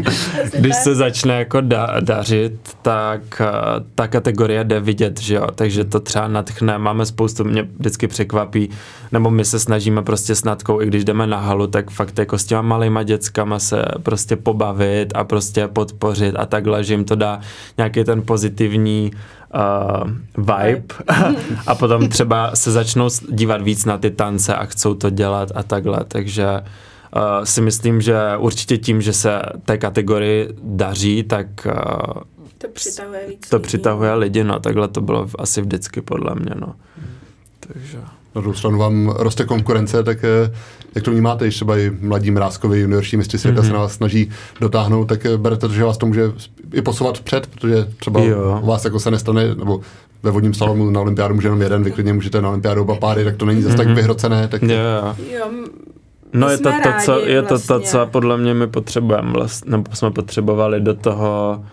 když 0.60 0.76
se 0.76 0.96
začne 0.96 1.40
jako 1.40 1.62
da, 1.62 2.00
dařit, 2.00 2.54
tak 2.82 3.42
eh, 3.42 3.52
ta 3.96 4.08
kategorie 4.08 4.64
jde 4.64 4.80
vidět, 4.80 5.22
že 5.22 5.36
jo, 5.36 5.48
takže 5.56 5.84
to 5.84 6.00
třeba 6.00 6.28
natchne, 6.28 6.78
máme 6.78 7.06
spoustu, 7.06 7.44
mě 7.44 7.68
vždycky 7.80 8.08
překvapí, 8.08 8.70
nebo 9.12 9.30
my 9.30 9.46
se 9.46 9.60
snažíme 9.60 10.02
prostě 10.02 10.36
s 10.36 10.44
Natkou, 10.44 10.82
i 10.82 10.86
když 10.86 11.04
jdeme 11.04 11.28
na 11.28 11.40
halu, 11.40 11.68
tak 11.68 11.92
fakt 11.92 12.20
jako 12.20 12.38
s 12.38 12.46
těma 12.46 12.62
malýma 12.62 13.04
dětskama 13.04 13.60
se 13.60 13.86
prostě 14.04 14.36
pobavit 14.36 15.12
a 15.16 15.24
prostě 15.24 15.68
podpořit 15.68 16.36
a 16.36 16.46
takhle, 16.46 16.84
že 16.84 16.94
jim 16.94 17.06
to 17.06 17.16
dá 17.16 17.40
nějaký 17.78 18.04
ten 18.04 18.22
pozitivní 18.22 19.12
uh, 19.56 20.12
vibe. 20.38 20.84
A 21.68 21.76
potom 21.76 22.10
třeba 22.10 22.56
se 22.56 22.72
začnou 22.72 23.10
dívat 23.30 23.62
víc 23.62 23.86
na 23.86 23.98
ty 23.98 24.12
tance 24.12 24.56
a 24.56 24.66
chcou 24.66 24.94
to 24.94 25.10
dělat 25.10 25.52
a 25.56 25.64
takhle, 25.64 26.00
takže 26.08 26.62
uh, 27.16 27.22
si 27.44 27.62
myslím, 27.62 28.02
že 28.02 28.16
určitě 28.38 28.78
tím, 28.78 29.02
že 29.02 29.14
se 29.14 29.42
té 29.66 29.78
kategorii 29.78 30.50
daří, 30.64 31.24
tak 31.24 31.48
uh, 31.66 31.74
To 32.58 32.68
přitahuje 32.74 33.22
víc 33.30 33.50
to 33.50 33.56
lidí. 33.56 33.68
přitahuje 33.68 34.14
lidi, 34.14 34.44
no 34.44 34.60
takhle 34.60 34.88
to 34.88 35.02
bylo 35.02 35.28
asi 35.40 35.62
vždycky 35.62 36.02
podle 36.02 36.36
mě, 36.36 36.52
no. 36.56 36.76
Takže... 37.60 37.98
Na 38.36 38.42
druhou 38.42 38.54
stranu 38.56 38.78
vám 38.78 39.10
roste 39.10 39.46
konkurence, 39.46 40.04
tak 40.04 40.24
eh, 40.24 40.54
jak 40.96 41.04
to 41.04 41.12
vnímáte, 41.12 41.46
když 41.46 41.56
třeba 41.56 41.78
i 41.78 41.92
mladí 42.02 42.32
mrázkovi 42.32 42.80
juniorští 42.80 43.18
mistři 43.18 43.38
světa 43.40 43.62
mm-hmm. 43.62 43.68
se 43.68 43.74
na 43.74 43.80
vás 43.80 43.94
snaží 43.94 44.30
dotáhnout, 44.62 45.06
tak 45.06 45.26
eh, 45.26 45.38
berete 45.38 45.68
to, 45.68 45.74
že 45.74 45.84
vás 45.84 45.98
to 45.98 46.06
může 46.06 46.32
i 46.74 46.82
posouvat 46.82 47.18
vpřed, 47.18 47.48
protože 47.48 47.88
třeba 48.00 48.22
Jo. 48.22 48.60
u 48.64 48.66
vás 48.66 48.86
jako 48.86 49.00
se 49.00 49.12
nestane, 49.12 49.56
nebo 49.56 49.82
ve 50.24 50.32
vodním 50.32 50.54
slalomu 50.54 50.90
na 50.90 51.02
olympiádu 51.02 51.36
může 51.36 51.48
jenom 51.48 51.62
jeden, 51.62 51.84
vy 51.84 51.92
klidně 51.92 52.14
můžete 52.14 52.42
na 52.42 52.50
olympiádu 52.50 52.82
oba 52.82 52.96
páry, 52.96 53.24
tak 53.24 53.36
to 53.36 53.46
není 53.46 53.62
zase 53.62 53.76
mm-hmm. 53.76 53.78
tak 53.78 53.96
vyhrocené. 53.96 54.48
Tak 54.48 54.62
Jo, 54.62 54.70
jo. 54.70 55.16
Jo, 55.34 55.52
No 56.34 56.50
je 56.50 56.58
to, 56.58 56.72
to, 56.84 56.90
co, 57.06 57.12
rádi 57.12 57.32
je 57.32 57.42
to 57.42 57.48
to, 57.48 57.56
vlastně. 57.56 57.92
co 57.92 58.06
podle 58.06 58.38
mě 58.38 58.54
my 58.54 58.68
potřebujeme, 58.68 59.32
vlastně, 59.32 59.72
nebo 59.72 59.96
jsme 59.96 60.12
potřebovali 60.12 60.82
do 60.82 60.94
toho 60.94 61.64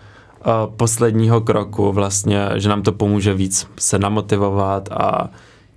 uh, 0.45 0.75
posledního 0.75 1.41
kroku 1.41 1.91
vlastně, 1.91 2.49
že 2.55 2.69
nám 2.69 2.81
to 2.81 2.91
pomůže 2.91 3.33
víc 3.33 3.67
se 3.79 3.99
namotivovat 3.99 4.89
a 4.91 5.29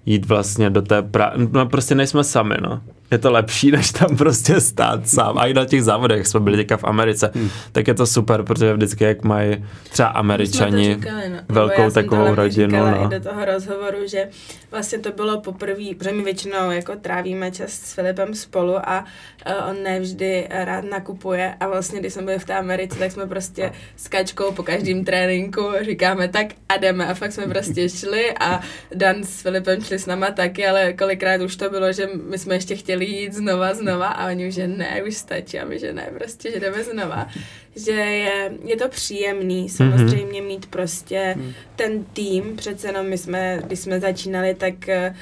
jít 0.06 0.26
vlastně 0.26 0.70
do 0.70 0.82
té 0.82 1.02
pra... 1.02 1.32
No 1.52 1.66
prostě 1.66 1.94
nejsme 1.94 2.24
sami, 2.24 2.54
no. 2.62 2.80
Je 3.14 3.18
to 3.18 3.32
lepší, 3.32 3.70
než 3.76 3.90
tam 3.90 4.16
prostě 4.16 4.60
stát 4.60 5.08
sám. 5.08 5.38
A 5.38 5.46
i 5.46 5.54
na 5.54 5.64
těch 5.64 5.82
závodech 5.82 6.26
jsme 6.26 6.40
byli 6.40 6.56
teďka 6.56 6.76
v 6.76 6.84
Americe, 6.84 7.30
hmm. 7.34 7.50
tak 7.72 7.88
je 7.88 7.94
to 7.94 8.06
super, 8.06 8.42
protože 8.42 8.74
vždycky, 8.74 9.04
jak 9.04 9.24
mají 9.24 9.64
třeba 9.90 10.08
američani 10.08 10.94
říkali, 10.94 11.28
no. 11.28 11.38
velkou 11.48 11.90
takovou 11.90 12.34
rodinu. 12.34 12.78
No. 12.78 13.08
do 13.08 13.20
toho 13.20 13.44
rozhovoru, 13.44 13.98
že 14.06 14.28
vlastně 14.70 14.98
to 14.98 15.12
bylo 15.12 15.40
poprvé, 15.40 15.94
protože 15.98 16.12
my 16.12 16.22
většinou 16.22 16.70
jako 16.70 16.92
trávíme 16.96 17.50
čas 17.50 17.70
s 17.70 17.94
Filipem 17.94 18.34
spolu 18.34 18.88
a 18.88 19.04
uh, 19.46 19.70
on 19.70 19.82
nevždy 19.82 20.46
rád 20.50 20.84
nakupuje 20.90 21.54
a 21.60 21.68
vlastně, 21.68 22.00
když 22.00 22.12
jsme 22.12 22.22
byli 22.22 22.38
v 22.38 22.44
té 22.44 22.54
Americe, 22.54 22.98
tak 22.98 23.12
jsme 23.12 23.26
prostě 23.26 23.72
s 23.96 24.08
kačkou 24.08 24.52
po 24.52 24.62
každém 24.62 25.04
tréninku 25.04 25.62
říkáme 25.80 26.28
tak 26.28 26.46
a 26.68 26.76
jdeme 26.76 27.06
a 27.06 27.14
fakt 27.14 27.32
jsme 27.32 27.46
prostě 27.46 27.88
šli 27.88 28.32
a 28.40 28.60
Dan 28.94 29.24
s 29.24 29.42
Filipem 29.42 29.82
šli 29.82 29.98
s 29.98 30.06
náma 30.06 30.30
taky, 30.30 30.66
ale 30.66 30.92
kolikrát 30.92 31.40
už 31.40 31.56
to 31.56 31.70
bylo, 31.70 31.92
že 31.92 32.08
my 32.30 32.38
jsme 32.38 32.54
ještě 32.54 32.76
chtěli 32.76 33.03
jít 33.06 33.32
znova, 33.32 33.74
znova 33.74 34.06
a 34.06 34.28
oni 34.28 34.48
už, 34.48 34.54
že 34.54 34.68
ne, 34.68 35.02
už 35.08 35.14
stačí 35.14 35.58
a 35.58 35.64
my, 35.64 35.78
že 35.78 35.92
ne, 35.92 36.10
prostě, 36.18 36.50
že 36.50 36.60
jdeme 36.60 36.84
znova. 36.84 37.26
Že 37.76 37.92
je, 37.92 38.52
je 38.64 38.76
to 38.76 38.88
příjemný 38.88 39.68
samozřejmě 39.68 40.40
mm-hmm. 40.40 40.46
mít 40.46 40.66
prostě 40.66 41.34
mm. 41.36 41.52
ten 41.76 42.04
tým, 42.04 42.56
přece 42.56 42.86
jenom 42.86 43.06
my 43.06 43.18
jsme, 43.18 43.62
když 43.66 43.78
jsme 43.78 44.00
začínali, 44.00 44.54
tak 44.54 44.74
uh, 44.88 45.16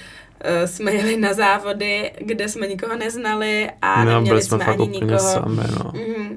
jsme 0.66 0.92
jeli 0.92 1.16
na 1.16 1.34
závody, 1.34 2.12
kde 2.20 2.48
jsme 2.48 2.66
nikoho 2.66 2.96
neznali 2.96 3.70
a 3.82 4.04
no, 4.04 4.10
neměli 4.10 4.42
jsme, 4.42 4.56
jsme 4.56 4.66
ani 4.66 4.88
nikoho. 4.88 5.18
Sami, 5.18 5.56
no. 5.56 5.92
mm-hmm. 5.92 6.36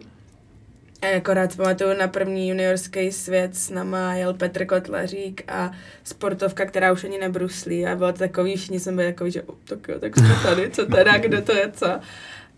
A 1.06 1.18
akorát 1.18 1.56
pamatuju 1.56 1.90
na 2.00 2.08
první 2.08 2.50
juniorský 2.50 3.12
svět 3.12 3.56
s 3.56 3.70
náma 3.70 4.14
jel 4.14 4.34
Petr 4.34 4.66
Kotlařík 4.66 5.44
a 5.48 5.72
sportovka, 6.04 6.66
která 6.66 6.92
už 6.92 7.04
ani 7.04 7.18
nebruslí 7.18 7.86
a 7.86 7.96
bylo 7.96 8.12
to 8.12 8.20
takový, 8.20 8.56
všichni 8.56 8.80
jsme 8.80 8.92
byli 8.92 9.14
takový, 9.14 9.32
že 9.32 9.44
tak 9.64 9.88
jo, 9.88 10.00
tak 10.00 10.18
jsme 10.18 10.36
tady, 10.44 10.70
co 10.70 10.86
teda, 10.86 11.18
kdo 11.18 11.42
to 11.42 11.52
je, 11.52 11.72
co. 11.72 11.88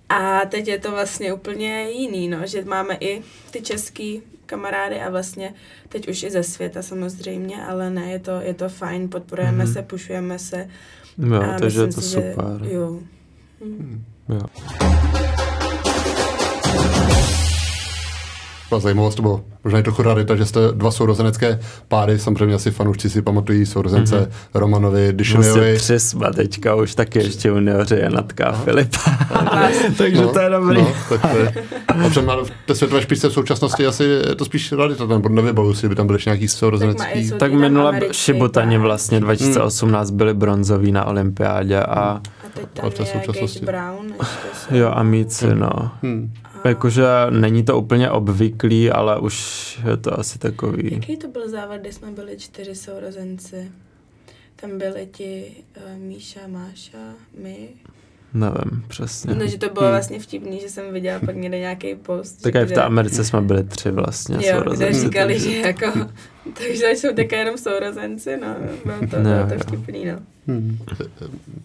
A 0.09 0.41
teď 0.45 0.67
je 0.67 0.79
to 0.79 0.91
vlastně 0.91 1.33
úplně 1.33 1.89
jiný, 1.89 2.27
no, 2.27 2.47
že 2.47 2.65
máme 2.65 2.97
i 2.99 3.21
ty 3.51 3.61
český 3.61 4.21
kamarády 4.45 5.01
a 5.01 5.09
vlastně 5.09 5.53
teď 5.89 6.07
už 6.07 6.23
i 6.23 6.31
ze 6.31 6.43
světa 6.43 6.81
samozřejmě, 6.81 7.65
ale 7.65 7.89
ne, 7.89 8.11
je 8.11 8.19
to, 8.19 8.41
je 8.41 8.53
to 8.53 8.69
fajn, 8.69 9.09
podporujeme 9.09 9.63
mm-hmm. 9.63 9.73
se, 9.73 9.81
pušujeme 9.81 10.39
se. 10.39 10.67
Jo, 11.17 11.43
takže 11.59 11.81
je 11.81 11.87
to 11.87 12.01
si, 12.01 12.09
super. 12.09 12.63
Že, 12.63 12.73
jo. 12.73 12.99
Hm. 13.65 14.03
Jo. 14.29 14.86
Byla 18.69 18.79
zajímavost, 18.79 19.19
bylo 19.19 19.43
možná 19.63 19.79
i 19.79 19.83
trochu 19.83 20.01
rarita, 20.01 20.35
že 20.35 20.45
jste 20.45 20.59
dva 20.71 20.91
sourozenecké 20.91 21.59
páry, 21.87 22.19
samozřejmě 22.19 22.55
asi 22.55 22.71
fanoušci 22.71 23.09
si 23.09 23.21
pamatují 23.21 23.65
sourozence 23.65 24.19
mm-hmm. 24.19 24.59
Romanovi. 24.59 25.15
Vlastně 25.35 25.75
tři 25.75 25.99
jsme 25.99 26.33
teďka 26.33 26.75
už 26.75 26.95
taky 26.95 27.19
ještě 27.19 27.47
junioři 27.47 27.99
Janatka 27.99 28.45
a 28.45 28.51
Filipa. 28.51 28.99
Takže 29.97 30.21
no, 30.21 30.27
to 30.27 30.39
je 30.39 30.49
dobrý. 30.49 30.81
No, 30.81 30.93
tak 31.09 31.31
to 31.31 31.37
je. 31.37 31.53
A 31.87 32.09
v 32.43 32.51
té 32.65 32.75
světové 32.75 33.01
špičce 33.01 33.29
v 33.29 33.33
současnosti 33.33 33.85
asi 33.85 34.03
je 34.03 34.35
to 34.35 34.45
spíš 34.45 34.71
rarita, 34.71 35.07
tam 35.07 35.21
nevybavuju 35.29 35.73
si, 35.73 35.89
by 35.89 35.95
tam 35.95 36.07
byly 36.07 36.15
ještě 36.17 36.29
nějaký 36.29 36.47
sourozenecký. 36.47 37.29
Tak, 37.29 37.39
tak 37.39 37.53
minule 37.53 37.99
Šibutani 38.11 38.77
vlastně 38.77 39.19
2018 39.19 40.11
byli 40.11 40.33
bronzoví 40.33 40.91
na 40.91 41.05
olympiádě 41.05 41.79
a, 41.79 41.99
a 41.99 42.21
teď 42.53 42.65
tam 42.73 42.85
a 42.85 42.89
v 42.89 42.93
té 42.93 43.03
je 43.03 43.05
současnosti. 43.05 43.65
Brown. 43.65 44.13
Jo 44.71 44.91
a 44.93 45.03
Míci, 45.03 45.55
no. 45.55 45.91
Hmm. 46.03 46.33
Jakože 46.65 47.03
není 47.29 47.63
to 47.63 47.79
úplně 47.79 48.09
obvyklý, 48.09 48.91
ale 48.91 49.19
už 49.19 49.79
je 49.89 49.97
to 49.97 50.19
asi 50.19 50.39
takový. 50.39 50.89
Jaký 50.93 51.17
to 51.17 51.27
byl 51.27 51.49
závod, 51.49 51.81
kde 51.81 51.93
jsme 51.93 52.11
byli 52.11 52.37
čtyři 52.37 52.75
sourozenci? 52.75 53.71
Tam 54.55 54.77
byli 54.77 55.07
ti 55.11 55.51
uh, 55.77 55.99
Míša, 55.99 56.39
Máša, 56.47 56.97
my. 57.43 57.69
Nevím, 58.33 58.83
přesně. 58.87 59.35
No, 59.35 59.47
že 59.47 59.57
to 59.57 59.69
bylo 59.69 59.85
hmm. 59.85 59.91
vlastně 59.91 60.19
vtipný, 60.19 60.59
že 60.59 60.69
jsem 60.69 60.93
viděla 60.93 61.19
pak 61.19 61.35
někde 61.35 61.59
nějaký 61.59 61.95
post. 61.95 62.41
Tak 62.41 62.55
i 62.55 62.65
v 62.65 62.71
té 62.71 62.81
Americe 62.81 63.23
jsme 63.23 63.41
byli 63.41 63.63
tři 63.63 63.91
vlastně 63.91 64.47
jo, 64.47 64.57
sourozenci. 64.57 64.93
kde 64.93 65.01
říkali, 65.01 65.39
že 65.39 65.57
jako, 65.57 65.85
takže 66.43 66.91
jsou 66.91 67.13
také 67.15 67.35
jenom 67.35 67.57
sourozenci, 67.57 68.37
no, 68.37 68.55
bylo 68.85 68.99
to, 68.99 69.17
bylo 69.17 69.47
to 69.49 69.63
vtipný, 69.63 70.05
no. 70.05 70.19
Hmm. 70.47 70.77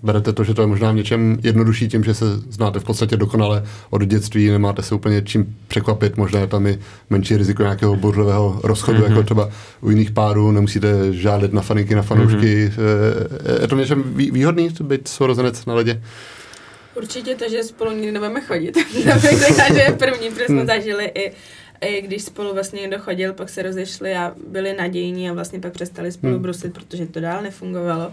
Berete 0.03 0.33
to, 0.33 0.45
že 0.45 0.55
to 0.55 0.63
je 0.63 0.67
možná 0.67 0.93
v 0.93 0.95
něčem 0.95 1.39
jednodušší 1.43 1.89
tím, 1.89 2.05
že 2.05 2.15
se 2.15 2.25
znáte 2.37 2.81
v 2.81 2.85
podstatě 2.85 3.17
dokonale 3.17 3.65
od 3.91 4.03
dětství, 4.03 4.51
nemáte 4.51 4.83
se 4.83 4.95
úplně 4.95 5.23
čím 5.23 5.57
překvapit, 5.69 6.17
možná 6.17 6.41
je 6.41 6.47
tam 6.47 6.67
i 6.67 6.79
menší 7.11 7.37
riziko 7.37 7.63
nějakého 7.63 7.97
bouřlivého 7.97 8.61
rozchodu, 8.65 8.99
mm-hmm. 8.99 9.11
jako 9.11 9.23
třeba 9.23 9.51
u 9.81 9.91
jiných 9.91 10.11
párů, 10.11 10.51
nemusíte 10.53 11.13
žádat 11.13 11.53
na 11.53 11.63
faninky, 11.63 11.95
na 11.95 12.03
fanoušky. 12.03 12.69
Mm-hmm. 12.69 13.61
Je 13.63 13.69
to 13.69 13.77
v 13.77 13.79
něčem 13.79 14.03
výhodný 14.15 14.69
být 14.83 15.09
sourozenec 15.09 15.67
na 15.67 15.75
ledě? 15.75 16.03
Určitě 16.95 17.35
to, 17.35 17.45
že 17.51 17.63
spolu 17.63 17.93
nikdy 17.93 18.13
nebudeme 18.13 18.41
chodit. 18.41 18.73
to 19.69 19.75
je 19.75 19.97
první, 19.99 20.31
protože 20.31 20.45
jsme 20.45 20.57
hmm. 20.57 20.67
zažili 20.67 21.05
i 21.15 21.33
i 21.83 22.03
když 22.03 22.23
spolu 22.23 22.55
vlastně 22.55 22.81
někdo 22.81 22.99
chodil, 22.99 23.33
pak 23.33 23.49
se 23.49 23.63
rozešli 23.63 24.15
a 24.15 24.35
byli 24.47 24.77
nadějní 24.77 25.31
a 25.31 25.33
vlastně 25.33 25.61
pak 25.61 25.73
přestali 25.73 26.13
spolu 26.13 26.33
hmm. 26.33 26.43
brusit, 26.43 26.75
protože 26.75 27.07
to 27.07 27.21
dál 27.21 27.43
nefungovalo. 27.43 28.13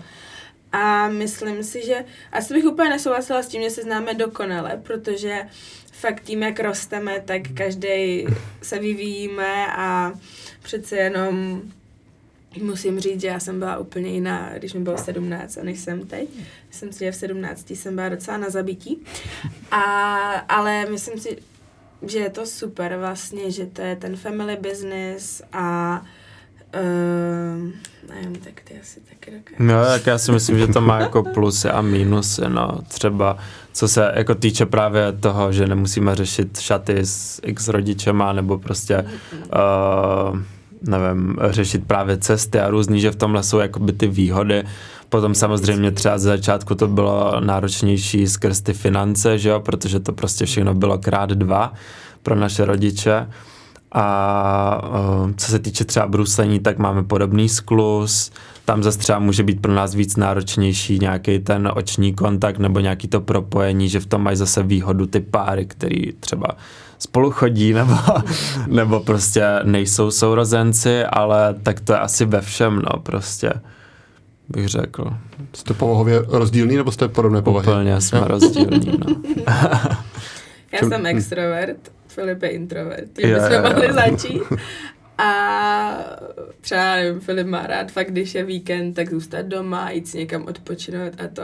A 0.72 1.08
myslím 1.08 1.64
si, 1.64 1.86
že 1.86 2.06
asi 2.32 2.54
bych 2.54 2.66
úplně 2.66 2.90
nesouhlasila 2.90 3.44
s 3.44 3.48
tím, 3.48 3.62
že 3.62 3.70
se 3.70 3.82
známe 3.82 4.14
dokonale, 4.14 4.82
protože 4.84 5.46
fakt 5.92 6.24
tím, 6.24 6.44
jak 6.44 6.60
rosteme, 6.60 7.24
tak 7.26 7.42
každý 7.54 8.26
se 8.62 8.80
vyvíjíme 8.80 9.68
a 9.68 10.14
přece 10.64 10.98
jenom 10.98 11.62
musím 12.62 13.00
říct, 13.00 13.22
že 13.22 13.28
já 13.28 13.40
jsem 13.40 13.60
byla 13.60 13.78
úplně 13.78 14.10
jiná, 14.10 14.52
když 14.58 14.74
mi 14.74 14.80
bylo 14.80 14.98
17 14.98 15.58
a 15.58 15.64
než 15.64 15.80
jsem 15.80 16.08
teď. 16.08 16.30
Myslím 16.68 16.92
si, 16.92 17.00
že 17.00 17.12
v 17.12 17.16
17 17.16 17.72
jsem 17.72 17.96
byla 17.96 18.10
docela 18.10 18.38
na 18.38 18.50
zabití. 18.50 19.04
A, 19.72 19.84
ale 20.32 20.86
myslím 20.86 21.20
si, 21.20 21.38
že 22.08 22.20
je 22.20 22.30
to 22.30 22.46
super 22.46 22.98
vlastně, 22.98 23.52
že 23.52 23.66
to 23.66 23.82
je 23.82 23.96
ten 23.96 24.16
family 24.16 24.56
business 24.56 25.42
a 25.54 26.06
Uh, 26.76 27.70
nevím, 28.10 28.36
tak 28.36 28.54
ty 28.64 28.74
asi 28.82 29.00
taky 29.00 29.32
dokážeš. 29.32 29.58
No, 29.60 29.86
tak 29.86 30.08
já 30.08 30.18
si 30.18 30.32
myslím, 30.32 30.60
že 30.60 30.68
to 30.68 30.82
má 30.82 31.00
jako 31.00 31.24
plusy 31.24 31.70
a 31.70 31.82
mínusy, 31.82 32.42
no. 32.48 32.80
Třeba 32.88 33.38
co 33.74 33.88
se 33.88 34.12
jako 34.16 34.36
týče 34.36 34.66
právě 34.66 35.12
toho, 35.12 35.52
že 35.52 35.68
nemusíme 35.68 36.16
řešit 36.16 36.60
šaty 36.60 36.98
s 36.98 37.42
x 37.44 37.68
rodičema, 37.68 38.34
nebo 38.34 38.58
prostě 38.58 39.06
uh, 39.34 40.40
nevím, 40.82 41.38
řešit 41.50 41.88
právě 41.88 42.18
cesty 42.18 42.60
a 42.60 42.70
různý, 42.70 43.02
že 43.02 43.12
v 43.12 43.16
tomhle 43.16 43.44
jsou 43.44 43.60
jakoby 43.60 43.94
ty 43.94 44.08
výhody. 44.08 44.64
Potom 45.10 45.36
samozřejmě 45.36 45.92
třeba 45.92 46.18
z 46.18 46.22
začátku 46.22 46.76
to 46.76 46.88
bylo 46.88 47.40
náročnější 47.40 48.28
skrz 48.28 48.62
ty 48.62 48.74
finance, 48.74 49.38
že 49.38 49.50
jo, 49.50 49.60
protože 49.60 50.00
to 50.00 50.14
prostě 50.14 50.46
všechno 50.46 50.74
bylo 50.74 50.98
krát 50.98 51.30
dva 51.30 51.74
pro 52.24 52.36
naše 52.36 52.66
rodiče. 52.66 53.28
A 53.92 54.90
uh, 55.24 55.32
co 55.38 55.52
se 55.52 55.60
týče 55.60 55.86
třeba 55.86 56.08
bruslení, 56.08 56.60
tak 56.60 56.78
máme 56.78 57.04
podobný 57.04 57.50
sklus, 57.50 58.32
tam 58.66 58.84
zase 58.84 59.00
třeba 59.00 59.20
může 59.20 59.44
být 59.44 59.62
pro 59.62 59.74
nás 59.74 59.94
víc 59.94 60.16
náročnější 60.16 61.00
nějaký 61.00 61.40
ten 61.40 61.72
oční 61.76 62.14
kontakt 62.14 62.58
nebo 62.60 62.80
nějaký 62.80 63.08
to 63.08 63.22
propojení, 63.22 63.90
že 63.90 64.00
v 64.00 64.06
tom 64.06 64.24
mají 64.24 64.38
zase 64.38 64.64
výhodu 64.64 65.06
ty 65.06 65.20
páry, 65.20 65.66
který 65.66 66.12
třeba 66.20 66.48
spolu 67.00 67.32
chodí 67.32 67.74
nebo, 67.80 67.96
nebo 68.68 69.00
prostě 69.00 69.46
nejsou 69.64 70.12
sourozenci, 70.12 71.04
ale 71.04 71.56
tak 71.64 71.80
to 71.80 71.94
je 71.94 72.00
asi 72.00 72.26
ve 72.26 72.42
všem, 72.42 72.76
no 72.76 73.00
prostě 73.00 73.54
bych 74.50 74.68
řekl. 74.68 75.14
Jste 75.54 75.74
povahově 75.74 76.22
rozdílný 76.28 76.76
nebo 76.76 76.92
jste 76.92 77.08
podobné 77.08 77.42
povahy? 77.42 77.68
Úplně 77.68 78.02
jsme 78.02 78.20
rozdílní, 78.20 79.00
no. 79.08 79.16
Já 80.72 80.90
jsem 80.90 81.06
extrovert, 81.06 81.92
Filip 82.10 82.44
je 82.44 82.50
introvert, 82.50 83.14
tím 83.14 83.30
bychom 83.30 83.52
yeah, 83.52 83.64
mohli 83.64 83.94
začít. 83.94 84.42
A 85.18 86.16
třeba, 86.62 86.96
nevím, 86.96 87.20
Filip 87.20 87.48
má 87.48 87.68
rád 87.68 87.92
fakt, 87.92 88.12
když 88.12 88.36
je 88.36 88.44
víkend, 88.44 88.94
tak 88.94 89.10
zůstat 89.10 89.42
doma, 89.42 89.92
jít 89.92 90.08
si 90.08 90.18
někam 90.18 90.46
odpočinout 90.46 91.22
a 91.22 91.28
to. 91.28 91.44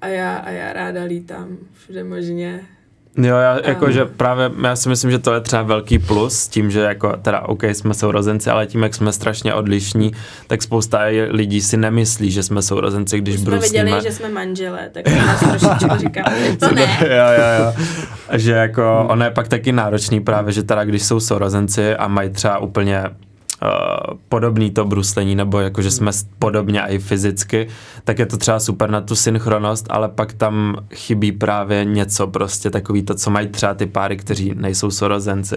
A 0.00 0.06
já, 0.06 0.36
a 0.36 0.50
já 0.50 0.72
ráda 0.72 1.02
lítám 1.04 1.58
všude 1.72 2.04
možně, 2.04 2.66
Jo, 3.16 3.36
já, 3.36 3.58
jako, 3.64 3.90
že 3.90 4.04
právě, 4.04 4.50
já 4.62 4.76
si 4.76 4.88
myslím, 4.88 5.10
že 5.10 5.18
to 5.18 5.34
je 5.34 5.40
třeba 5.40 5.62
velký 5.62 5.98
plus 5.98 6.48
tím, 6.48 6.70
že 6.70 6.80
jako, 6.80 7.16
teda 7.22 7.40
OK, 7.40 7.64
jsme 7.64 7.94
sourozenci, 7.94 8.50
ale 8.50 8.66
tím, 8.66 8.82
jak 8.82 8.94
jsme 8.94 9.12
strašně 9.12 9.54
odlišní, 9.54 10.12
tak 10.46 10.62
spousta 10.62 11.00
lidí 11.30 11.60
si 11.60 11.76
nemyslí, 11.76 12.30
že 12.30 12.42
jsme 12.42 12.62
sourozenci, 12.62 13.18
když 13.18 13.34
Už 13.34 13.40
jsme 13.40 13.58
viděli, 13.58 13.92
že 14.02 14.12
jsme 14.12 14.28
manželé, 14.28 14.90
tak 14.92 15.06
nás 15.08 15.40
trošičku 15.40 15.96
říkám, 15.98 16.24
to 16.58 16.74
ne. 16.74 16.98
jo, 17.00 17.26
jo, 17.38 17.64
jo. 17.64 17.84
Že 18.32 18.52
jako, 18.52 18.96
hmm. 19.00 19.10
ono 19.10 19.24
je 19.24 19.30
pak 19.30 19.48
taky 19.48 19.72
náročný 19.72 20.20
právě, 20.20 20.52
že 20.52 20.62
teda 20.62 20.84
když 20.84 21.02
jsou 21.02 21.20
sourozenci 21.20 21.96
a 21.96 22.08
mají 22.08 22.30
třeba 22.30 22.58
úplně 22.58 23.04
Uh, 23.62 24.16
podobný 24.28 24.70
to 24.70 24.84
bruslení, 24.84 25.34
nebo 25.34 25.60
jako, 25.60 25.82
že 25.82 25.90
jsme 25.90 26.12
podobně 26.38 26.82
i 26.82 26.98
fyzicky, 26.98 27.68
tak 28.04 28.18
je 28.18 28.26
to 28.26 28.36
třeba 28.36 28.60
super 28.60 28.90
na 28.90 29.00
tu 29.00 29.16
synchronost, 29.16 29.86
ale 29.90 30.08
pak 30.08 30.32
tam 30.32 30.76
chybí 30.94 31.32
právě 31.32 31.84
něco 31.84 32.26
prostě 32.26 32.70
takový 32.70 33.02
to, 33.02 33.14
co 33.14 33.30
mají 33.30 33.48
třeba 33.48 33.74
ty 33.74 33.86
páry, 33.86 34.16
kteří 34.16 34.52
nejsou 34.54 34.90
sorozenci. 34.90 35.56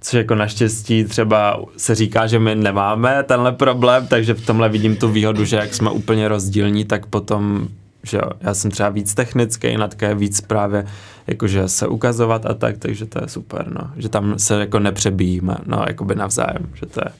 Což 0.00 0.12
jako 0.12 0.34
naštěstí 0.34 1.04
třeba 1.04 1.60
se 1.76 1.94
říká, 1.94 2.26
že 2.26 2.38
my 2.38 2.54
nemáme 2.54 3.22
tenhle 3.22 3.52
problém, 3.52 4.06
takže 4.06 4.34
v 4.34 4.46
tomhle 4.46 4.68
vidím 4.68 4.96
tu 4.96 5.08
výhodu, 5.08 5.44
že 5.44 5.56
jak 5.56 5.74
jsme 5.74 5.90
úplně 5.90 6.28
rozdílní, 6.28 6.84
tak 6.84 7.06
potom 7.06 7.68
že 8.02 8.16
jo, 8.16 8.30
já 8.40 8.54
jsem 8.54 8.70
třeba 8.70 8.88
víc 8.88 9.14
technický, 9.14 9.76
Natka 9.76 10.08
je 10.08 10.14
víc 10.14 10.40
právě 10.40 10.86
jakože 11.26 11.68
se 11.68 11.86
ukazovat 11.86 12.46
a 12.46 12.54
tak, 12.54 12.78
takže 12.78 13.06
to 13.06 13.18
je 13.22 13.28
super, 13.28 13.66
no, 13.72 13.90
že 13.96 14.08
tam 14.08 14.38
se 14.38 14.60
jako 14.60 14.78
nepřebíjíme, 14.78 15.56
no, 15.66 15.84
jakoby 15.88 16.14
navzájem, 16.14 16.66
že 16.74 16.86
to 16.86 17.00
je 17.04 17.12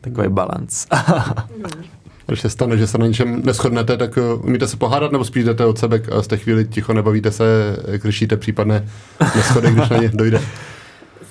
takový 0.00 0.28
balans. 0.28 0.86
Když 2.26 2.40
se 2.40 2.50
stane, 2.50 2.76
že 2.76 2.86
se 2.86 2.98
na 2.98 3.06
něčem 3.06 3.42
neschodnete, 3.44 3.96
tak 3.96 4.16
uh, 4.16 4.44
umíte 4.44 4.68
se 4.68 4.76
pohádat 4.76 5.12
nebo 5.12 5.24
spíš 5.24 5.44
jdete 5.44 5.64
od 5.64 5.78
sebe 5.78 6.02
a 6.12 6.22
z 6.22 6.26
té 6.26 6.36
chvíli 6.36 6.64
ticho 6.64 6.92
nebavíte 6.92 7.30
se, 7.32 7.44
jak 7.88 8.04
řešíte 8.04 8.36
případné 8.36 8.88
neschody, 9.36 9.70
když 9.70 9.88
na 9.88 9.96
ně 9.96 10.08
dojde? 10.14 10.40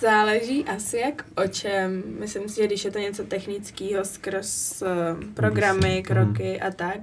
Záleží 0.02 0.66
asi 0.66 0.98
jak 0.98 1.26
o 1.36 1.48
čem. 1.48 2.04
Myslím 2.20 2.50
si, 2.50 2.56
že 2.56 2.68
když 2.68 2.86
je 2.86 2.92
to 2.92 3.00
něco 3.00 3.24
technického 3.24 4.06
skrz 4.06 4.82
uh, 4.82 5.24
programy, 5.34 6.04
kroky 6.04 6.62
a 6.62 6.72
tak, 6.72 6.98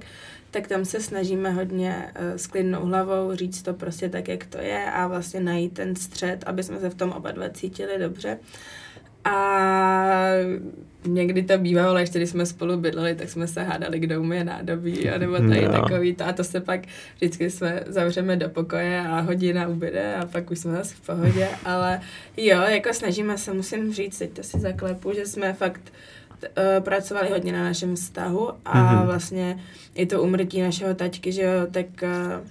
tak 0.51 0.67
tam 0.67 0.85
se 0.85 1.01
snažíme 1.01 1.51
hodně 1.51 2.05
uh, 2.19 2.37
s 2.37 2.47
klidnou 2.47 2.85
hlavou 2.85 3.35
říct 3.35 3.61
to 3.61 3.73
prostě 3.73 4.09
tak, 4.09 4.27
jak 4.27 4.45
to 4.45 4.57
je 4.57 4.91
a 4.91 5.07
vlastně 5.07 5.39
najít 5.39 5.73
ten 5.73 5.95
střed, 5.95 6.43
aby 6.45 6.63
jsme 6.63 6.79
se 6.79 6.89
v 6.89 6.95
tom 6.95 7.11
oba 7.11 7.31
dva 7.31 7.49
cítili 7.49 7.99
dobře. 7.99 8.37
A 9.29 10.27
někdy 11.07 11.43
to 11.43 11.57
bývalo, 11.57 11.97
ještě 11.97 12.19
když 12.19 12.29
jsme 12.29 12.45
spolu 12.45 12.77
bydleli, 12.77 13.15
tak 13.15 13.29
jsme 13.29 13.47
se 13.47 13.63
hádali, 13.63 13.99
kdo 13.99 14.21
umí 14.21 14.43
nádobí, 14.43 15.09
a 15.09 15.17
nebo 15.17 15.37
tady 15.37 15.67
no. 15.67 15.71
takový 15.71 16.15
to. 16.15 16.27
A 16.27 16.33
to 16.33 16.43
se 16.43 16.61
pak 16.61 16.79
vždycky 17.15 17.49
jsme 17.49 17.83
zavřeme 17.87 18.35
do 18.35 18.49
pokoje 18.49 19.01
a 19.01 19.19
hodina 19.19 19.67
ubyde 19.67 20.15
a 20.15 20.25
pak 20.25 20.51
už 20.51 20.59
jsme 20.59 20.71
zase 20.71 20.95
v 20.95 21.05
pohodě. 21.05 21.49
Ale 21.65 22.01
jo, 22.37 22.61
jako 22.61 22.93
snažíme 22.93 23.37
se, 23.37 23.53
musím 23.53 23.93
říct, 23.93 24.17
teď 24.17 24.31
to 24.31 24.43
si 24.43 24.59
zaklepu, 24.59 25.13
že 25.13 25.25
jsme 25.25 25.53
fakt 25.53 25.81
uh, 26.41 26.83
pracovali 26.83 27.29
hodně 27.29 27.51
na 27.51 27.63
našem 27.63 27.95
vztahu 27.95 28.49
a 28.65 28.73
mm-hmm. 28.73 29.05
vlastně 29.05 29.59
i 29.95 30.05
to 30.05 30.23
umrtí 30.23 30.61
našeho 30.61 30.93
taťky, 30.93 31.31
že 31.31 31.41
jo, 31.41 31.67
tak 31.71 31.85
uh, 32.03 32.47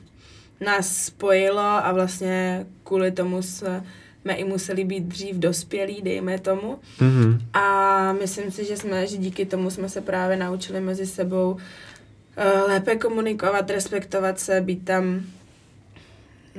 nás 0.67 0.97
spojilo 1.05 1.61
a 1.61 1.93
vlastně 1.93 2.67
kvůli 2.85 3.11
tomu 3.11 3.43
se 3.43 3.83
jsme 4.27 4.35
i 4.35 4.45
museli 4.45 4.85
být 4.85 5.05
dřív 5.05 5.37
dospělí, 5.37 6.03
dejme 6.03 6.39
tomu. 6.39 6.79
Mm-hmm. 6.99 7.39
A 7.53 8.13
myslím 8.13 8.51
si, 8.51 8.65
že 8.65 8.77
jsme, 8.77 9.07
že 9.07 9.17
díky 9.17 9.47
tomu 9.47 9.71
jsme 9.71 9.89
se 9.89 10.01
právě 10.01 10.37
naučili 10.37 10.81
mezi 10.81 11.07
sebou 11.07 11.51
uh, 11.53 12.69
lépe 12.69 12.97
komunikovat, 12.97 13.71
respektovat 13.71 14.39
se, 14.39 14.61
být 14.61 14.85
tam 14.85 15.21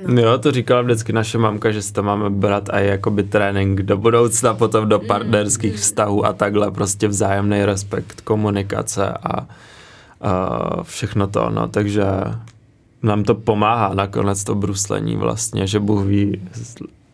No. 0.06 0.22
Jo, 0.22 0.38
to 0.38 0.52
říkala 0.52 0.82
vždycky 0.82 1.12
naše 1.12 1.38
mamka, 1.38 1.70
že 1.70 1.82
si 1.82 1.92
to 1.92 2.02
máme 2.02 2.30
brát 2.30 2.70
a 2.70 2.78
jakoby 2.78 3.22
trénink 3.22 3.82
do 3.82 3.96
budoucna, 3.96 4.54
potom 4.54 4.88
do 4.88 4.98
mm, 4.98 5.06
partnerských 5.06 5.72
mm. 5.72 5.78
vztahů 5.78 6.26
a 6.26 6.32
takhle 6.32 6.70
prostě 6.70 7.08
vzájemný 7.08 7.64
respekt, 7.64 8.20
komunikace 8.20 9.08
a, 9.10 9.46
a 10.20 10.82
všechno 10.82 11.26
to, 11.26 11.50
no, 11.50 11.68
takže 11.68 12.04
nám 13.02 13.24
to 13.24 13.34
pomáhá 13.34 13.94
nakonec 13.94 14.44
to 14.44 14.54
bruslení 14.54 15.16
vlastně, 15.16 15.66
že 15.66 15.80
Bůh 15.80 16.04
ví, 16.04 16.40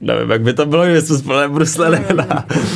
nevím, 0.05 0.31
jak 0.31 0.43
by 0.43 0.55
to 0.55 0.67
bylo, 0.67 0.85
kdyby 0.85 1.03
jsme 1.03 1.19
spolu 1.19 1.39
nebrusleli, 1.39 1.99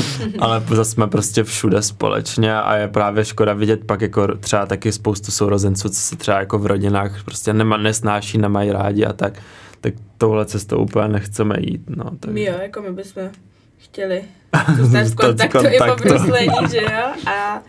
ale 0.38 0.62
zase 0.68 0.90
jsme 0.90 1.06
prostě 1.06 1.44
všude 1.44 1.82
společně 1.82 2.54
a 2.54 2.76
je 2.76 2.88
právě 2.88 3.24
škoda 3.24 3.52
vidět 3.52 3.84
pak 3.84 4.00
jako 4.00 4.36
třeba 4.36 4.66
taky 4.66 4.92
spoustu 4.92 5.30
sourozenců, 5.30 5.88
co 5.88 6.00
se 6.00 6.16
třeba 6.16 6.38
jako 6.38 6.58
v 6.58 6.66
rodinách 6.66 7.24
prostě 7.24 7.52
nema, 7.52 7.76
nesnáší, 7.76 8.38
nemají 8.38 8.72
rádi 8.72 9.04
a 9.04 9.12
tak, 9.12 9.42
tak 9.80 9.94
touhle 10.18 10.46
cestou 10.46 10.78
úplně 10.78 11.08
nechceme 11.08 11.54
jít, 11.60 11.82
no. 11.88 12.04
Takže. 12.20 12.44
Jo, 12.44 12.54
jako 12.62 12.82
my 12.82 12.92
bychom 12.92 13.30
chtěli 13.78 14.22
zůstat 14.76 15.04
v 15.06 15.14
kontaktu, 15.14 15.58
kontaktu. 15.58 15.84
i 15.84 15.90
po 15.90 15.96
bruslení, 15.96 16.70
že 16.70 16.80
jo, 16.80 17.30
a, 17.32 17.62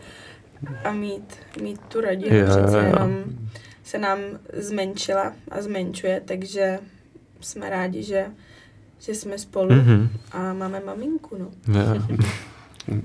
a 0.84 0.92
mít, 0.92 1.36
mít 1.62 1.80
tu 1.88 2.02
rodinu, 2.02 2.36
jo, 2.36 2.46
přece 2.46 2.78
jo. 2.78 2.84
jenom 2.84 3.24
se 3.84 3.98
nám 3.98 4.20
zmenšila 4.54 5.34
a 5.52 5.62
zmenšuje, 5.62 6.22
takže 6.26 6.80
jsme 7.42 7.70
rádi, 7.70 8.04
že 8.04 8.26
že 9.00 9.16
jsme 9.16 9.38
spolu 9.38 9.70
mm-hmm. 9.70 10.08
a 10.32 10.54
máme 10.54 10.82
maminku, 10.86 11.38
no. 11.40 11.74
Yeah. 11.74 12.08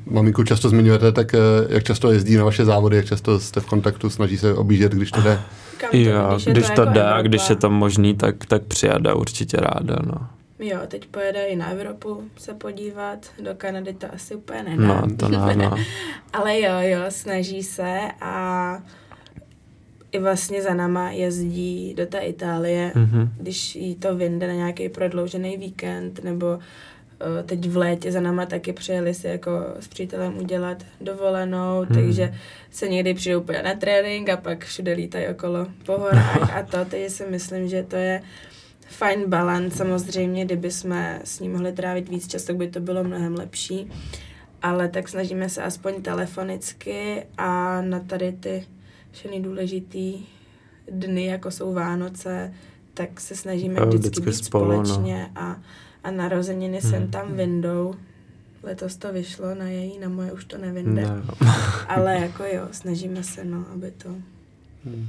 Maminku 0.07 0.45
často 0.45 0.69
zmiňujete, 0.69 1.13
tak 1.13 1.35
eh, 1.35 1.39
jak 1.69 1.85
často 1.85 2.13
jezdí 2.13 2.37
na 2.37 2.45
vaše 2.45 2.65
závody, 2.65 2.97
jak 2.97 3.07
často 3.07 3.41
jste 3.41 3.61
v 3.61 3.67
kontaktu, 3.67 4.11
snaží 4.11 4.39
se 4.39 4.55
objíždět, 4.55 4.93
když 4.93 5.11
to 5.11 5.21
jde? 5.21 5.41
to, 5.91 5.97
jo, 5.97 6.31
když, 6.33 6.45
když 6.45 6.67
to, 6.67 6.75
to 6.75 6.81
jako 6.81 6.93
jde 6.93 7.05
a 7.05 7.23
když 7.23 7.51
je 7.51 7.57
to 7.57 7.71
možný, 7.71 8.15
tak, 8.15 8.47
tak 8.47 8.63
přijade 8.63 9.15
určitě 9.15 9.57
ráda, 9.57 9.97
no. 10.07 10.29
Jo, 10.59 10.79
teď 10.89 11.07
pojede 11.07 11.45
i 11.45 11.57
na 11.57 11.71
Evropu 11.71 12.23
se 12.37 12.55
podívat, 12.55 13.19
do 13.43 13.55
Kanady 13.55 13.95
to 13.95 14.07
asi 14.15 14.35
úplně 14.35 14.63
nedá. 14.63 14.87
No, 14.87 15.17
to 15.17 15.29
no, 15.29 15.55
no. 15.55 15.77
Ale 16.33 16.61
jo, 16.61 16.75
jo, 16.81 17.01
snaží 17.09 17.63
se 17.63 18.01
a 18.21 18.79
i 20.15 20.19
vlastně 20.19 20.63
za 20.63 20.75
náma 20.75 21.11
jezdí 21.11 21.95
do 21.95 22.07
té 22.07 22.19
Itálie, 22.19 22.93
mm-hmm. 22.95 23.29
když 23.39 23.77
jí 23.77 23.95
to 23.95 24.17
vyjde 24.17 24.47
na 24.47 24.53
nějaký 24.55 24.89
prodloužený 24.89 25.57
víkend, 25.57 26.25
nebo 26.25 26.47
uh, 26.47 26.61
teď 27.47 27.69
v 27.69 27.77
létě 27.77 28.13
za 28.13 28.21
náma 28.21 28.47
taky 28.47 28.73
přijeli 28.73 29.15
si 29.15 29.27
jako 29.27 29.51
s 29.81 29.89
přítelem 29.89 30.39
udělat 30.39 30.85
dovolenou, 31.01 31.87
mm. 31.89 31.95
takže 31.95 32.35
se 32.71 32.89
někdy 32.89 33.15
přijdou 33.15 33.41
úplně 33.41 33.63
na 33.63 33.75
trénink 33.75 34.29
a 34.29 34.37
pak 34.37 34.65
všude 34.65 34.93
lítají 34.93 35.29
okolo 35.29 35.67
po 35.87 35.93
horách 35.93 36.57
a 36.57 36.63
to, 36.63 36.85
takže 36.91 37.11
si 37.11 37.27
myslím, 37.27 37.69
že 37.69 37.83
to 37.83 37.97
je 37.97 38.23
fajn 38.89 39.31
balans. 39.31 39.75
Samozřejmě, 39.75 40.45
kdyby 40.45 40.71
jsme 40.71 41.21
s 41.25 41.41
ním 41.41 41.53
mohli 41.53 41.73
trávit 41.73 42.09
víc 42.09 42.29
času, 42.29 42.47
tak 42.47 42.57
by 42.57 42.69
to 42.69 42.81
bylo 42.81 43.05
mnohem 43.05 43.35
lepší. 43.35 43.91
Ale 44.63 44.89
tak 44.89 45.09
snažíme 45.09 45.49
se 45.49 45.63
aspoň 45.63 46.03
telefonicky 46.03 47.27
a 47.39 47.81
na 47.83 48.01
tady 48.01 48.33
ty 48.33 48.67
všechny 49.15 49.41
důležitý 49.41 50.15
dny, 50.91 51.25
jako 51.25 51.51
jsou 51.51 51.75
Vánoce, 51.75 52.53
tak 52.95 53.21
se 53.21 53.37
snažíme 53.37 53.81
jo, 53.81 53.87
vždycky, 53.87 54.09
vždycky 54.09 54.31
být 54.31 54.45
spolu, 54.45 54.73
no. 54.73 54.87
společně 54.87 55.31
no. 55.35 55.43
a, 55.43 55.61
a 56.05 56.11
narozeniny 56.11 56.81
hmm. 56.81 56.91
jsem 56.91 57.09
tam 57.09 57.33
vyndou. 57.33 57.95
Letos 58.63 58.97
to 58.97 59.13
vyšlo, 59.13 59.55
na 59.55 59.65
její, 59.65 59.99
na 59.99 60.09
moje 60.09 60.33
už 60.33 60.45
to 60.45 60.59
nevinde. 60.59 61.03
No. 61.03 61.49
Ale 61.89 62.15
jako 62.15 62.45
jo, 62.53 62.63
snažíme 62.73 63.23
se, 63.23 63.45
no, 63.45 63.65
aby 63.75 63.91
to... 63.91 64.09
Hmm. 64.85 65.09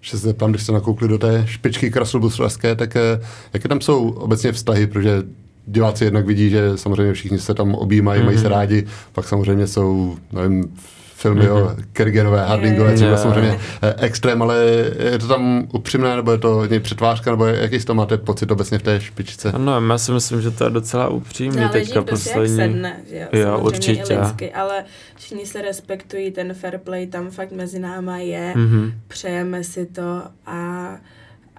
Ještě 0.00 0.18
se 0.18 0.26
zeptám, 0.26 0.50
když 0.50 0.62
jste 0.62 0.72
nakoukli 0.72 1.08
do 1.08 1.18
té 1.18 1.46
špičky 1.46 1.90
kraslobusleské, 1.90 2.74
tak 2.76 2.96
eh, 2.96 3.20
jaké 3.52 3.68
tam 3.68 3.80
jsou 3.80 4.10
obecně 4.10 4.52
vztahy, 4.52 4.86
protože 4.86 5.22
diváci 5.66 6.04
jednak 6.04 6.26
vidí, 6.26 6.50
že 6.50 6.78
samozřejmě 6.78 7.12
všichni 7.12 7.38
se 7.38 7.54
tam 7.54 7.74
objímají, 7.74 8.20
mm-hmm. 8.20 8.24
mají 8.24 8.38
se 8.38 8.48
rádi, 8.48 8.86
pak 9.12 9.28
samozřejmě 9.28 9.66
jsou, 9.66 10.16
nevím, 10.32 10.76
filmy 11.24 11.44
mm-hmm. 11.44 11.72
o 11.72 11.76
Kergenové, 11.92 12.44
Hardingové, 12.44 12.92
což 12.92 13.06
je 13.06 13.18
samozřejmě 13.18 13.58
eh, 13.82 13.94
extrém, 13.98 14.42
ale 14.42 14.56
je 14.98 15.18
to 15.18 15.28
tam 15.28 15.68
upřímné, 15.72 16.16
nebo 16.16 16.32
je 16.32 16.38
to 16.38 16.62
přetvářka, 16.80 17.30
nebo 17.30 17.46
jaký 17.46 17.80
z 17.80 17.84
toho 17.84 17.94
máte 17.94 18.16
pocit 18.16 18.50
obecně 18.50 18.78
v 18.78 18.82
té 18.82 19.00
špičce? 19.00 19.52
No, 19.58 19.80
já 19.90 19.98
si 19.98 20.12
myslím, 20.12 20.40
že 20.40 20.50
to 20.50 20.64
je 20.64 20.70
docela 20.70 21.08
upřímný 21.08 21.58
Záleží, 21.58 21.86
teďka 21.86 22.02
poslední. 22.02 22.56
sedne, 22.56 23.00
že 23.10 23.28
jo, 23.32 23.40
jo 23.40 23.58
určitě. 23.58 24.18
Lidsky, 24.18 24.52
ale 24.52 24.84
všichni 25.16 25.46
se 25.46 25.62
respektují, 25.62 26.30
ten 26.30 26.54
fair 26.54 26.78
play 26.78 27.06
tam 27.06 27.30
fakt 27.30 27.52
mezi 27.52 27.78
náma 27.78 28.18
je, 28.18 28.52
mm-hmm. 28.56 28.92
přejeme 29.08 29.64
si 29.64 29.86
to 29.86 30.22
a 30.46 30.88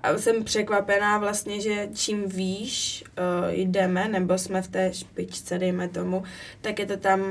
a 0.04 0.18
jsem 0.18 0.44
překvapená 0.44 1.18
vlastně, 1.18 1.62
že 1.62 1.88
čím 1.94 2.30
výš 2.30 3.04
uh, 3.18 3.54
jdeme, 3.54 4.08
nebo 4.08 4.38
jsme 4.38 4.62
v 4.62 4.68
té 4.68 4.94
špičce, 4.94 5.60
dejme 5.60 5.88
tomu, 5.88 6.24
tak 6.62 6.80
je 6.80 6.86
to 6.86 6.98
tam 6.98 7.22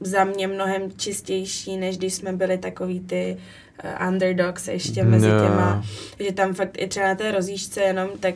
za 0.00 0.24
mě 0.24 0.46
mnohem 0.46 0.92
čistější, 0.96 1.76
než 1.76 1.98
když 1.98 2.14
jsme 2.14 2.32
byli 2.32 2.58
takový 2.58 3.00
ty 3.00 3.36
uh, 3.84 4.08
underdogs 4.08 4.68
ještě 4.68 5.04
mezi 5.04 5.28
no. 5.28 5.40
těma, 5.40 5.84
že 6.20 6.32
tam 6.32 6.54
fakt 6.54 6.78
i 6.78 6.86
třeba 6.86 7.06
na 7.06 7.14
té 7.14 7.32
rozjížďce 7.32 7.80
jenom, 7.80 8.08
tak 8.20 8.34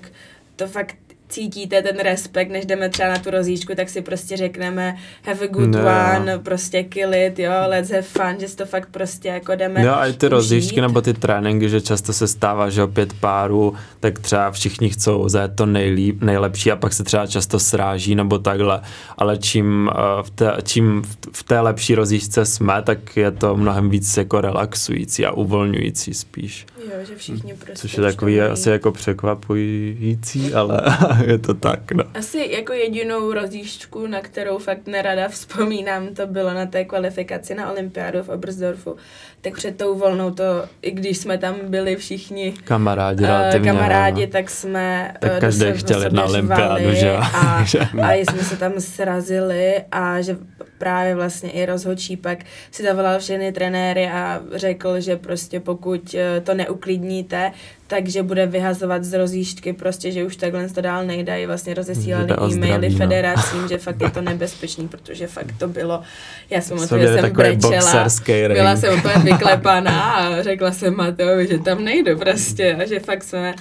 to 0.57 0.67
fakt 0.67 0.97
cítíte 1.29 1.83
ten 1.83 1.97
respekt, 1.99 2.51
než 2.51 2.67
jdeme 2.67 2.89
třeba 2.89 3.09
na 3.09 3.19
tu 3.19 3.31
rozjížďku, 3.31 3.75
tak 3.75 3.89
si 3.89 4.03
prostě 4.03 4.37
řekneme 4.37 4.97
have 5.23 5.45
a 5.45 5.47
good 5.47 5.71
no. 5.71 5.81
one, 5.81 6.39
prostě 6.39 6.83
kill 6.83 7.15
it, 7.15 7.39
jo, 7.39 7.53
let's 7.67 7.91
have 7.91 8.03
fun, 8.03 8.41
že 8.41 8.49
si 8.49 8.57
to 8.57 8.67
fakt 8.67 8.89
prostě 8.91 9.29
jako 9.29 9.55
jdeme 9.55 9.85
No 9.85 9.99
a 9.99 10.07
i 10.07 10.13
ty 10.13 10.29
rozjížďky 10.29 10.81
nebo 10.81 11.01
ty 11.01 11.15
tréninky, 11.15 11.69
že 11.69 11.81
často 11.81 12.13
se 12.13 12.29
stává, 12.29 12.71
že 12.71 12.83
opět 12.83 13.13
párů, 13.13 13.75
tak 14.01 14.19
třeba 14.19 14.51
všichni 14.51 14.91
chcou 14.91 15.29
za 15.29 15.49
to 15.49 15.67
nejlíp, 15.67 16.23
nejlepší 16.23 16.73
a 16.73 16.77
pak 16.77 16.93
se 16.93 17.05
třeba 17.05 17.27
často 17.27 17.59
sráží 17.59 18.15
nebo 18.15 18.39
takhle, 18.39 18.81
ale 19.19 19.39
čím, 19.39 19.91
uh, 19.95 20.23
v 20.23 20.31
té, 20.31 20.57
čím 20.63 21.03
v 21.33 21.43
té 21.43 21.61
lepší 21.61 21.95
rozjížďce 21.95 22.45
jsme, 22.45 22.83
tak 22.83 23.17
je 23.17 23.31
to 23.31 23.57
mnohem 23.57 23.91
víc 23.91 24.17
jako 24.17 24.41
relaxující 24.41 25.27
a 25.27 25.33
uvolňující 25.33 26.15
spíš. 26.15 26.67
Jo, 26.85 27.05
že 27.05 27.17
všichni 27.17 27.55
prostě 27.55 27.75
Což 27.75 27.97
je 27.97 28.03
takový 28.03 28.41
asi 28.41 28.71
jako 28.71 28.93
překvapující, 28.93 30.55
ale 30.55 30.81
je 31.27 31.39
to 31.39 31.55
tak, 31.55 31.93
no. 31.93 32.05
Asi 32.15 32.49
jako 32.53 32.73
jedinou 32.73 33.33
rozjížďku, 33.33 34.07
na 34.07 34.21
kterou 34.21 34.59
fakt 34.59 34.87
nerada 34.87 35.29
vzpomínám, 35.29 36.15
to 36.15 36.27
bylo 36.27 36.55
na 36.55 36.67
té 36.67 36.85
kvalifikaci 36.85 37.55
na 37.55 37.73
olympiádu 37.73 38.23
v 38.23 38.29
Obersdorfu. 38.29 38.97
Tak 39.41 39.55
před 39.55 39.77
tou 39.77 39.99
volnou 39.99 40.31
to, 40.31 40.45
i 40.83 40.91
když 40.91 41.19
jsme 41.19 41.39
tam 41.39 41.55
byli 41.69 41.97
všichni 41.97 42.55
kamarádi, 42.65 43.23
uh, 43.23 43.29
relativně, 43.29 43.71
kamarádi 43.71 44.27
no. 44.27 44.33
tak 44.33 44.51
jsme 44.51 45.15
tak 45.21 45.33
uh, 45.33 45.39
každý 45.39 45.73
chtěl 45.73 46.11
na 46.11 46.25
olympiádu, 46.25 46.95
že 46.95 47.17
A, 47.17 47.65
a 48.03 48.13
jsme 48.13 48.43
se 48.43 48.57
tam 48.57 48.73
srazili 48.79 49.75
a 49.93 50.21
že 50.21 50.37
právě 50.79 51.15
vlastně 51.15 51.51
i 51.51 51.67
rozhodčí 51.67 52.17
pak 52.17 52.39
si 52.71 52.83
zavolal 52.83 53.19
všechny 53.19 53.53
trenéry 53.53 54.09
a 54.09 54.41
řekl, 54.55 55.01
že 55.01 55.17
prostě 55.17 55.61
pokud 55.61 56.15
uh, 56.15 56.45
to 56.45 56.55
neuklidníte, 56.55 57.53
takže 57.87 58.23
bude 58.23 58.47
vyhazovat 58.47 59.05
z 59.05 59.19
rozjížďky 59.19 59.73
prostě, 59.73 60.13
že 60.13 60.25
už 60.25 60.37
takhle 60.37 60.69
to 60.69 60.81
dál 60.81 61.07
nejde, 61.07 61.43
i 61.43 61.47
vlastně 61.47 61.75
rozesílali 61.75 62.29
e-maily 62.33 62.91
no. 62.91 62.97
federacím, 62.97 63.69
že 63.69 63.79
fakt 63.79 64.01
je 64.01 64.11
to 64.11 64.21
nebezpečný, 64.31 64.89
protože 64.89 65.27
fakt 65.27 65.55
to 65.59 65.69
bylo, 65.69 66.03
já 66.51 66.61
jsem 66.61 66.79
že 66.79 66.97
měli 66.97 67.21
jsem 67.21 67.33
brečela, 67.33 68.09
byla 68.49 68.77
jsem 68.77 68.99
úplně 68.99 69.15
vyklepaná 69.33 70.03
a 70.03 70.43
řekla 70.43 70.73
jsem 70.73 70.97
Mateovi, 70.97 71.47
že 71.47 71.59
tam 71.59 71.85
nejdu 71.85 72.19
prostě 72.19 72.75
a 72.75 72.87
že 72.87 73.01
fakt 73.01 73.25
jsme, 73.25 73.55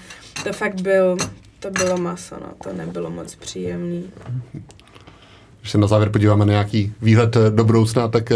to 0.43 0.53
fakt 0.53 0.81
byl, 0.81 1.17
to 1.59 1.71
bylo 1.71 1.97
maso, 1.97 2.35
no, 2.35 2.47
to 2.63 2.73
nebylo 2.73 3.09
moc 3.09 3.35
příjemný. 3.35 4.09
Když 5.67 5.71
se 5.71 5.77
na 5.77 5.87
závěr 5.87 6.09
podíváme 6.09 6.45
na 6.45 6.51
nějaký 6.51 6.93
výhled 7.01 7.35
eh, 7.35 7.49
do 7.49 7.63
budoucna, 7.63 8.07
tak 8.07 8.31
eh, 8.31 8.35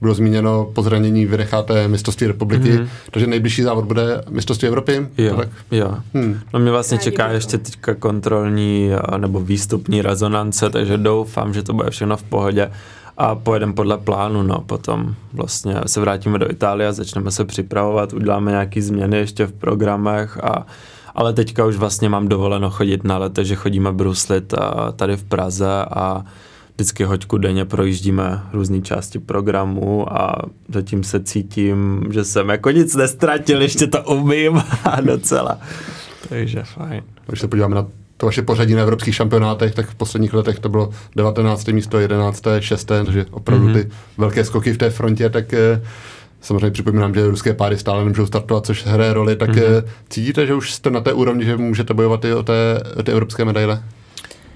bylo 0.00 0.14
zmíněno 0.14 0.70
po 0.74 0.82
zranění 0.82 1.26
vynecháte 1.26 1.88
mistrovství 1.88 2.26
republiky, 2.26 2.70
Mhm. 2.70 2.88
takže 3.10 3.26
nejbližší 3.26 3.62
závod 3.62 3.84
bude 3.84 4.22
mistrovství 4.30 4.68
Evropy. 4.68 5.06
Jo, 5.18 5.36
Tak, 5.36 5.48
jo. 5.70 5.94
hm. 6.14 6.38
No 6.54 6.60
mě 6.60 6.70
vlastně 6.70 6.96
Rádi 6.96 7.04
čeká 7.04 7.28
ještě 7.28 7.58
teďka 7.58 7.94
kontrolní 7.94 8.90
a, 8.94 9.16
nebo 9.16 9.40
výstupní 9.40 10.02
rezonance, 10.02 10.70
takže 10.70 10.96
doufám, 10.98 11.54
že 11.54 11.62
to 11.62 11.72
bude 11.72 11.90
všechno 11.90 12.16
v 12.16 12.22
pohodě 12.22 12.70
a 13.18 13.34
pojedeme 13.34 13.72
podle 13.72 13.98
plánu, 13.98 14.42
no 14.42 14.58
potom 14.66 15.14
vlastně 15.32 15.76
se 15.86 16.00
vrátíme 16.00 16.38
do 16.38 16.50
Itálie 16.50 16.88
a 16.88 16.92
začneme 16.92 17.30
se 17.30 17.44
připravovat, 17.44 18.12
uděláme 18.12 18.50
nějaké 18.50 18.82
změny 18.82 19.16
ještě 19.16 19.46
v 19.46 19.52
programech 19.52 20.38
a 20.44 20.66
ale 21.14 21.32
teďka 21.32 21.66
už 21.66 21.76
vlastně 21.76 22.08
mám 22.08 22.28
dovoleno 22.28 22.70
chodit 22.70 23.04
na 23.04 23.18
let, 23.18 23.32
takže 23.32 23.54
chodíme 23.54 23.92
bruslit 23.92 24.54
a 24.54 24.92
tady 24.92 25.16
v 25.16 25.24
Praze 25.24 25.84
a 25.90 26.24
vždycky 26.74 27.04
hoďku 27.04 27.38
denně 27.38 27.64
projíždíme 27.64 28.42
různé 28.52 28.80
části 28.80 29.18
programu 29.18 30.12
a 30.12 30.42
zatím 30.68 31.04
se 31.04 31.20
cítím, 31.22 32.04
že 32.10 32.24
jsem 32.24 32.48
jako 32.48 32.70
nic 32.70 32.94
nestratil, 32.96 33.62
ještě 33.62 33.86
to 33.86 34.02
umím 34.02 34.62
a 34.84 35.00
docela. 35.00 35.58
Takže 36.28 36.62
fajn. 36.62 37.02
Když 37.26 37.40
se 37.40 37.48
podíváme 37.48 37.74
na 37.74 37.86
to 38.16 38.26
vaše 38.26 38.42
pořadí 38.42 38.74
na 38.74 38.82
evropských 38.82 39.14
šampionátech, 39.14 39.74
tak 39.74 39.86
v 39.90 39.94
posledních 39.94 40.34
letech 40.34 40.58
to 40.58 40.68
bylo 40.68 40.90
19. 41.16 41.68
místo, 41.68 41.98
11. 41.98 42.42
6. 42.60 42.84
takže 43.04 43.26
opravdu 43.30 43.64
Mhm. 43.68 43.74
ty 43.74 43.88
velké 44.18 44.44
skoky 44.44 44.72
v 44.72 44.78
té 44.78 44.90
frontě, 44.90 45.30
tak 45.30 45.52
eh, 45.54 45.82
samozřejmě 46.40 46.70
připomínám, 46.70 47.14
že 47.14 47.26
ruské 47.26 47.54
páry 47.54 47.78
stále 47.78 47.98
nemůžou 48.04 48.26
startovat, 48.26 48.66
což 48.66 48.86
hraje 48.86 49.12
roli, 49.12 49.36
tak 49.36 49.48
Mhm. 49.48 49.58
eh, 49.58 49.84
cítíte, 50.08 50.46
že 50.46 50.54
už 50.54 50.72
jste 50.72 50.90
na 50.90 51.00
té 51.00 51.12
úrovni, 51.12 51.44
že 51.44 51.56
můžete 51.56 51.94
bojovat 51.94 52.24
i 52.24 52.34
o, 52.34 52.42
té, 52.42 52.82
o 52.96 53.02
ty 53.02 53.12
evropské 53.12 53.44
medaile? 53.44 53.82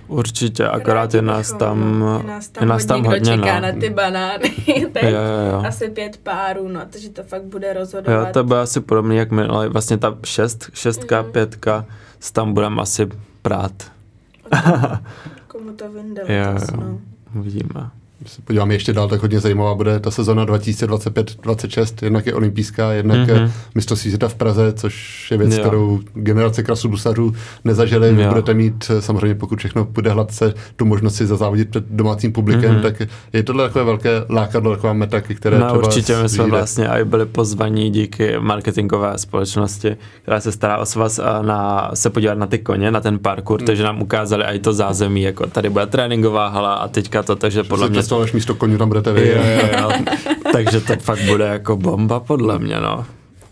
Určitě, 0.08 0.68
akorát 0.68 1.14
je 1.14 1.22
nás 1.22 1.52
tam, 1.52 2.04
je 2.22 2.26
nás 2.28 2.50
je 2.60 2.66
nás 2.66 2.84
tam 2.84 3.04
hodně, 3.04 3.36
čeká 3.36 3.54
no. 3.54 3.60
na 3.60 3.72
ty 3.80 3.90
banány, 3.90 4.48
teď 4.92 5.02
Jo, 5.02 5.10
jo, 5.52 5.62
asi 5.66 5.88
pět 5.88 6.16
párů, 6.16 6.68
no, 6.68 6.80
takže 6.90 7.08
to 7.10 7.22
fakt 7.22 7.42
bude 7.44 7.72
rozhodovat. 7.72 8.26
Jo, 8.26 8.32
to 8.32 8.44
bude 8.44 8.60
asi 8.60 8.80
podobný, 8.80 9.16
jak 9.16 9.30
minule, 9.30 9.68
vlastně 9.68 9.98
ta 9.98 10.18
šest, 10.24 10.70
šestka, 10.74 11.22
Mhm. 11.22 11.32
pětka, 11.32 11.84
s 12.20 12.32
tam 12.32 12.52
budeme 12.54 12.82
asi 12.82 13.08
prát. 13.42 13.72
Komu 15.48 15.72
to 15.72 15.84
Jo, 15.84 15.92
letos, 16.52 16.68
jo. 16.68 16.76
no. 16.80 16.98
Uvidíme. 17.40 17.90
Když 18.18 18.32
se 18.32 18.42
podíváme 18.42 18.74
ještě 18.74 18.92
dál, 18.92 19.08
tak 19.08 19.22
hodně 19.22 19.40
zajímavá 19.40 19.74
bude 19.74 20.00
ta 20.00 20.10
sezona 20.10 20.44
2025-26, 20.46 22.04
jednak 22.04 22.26
je 22.26 22.34
olympijská, 22.34 22.92
jednak 22.92 23.18
Mhm. 23.18 23.28
mm-hmm. 23.28 23.50
mistrovství 23.74 24.10
světa 24.10 24.28
v 24.28 24.34
Praze, 24.34 24.72
což 24.72 25.26
je 25.30 25.36
věc, 25.38 25.54
Jo. 25.54 25.60
kterou 25.60 26.00
generace 26.14 26.62
krasobrusařů 26.62 27.34
nezažili. 27.64 28.12
Vy 28.14 28.22
Jo. 28.22 28.28
budete 28.28 28.54
mít 28.54 28.90
eh, 28.90 29.02
samozřejmě, 29.02 29.34
pokud 29.34 29.58
všechno 29.58 29.84
půjde 29.84 30.10
hladce, 30.10 30.54
tu 30.76 30.84
možnost 30.84 31.14
si 31.14 31.26
zazávodit 31.26 31.70
před 31.70 31.84
domácím 31.90 32.32
publikem, 32.32 32.72
Mhm. 32.74 32.82
tak 32.82 33.02
je 33.32 33.42
tohle 33.42 33.64
takové 33.64 33.84
velké 33.84 34.10
lákadlo, 34.30 34.70
taková 34.76 34.92
meta, 34.92 35.20
které 35.20 35.58
No 35.58 35.66
třeba 35.66 35.86
určitě, 35.86 36.22
my 36.22 36.28
jsme 36.28 36.44
vlastně 36.46 36.88
i 36.88 37.04
byli 37.04 37.26
pozvaní 37.26 37.90
díky 37.90 38.34
marketingové 38.38 39.18
společnosti, 39.18 39.96
která 40.22 40.40
se 40.40 40.52
stará 40.52 40.78
o 40.78 40.86
svaz 40.86 41.18
a 41.18 41.42
na, 41.42 41.90
se 41.94 42.10
podívat 42.10 42.38
na 42.38 42.46
ty 42.46 42.58
koně, 42.58 42.90
na 42.90 43.00
ten 43.00 43.18
parkour, 43.18 43.60
Hmm. 43.60 43.66
takže 43.66 43.82
nám 43.82 44.02
ukázali 44.02 44.44
i 44.44 44.58
to 44.58 44.72
zázemí, 44.72 45.22
jako 45.22 45.46
tady 45.46 45.70
bude 45.70 45.86
tréninková 45.86 46.48
hala 46.48 46.74
a 46.74 46.88
teďka 46.88 47.22
to, 47.22 47.36
takže 47.36 47.62
Podle 47.62 47.88
mě... 47.88 48.05
mě... 48.10 48.20
Než 48.20 48.32
místo 48.32 48.54
koně 48.54 48.78
tam 48.78 48.88
budete 48.88 49.12
vy. 49.12 49.28
Jo, 49.28 49.42
jo, 49.44 49.68
jo. 49.80 49.90
takže 50.52 50.80
to 50.80 50.96
fakt 50.96 51.22
bude 51.22 51.44
jako 51.44 51.76
bomba 51.76 52.20
podle 52.20 52.58
mě, 52.58 52.80
no. 52.80 53.04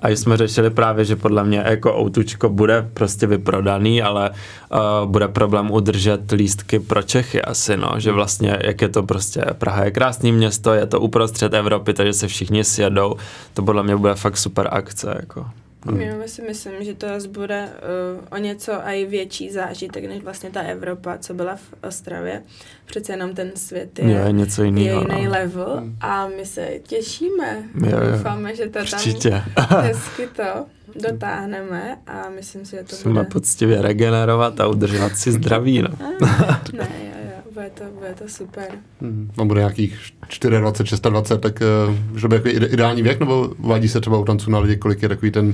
A 0.05 0.09
jsme 0.09 0.37
řešili 0.37 0.71
právě, 0.71 1.05
že 1.05 1.17
podle 1.17 1.45
mě 1.45 1.65
jako 1.67 2.01
outučko 2.01 2.49
bude 2.49 2.91
prostě 2.95 3.27
vyprodaný, 3.27 4.03
ale 4.03 4.31
uh, 4.31 5.11
bude 5.11 5.29
problém 5.29 5.71
udržet 5.71 6.33
lístky 6.33 6.79
pro 6.79 7.03
Čechy 7.03 7.43
asi, 7.43 7.77
no, 7.77 7.93
že 7.97 8.13
vlastně, 8.13 8.59
jak 8.65 8.83
je 8.83 8.89
to 8.89 9.03
prostě, 9.03 9.45
Praha 9.59 9.85
je 9.85 9.91
krásný 9.91 10.33
město, 10.33 10.75
je 10.75 10.87
to 10.87 11.01
uprostřed 11.01 11.55
Evropy, 11.55 11.95
takže 11.95 12.13
se 12.13 12.29
všichni 12.29 12.65
sjedou, 12.65 13.17
to 13.55 13.63
podle 13.63 13.83
mě 13.83 13.97
bude 13.97 14.15
fakt 14.15 14.37
super 14.37 14.69
akce, 14.71 15.17
jako. 15.21 15.47
Já 15.99 16.28
si 16.28 16.43
myslím, 16.43 16.72
že 16.85 16.95
to 16.95 17.07
bude 17.28 17.68
uh, 18.18 18.24
o 18.30 18.37
něco 18.37 18.72
i 18.72 19.07
větší 19.07 19.51
zážitek, 19.51 20.05
než 20.05 20.22
vlastně 20.22 20.51
ta 20.51 20.61
Evropa, 20.61 21.18
co 21.18 21.35
byla 21.35 21.57
v 21.57 21.74
Ostravě. 21.89 22.43
Přece 22.87 23.12
jenom 23.12 23.35
ten 23.35 23.51
svět 23.55 23.99
je, 23.99 24.11
Je, 24.11 24.32
něco 24.32 24.62
je 24.62 24.66
jiného, 24.66 25.01
jiný 25.01 25.24
no. 25.24 25.30
level 25.30 25.85
a 26.01 26.28
my 26.28 26.47
se 26.47 26.70
těšíme. 26.82 27.62
Jo, 27.74 27.99
jo. 28.01 28.12
Doufáme, 28.12 28.57
že 28.57 28.68
to 28.68 28.78
Určitě. 28.78 29.43
tam 29.55 29.80
hezky 29.82 30.26
to 30.26 30.66
dotáhneme 31.01 31.99
a 32.07 32.28
myslím 32.30 32.64
si, 32.64 32.76
že 32.76 32.82
to 32.82 32.97
Musíme 32.97 33.14
bude... 33.14 33.24
poctivě 33.24 33.82
regenerovat 33.82 34.61
a 34.61 34.66
udržovat 34.66 35.16
si 35.16 35.32
zdraví, 35.32 35.82
no. 35.82 35.89
ne, 36.72 36.89
jo, 37.03 37.11
jo, 37.24 37.53
bude 37.53 37.70
to, 37.70 37.85
bude 37.85 38.14
to 38.18 38.28
super. 38.28 38.68
Hmm. 39.01 39.30
Tam 39.37 39.49
bude 39.49 39.61
nějakých 39.61 39.99
24, 40.29 40.59
26, 41.11 41.41
tak 41.41 41.62
uh, 41.89 41.95
že 42.18 42.29
bude 42.29 42.37
jako 42.37 42.49
ide- 42.49 42.72
ideální 42.72 43.03
věk, 43.03 43.20
nebo 43.20 43.51
vádí 43.59 43.89
se 43.89 44.01
třeba 44.01 44.18
u 44.18 44.25
tanců 44.25 44.51
na 44.51 44.59
lidi, 44.59 44.77
kolik 44.77 45.03
je 45.03 45.09
takový 45.09 45.31
ten 45.31 45.53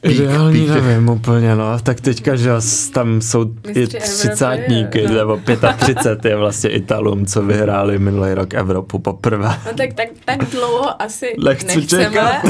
pík, 0.00 0.12
Ideální 0.20 0.60
pík 0.60 0.72
těch- 0.74 0.82
nevím 0.84 1.08
úplně, 1.08 1.54
no. 1.56 1.78
Tak 1.82 2.00
teďka, 2.00 2.36
že 2.36 2.50
s- 2.58 2.88
tam 2.90 3.20
jsou 3.20 3.44
i 3.74 3.86
třicátníky, 3.86 5.06
no. 5.08 5.14
nebo 5.14 5.40
35 5.78 6.24
je 6.30 6.36
vlastně 6.36 6.70
Italům, 6.70 7.26
co 7.26 7.42
vyhráli 7.42 7.98
minulý 7.98 8.34
rok 8.34 8.54
Evropu 8.54 8.98
poprvé. 8.98 9.48
No 9.66 9.72
tak, 9.76 9.92
tak, 9.94 10.08
tak 10.24 10.50
dlouho 10.50 11.02
asi 11.02 11.34
Nechci 11.44 11.76
nechceme, 11.76 12.42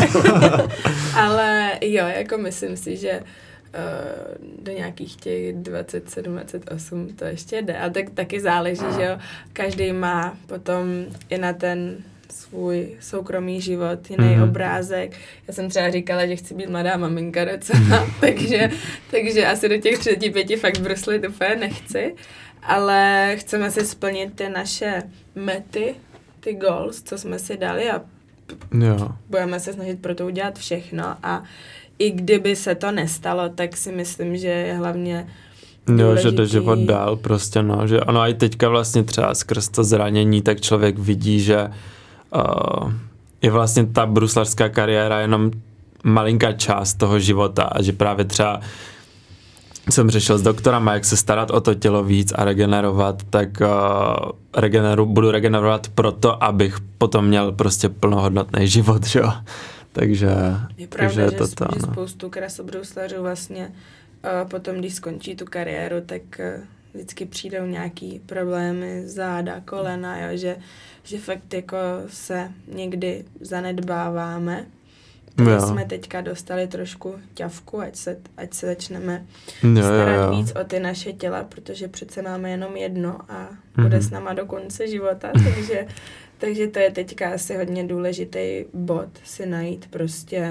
ale 1.14 1.70
jo, 1.80 2.04
jako 2.16 2.38
myslím 2.38 2.76
si, 2.76 2.96
že 2.96 3.10
uh, 3.12 3.26
do 4.62 4.72
nějakých 4.72 5.16
těch 5.16 5.54
27, 5.56 6.34
28 6.34 7.08
to 7.16 7.24
ještě 7.24 7.62
jde. 7.62 7.78
A 7.78 7.90
tak 7.90 8.10
taky 8.10 8.40
záleží, 8.40 8.84
že 8.96 9.02
jo, 9.04 9.18
každý 9.52 9.92
má 9.92 10.36
potom 10.46 10.86
i 11.28 11.38
na 11.38 11.52
ten 11.52 11.96
svůj 12.30 12.88
soukromý 13.00 13.60
život, 13.60 14.10
jiný 14.10 14.24
Mhm. 14.26 14.34
mm-hmm. 14.40 14.44
obrázek. 14.48 15.16
Já 15.48 15.54
jsem 15.54 15.68
třeba 15.68 15.90
říkala, 15.90 16.26
že 16.26 16.36
chci 16.36 16.54
být 16.54 16.68
mladá 16.70 16.96
maminka 16.96 17.44
docela, 17.44 18.06
takže, 18.20 18.70
takže 19.10 19.46
asi 19.46 19.68
do 19.68 19.76
těch 19.78 19.98
35 19.98 20.56
fakt 20.60 20.78
bruslit 20.78 21.24
úplně 21.28 21.56
nechci, 21.56 22.14
ale 22.62 23.32
chceme 23.38 23.70
si 23.70 23.86
splnit 23.86 24.34
ty 24.34 24.48
naše 24.48 25.02
mety, 25.34 25.94
ty 26.40 26.54
goals, 26.54 27.02
co 27.02 27.18
jsme 27.18 27.38
si 27.38 27.56
dali 27.56 27.90
a 27.90 28.02
Jo. 28.84 29.08
budeme 29.28 29.60
se 29.60 29.72
snažit 29.72 30.02
pro 30.02 30.14
to 30.14 30.26
udělat 30.26 30.58
všechno 30.58 31.16
a 31.22 31.44
i 32.00 32.10
kdyby 32.10 32.56
se 32.56 32.74
to 32.74 32.92
nestalo, 32.92 33.48
tak 33.48 33.76
si 33.76 33.92
myslím, 33.92 34.36
že 34.36 34.48
je 34.48 34.74
hlavně 34.74 35.26
Jo, 35.96 36.16
že 36.16 36.30
jde 36.30 36.46
život 36.46 36.78
dál 36.78 37.16
prostě, 37.16 37.62
no, 37.62 37.86
že 37.86 38.00
ono 38.00 38.20
i 38.20 38.34
teďka 38.34 38.68
vlastně 38.68 39.04
třeba 39.04 39.34
skrz 39.34 39.68
to 39.68 39.84
zranění, 39.84 40.42
tak 40.42 40.60
člověk 40.60 40.98
vidí, 40.98 41.40
že 41.40 41.68
uh, 42.34 42.92
je 43.42 43.50
vlastně 43.50 43.86
ta 43.86 44.06
bruslařská 44.06 44.68
kariéra 44.68 45.20
jenom 45.20 45.50
malinká 46.04 46.52
část 46.52 46.94
toho 46.94 47.18
života 47.18 47.62
a 47.62 47.82
že 47.82 47.92
právě 47.92 48.24
třeba 48.24 48.60
jsem 49.90 50.10
řešil 50.10 50.38
s 50.38 50.42
doktorama, 50.42 50.94
jak 50.94 51.04
se 51.04 51.16
starat 51.16 51.50
o 51.50 51.60
to 51.60 51.74
tělo 51.74 52.04
víc 52.04 52.32
a 52.36 52.44
regenerovat, 52.44 53.22
tak 53.30 53.48
uh, 53.60 54.30
regeneru, 54.56 55.06
budu 55.06 55.30
regenerovat 55.30 55.88
proto, 55.88 56.44
abych 56.44 56.76
potom 56.98 57.26
měl 57.26 57.52
prostě 57.52 57.88
plnohodnotný 57.88 58.68
život, 58.68 59.06
že 59.06 59.18
jo. 59.18 59.32
Takže, 59.92 60.26
Je 60.76 60.86
takže 60.86 60.86
pravda, 60.88 61.22
je 61.22 61.30
že, 61.30 61.36
to 61.36 61.46
že 61.46 61.86
no. 61.86 61.92
spoustu 61.92 62.30
krasobruslařů 62.30 63.22
vlastně 63.22 63.66
uh, 64.42 64.48
potom, 64.48 64.76
když 64.76 64.94
skončí 64.94 65.36
tu 65.36 65.44
kariéru, 65.46 65.96
tak 66.06 66.22
uh, 66.38 66.62
vždycky 66.94 67.26
přijdou 67.26 67.66
nějaký 67.66 68.20
problémy, 68.26 69.02
záda, 69.08 69.60
kolena, 69.60 70.18
jo, 70.20 70.36
že, 70.36 70.56
že 71.02 71.18
fakt 71.18 71.54
jako 71.54 71.76
se 72.08 72.50
někdy 72.74 73.24
zanedbáváme. 73.40 74.66
Takže 75.36 75.52
Jo. 75.52 75.60
jsme 75.60 75.84
teďka 75.84 76.20
dostali 76.20 76.66
trošku 76.66 77.14
ťavku, 77.34 77.80
ať 77.80 77.96
se, 77.96 78.16
ať 78.36 78.54
se 78.54 78.66
začneme 78.66 79.26
Jo, 79.62 79.70
jo, 79.70 79.82
starat 79.82 80.14
jo. 80.16 80.30
víc 80.36 80.52
o 80.60 80.64
ty 80.64 80.80
naše 80.80 81.12
těla, 81.12 81.44
protože 81.44 81.88
přece 81.88 82.22
máme 82.22 82.50
jenom 82.50 82.76
jedno 82.76 83.18
a 83.28 83.48
bude 83.76 83.96
Mhm. 83.96 84.02
s 84.06 84.10
náma 84.10 84.32
do 84.34 84.46
konce 84.46 84.88
života, 84.88 85.30
takže, 85.44 85.86
takže 86.40 86.66
to 86.66 86.78
je 86.78 86.90
teďka 86.90 87.30
asi 87.34 87.56
hodně 87.56 87.84
důležitý 87.84 88.64
bod 88.74 89.06
si 89.24 89.46
najít 89.46 89.86
prostě 89.90 90.48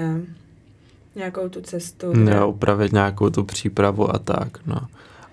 nějakou 1.16 1.48
tu 1.48 1.60
cestu. 1.60 2.12
kde- 2.12 2.32
Jo, 2.36 2.48
upravit 2.48 2.92
nějakou 2.92 3.30
tu 3.30 3.44
přípravu 3.44 4.14
a 4.14 4.18
tak, 4.18 4.58
no. 4.66 4.76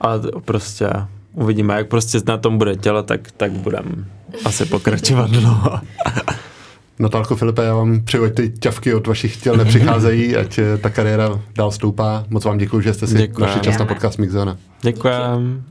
Ale 0.01 0.22
prostě 0.45 0.89
uvidíme, 1.34 1.74
jak 1.76 1.88
prostě 1.88 2.18
na 2.28 2.38
tom 2.38 2.58
bude 2.58 2.76
tělo, 2.76 3.03
tak, 3.03 3.32
tak 3.32 3.51
budem 3.51 4.05
asi 4.45 4.66
pokračovat 4.66 5.30
dlouho. 5.32 5.80
Natálko 6.99 7.36
Filipe, 7.36 7.64
já 7.64 7.76
vám 7.76 8.01
přeju, 8.03 8.24
ať 8.24 8.34
ty 8.34 8.49
ťavky 8.49 8.93
od 8.93 9.08
vašich 9.08 9.38
těl 9.38 9.55
nepřicházejí, 9.58 10.36
ať 10.36 10.58
eh, 10.60 10.78
ta 10.78 10.89
kariéra 10.89 11.41
dál 11.55 11.72
stoupá. 11.72 12.26
Moc 12.30 12.45
vám 12.45 12.58
děkuji, 12.58 12.82
že 12.82 12.93
jste 12.93 13.08
si 13.08 13.18
Děkujem. 13.18 13.47
našli 13.47 13.62
čas 13.62 13.78
na 13.78 13.86
podcast 13.86 14.20
Mixzona. 14.20 14.58
Děkujem. 14.82 15.64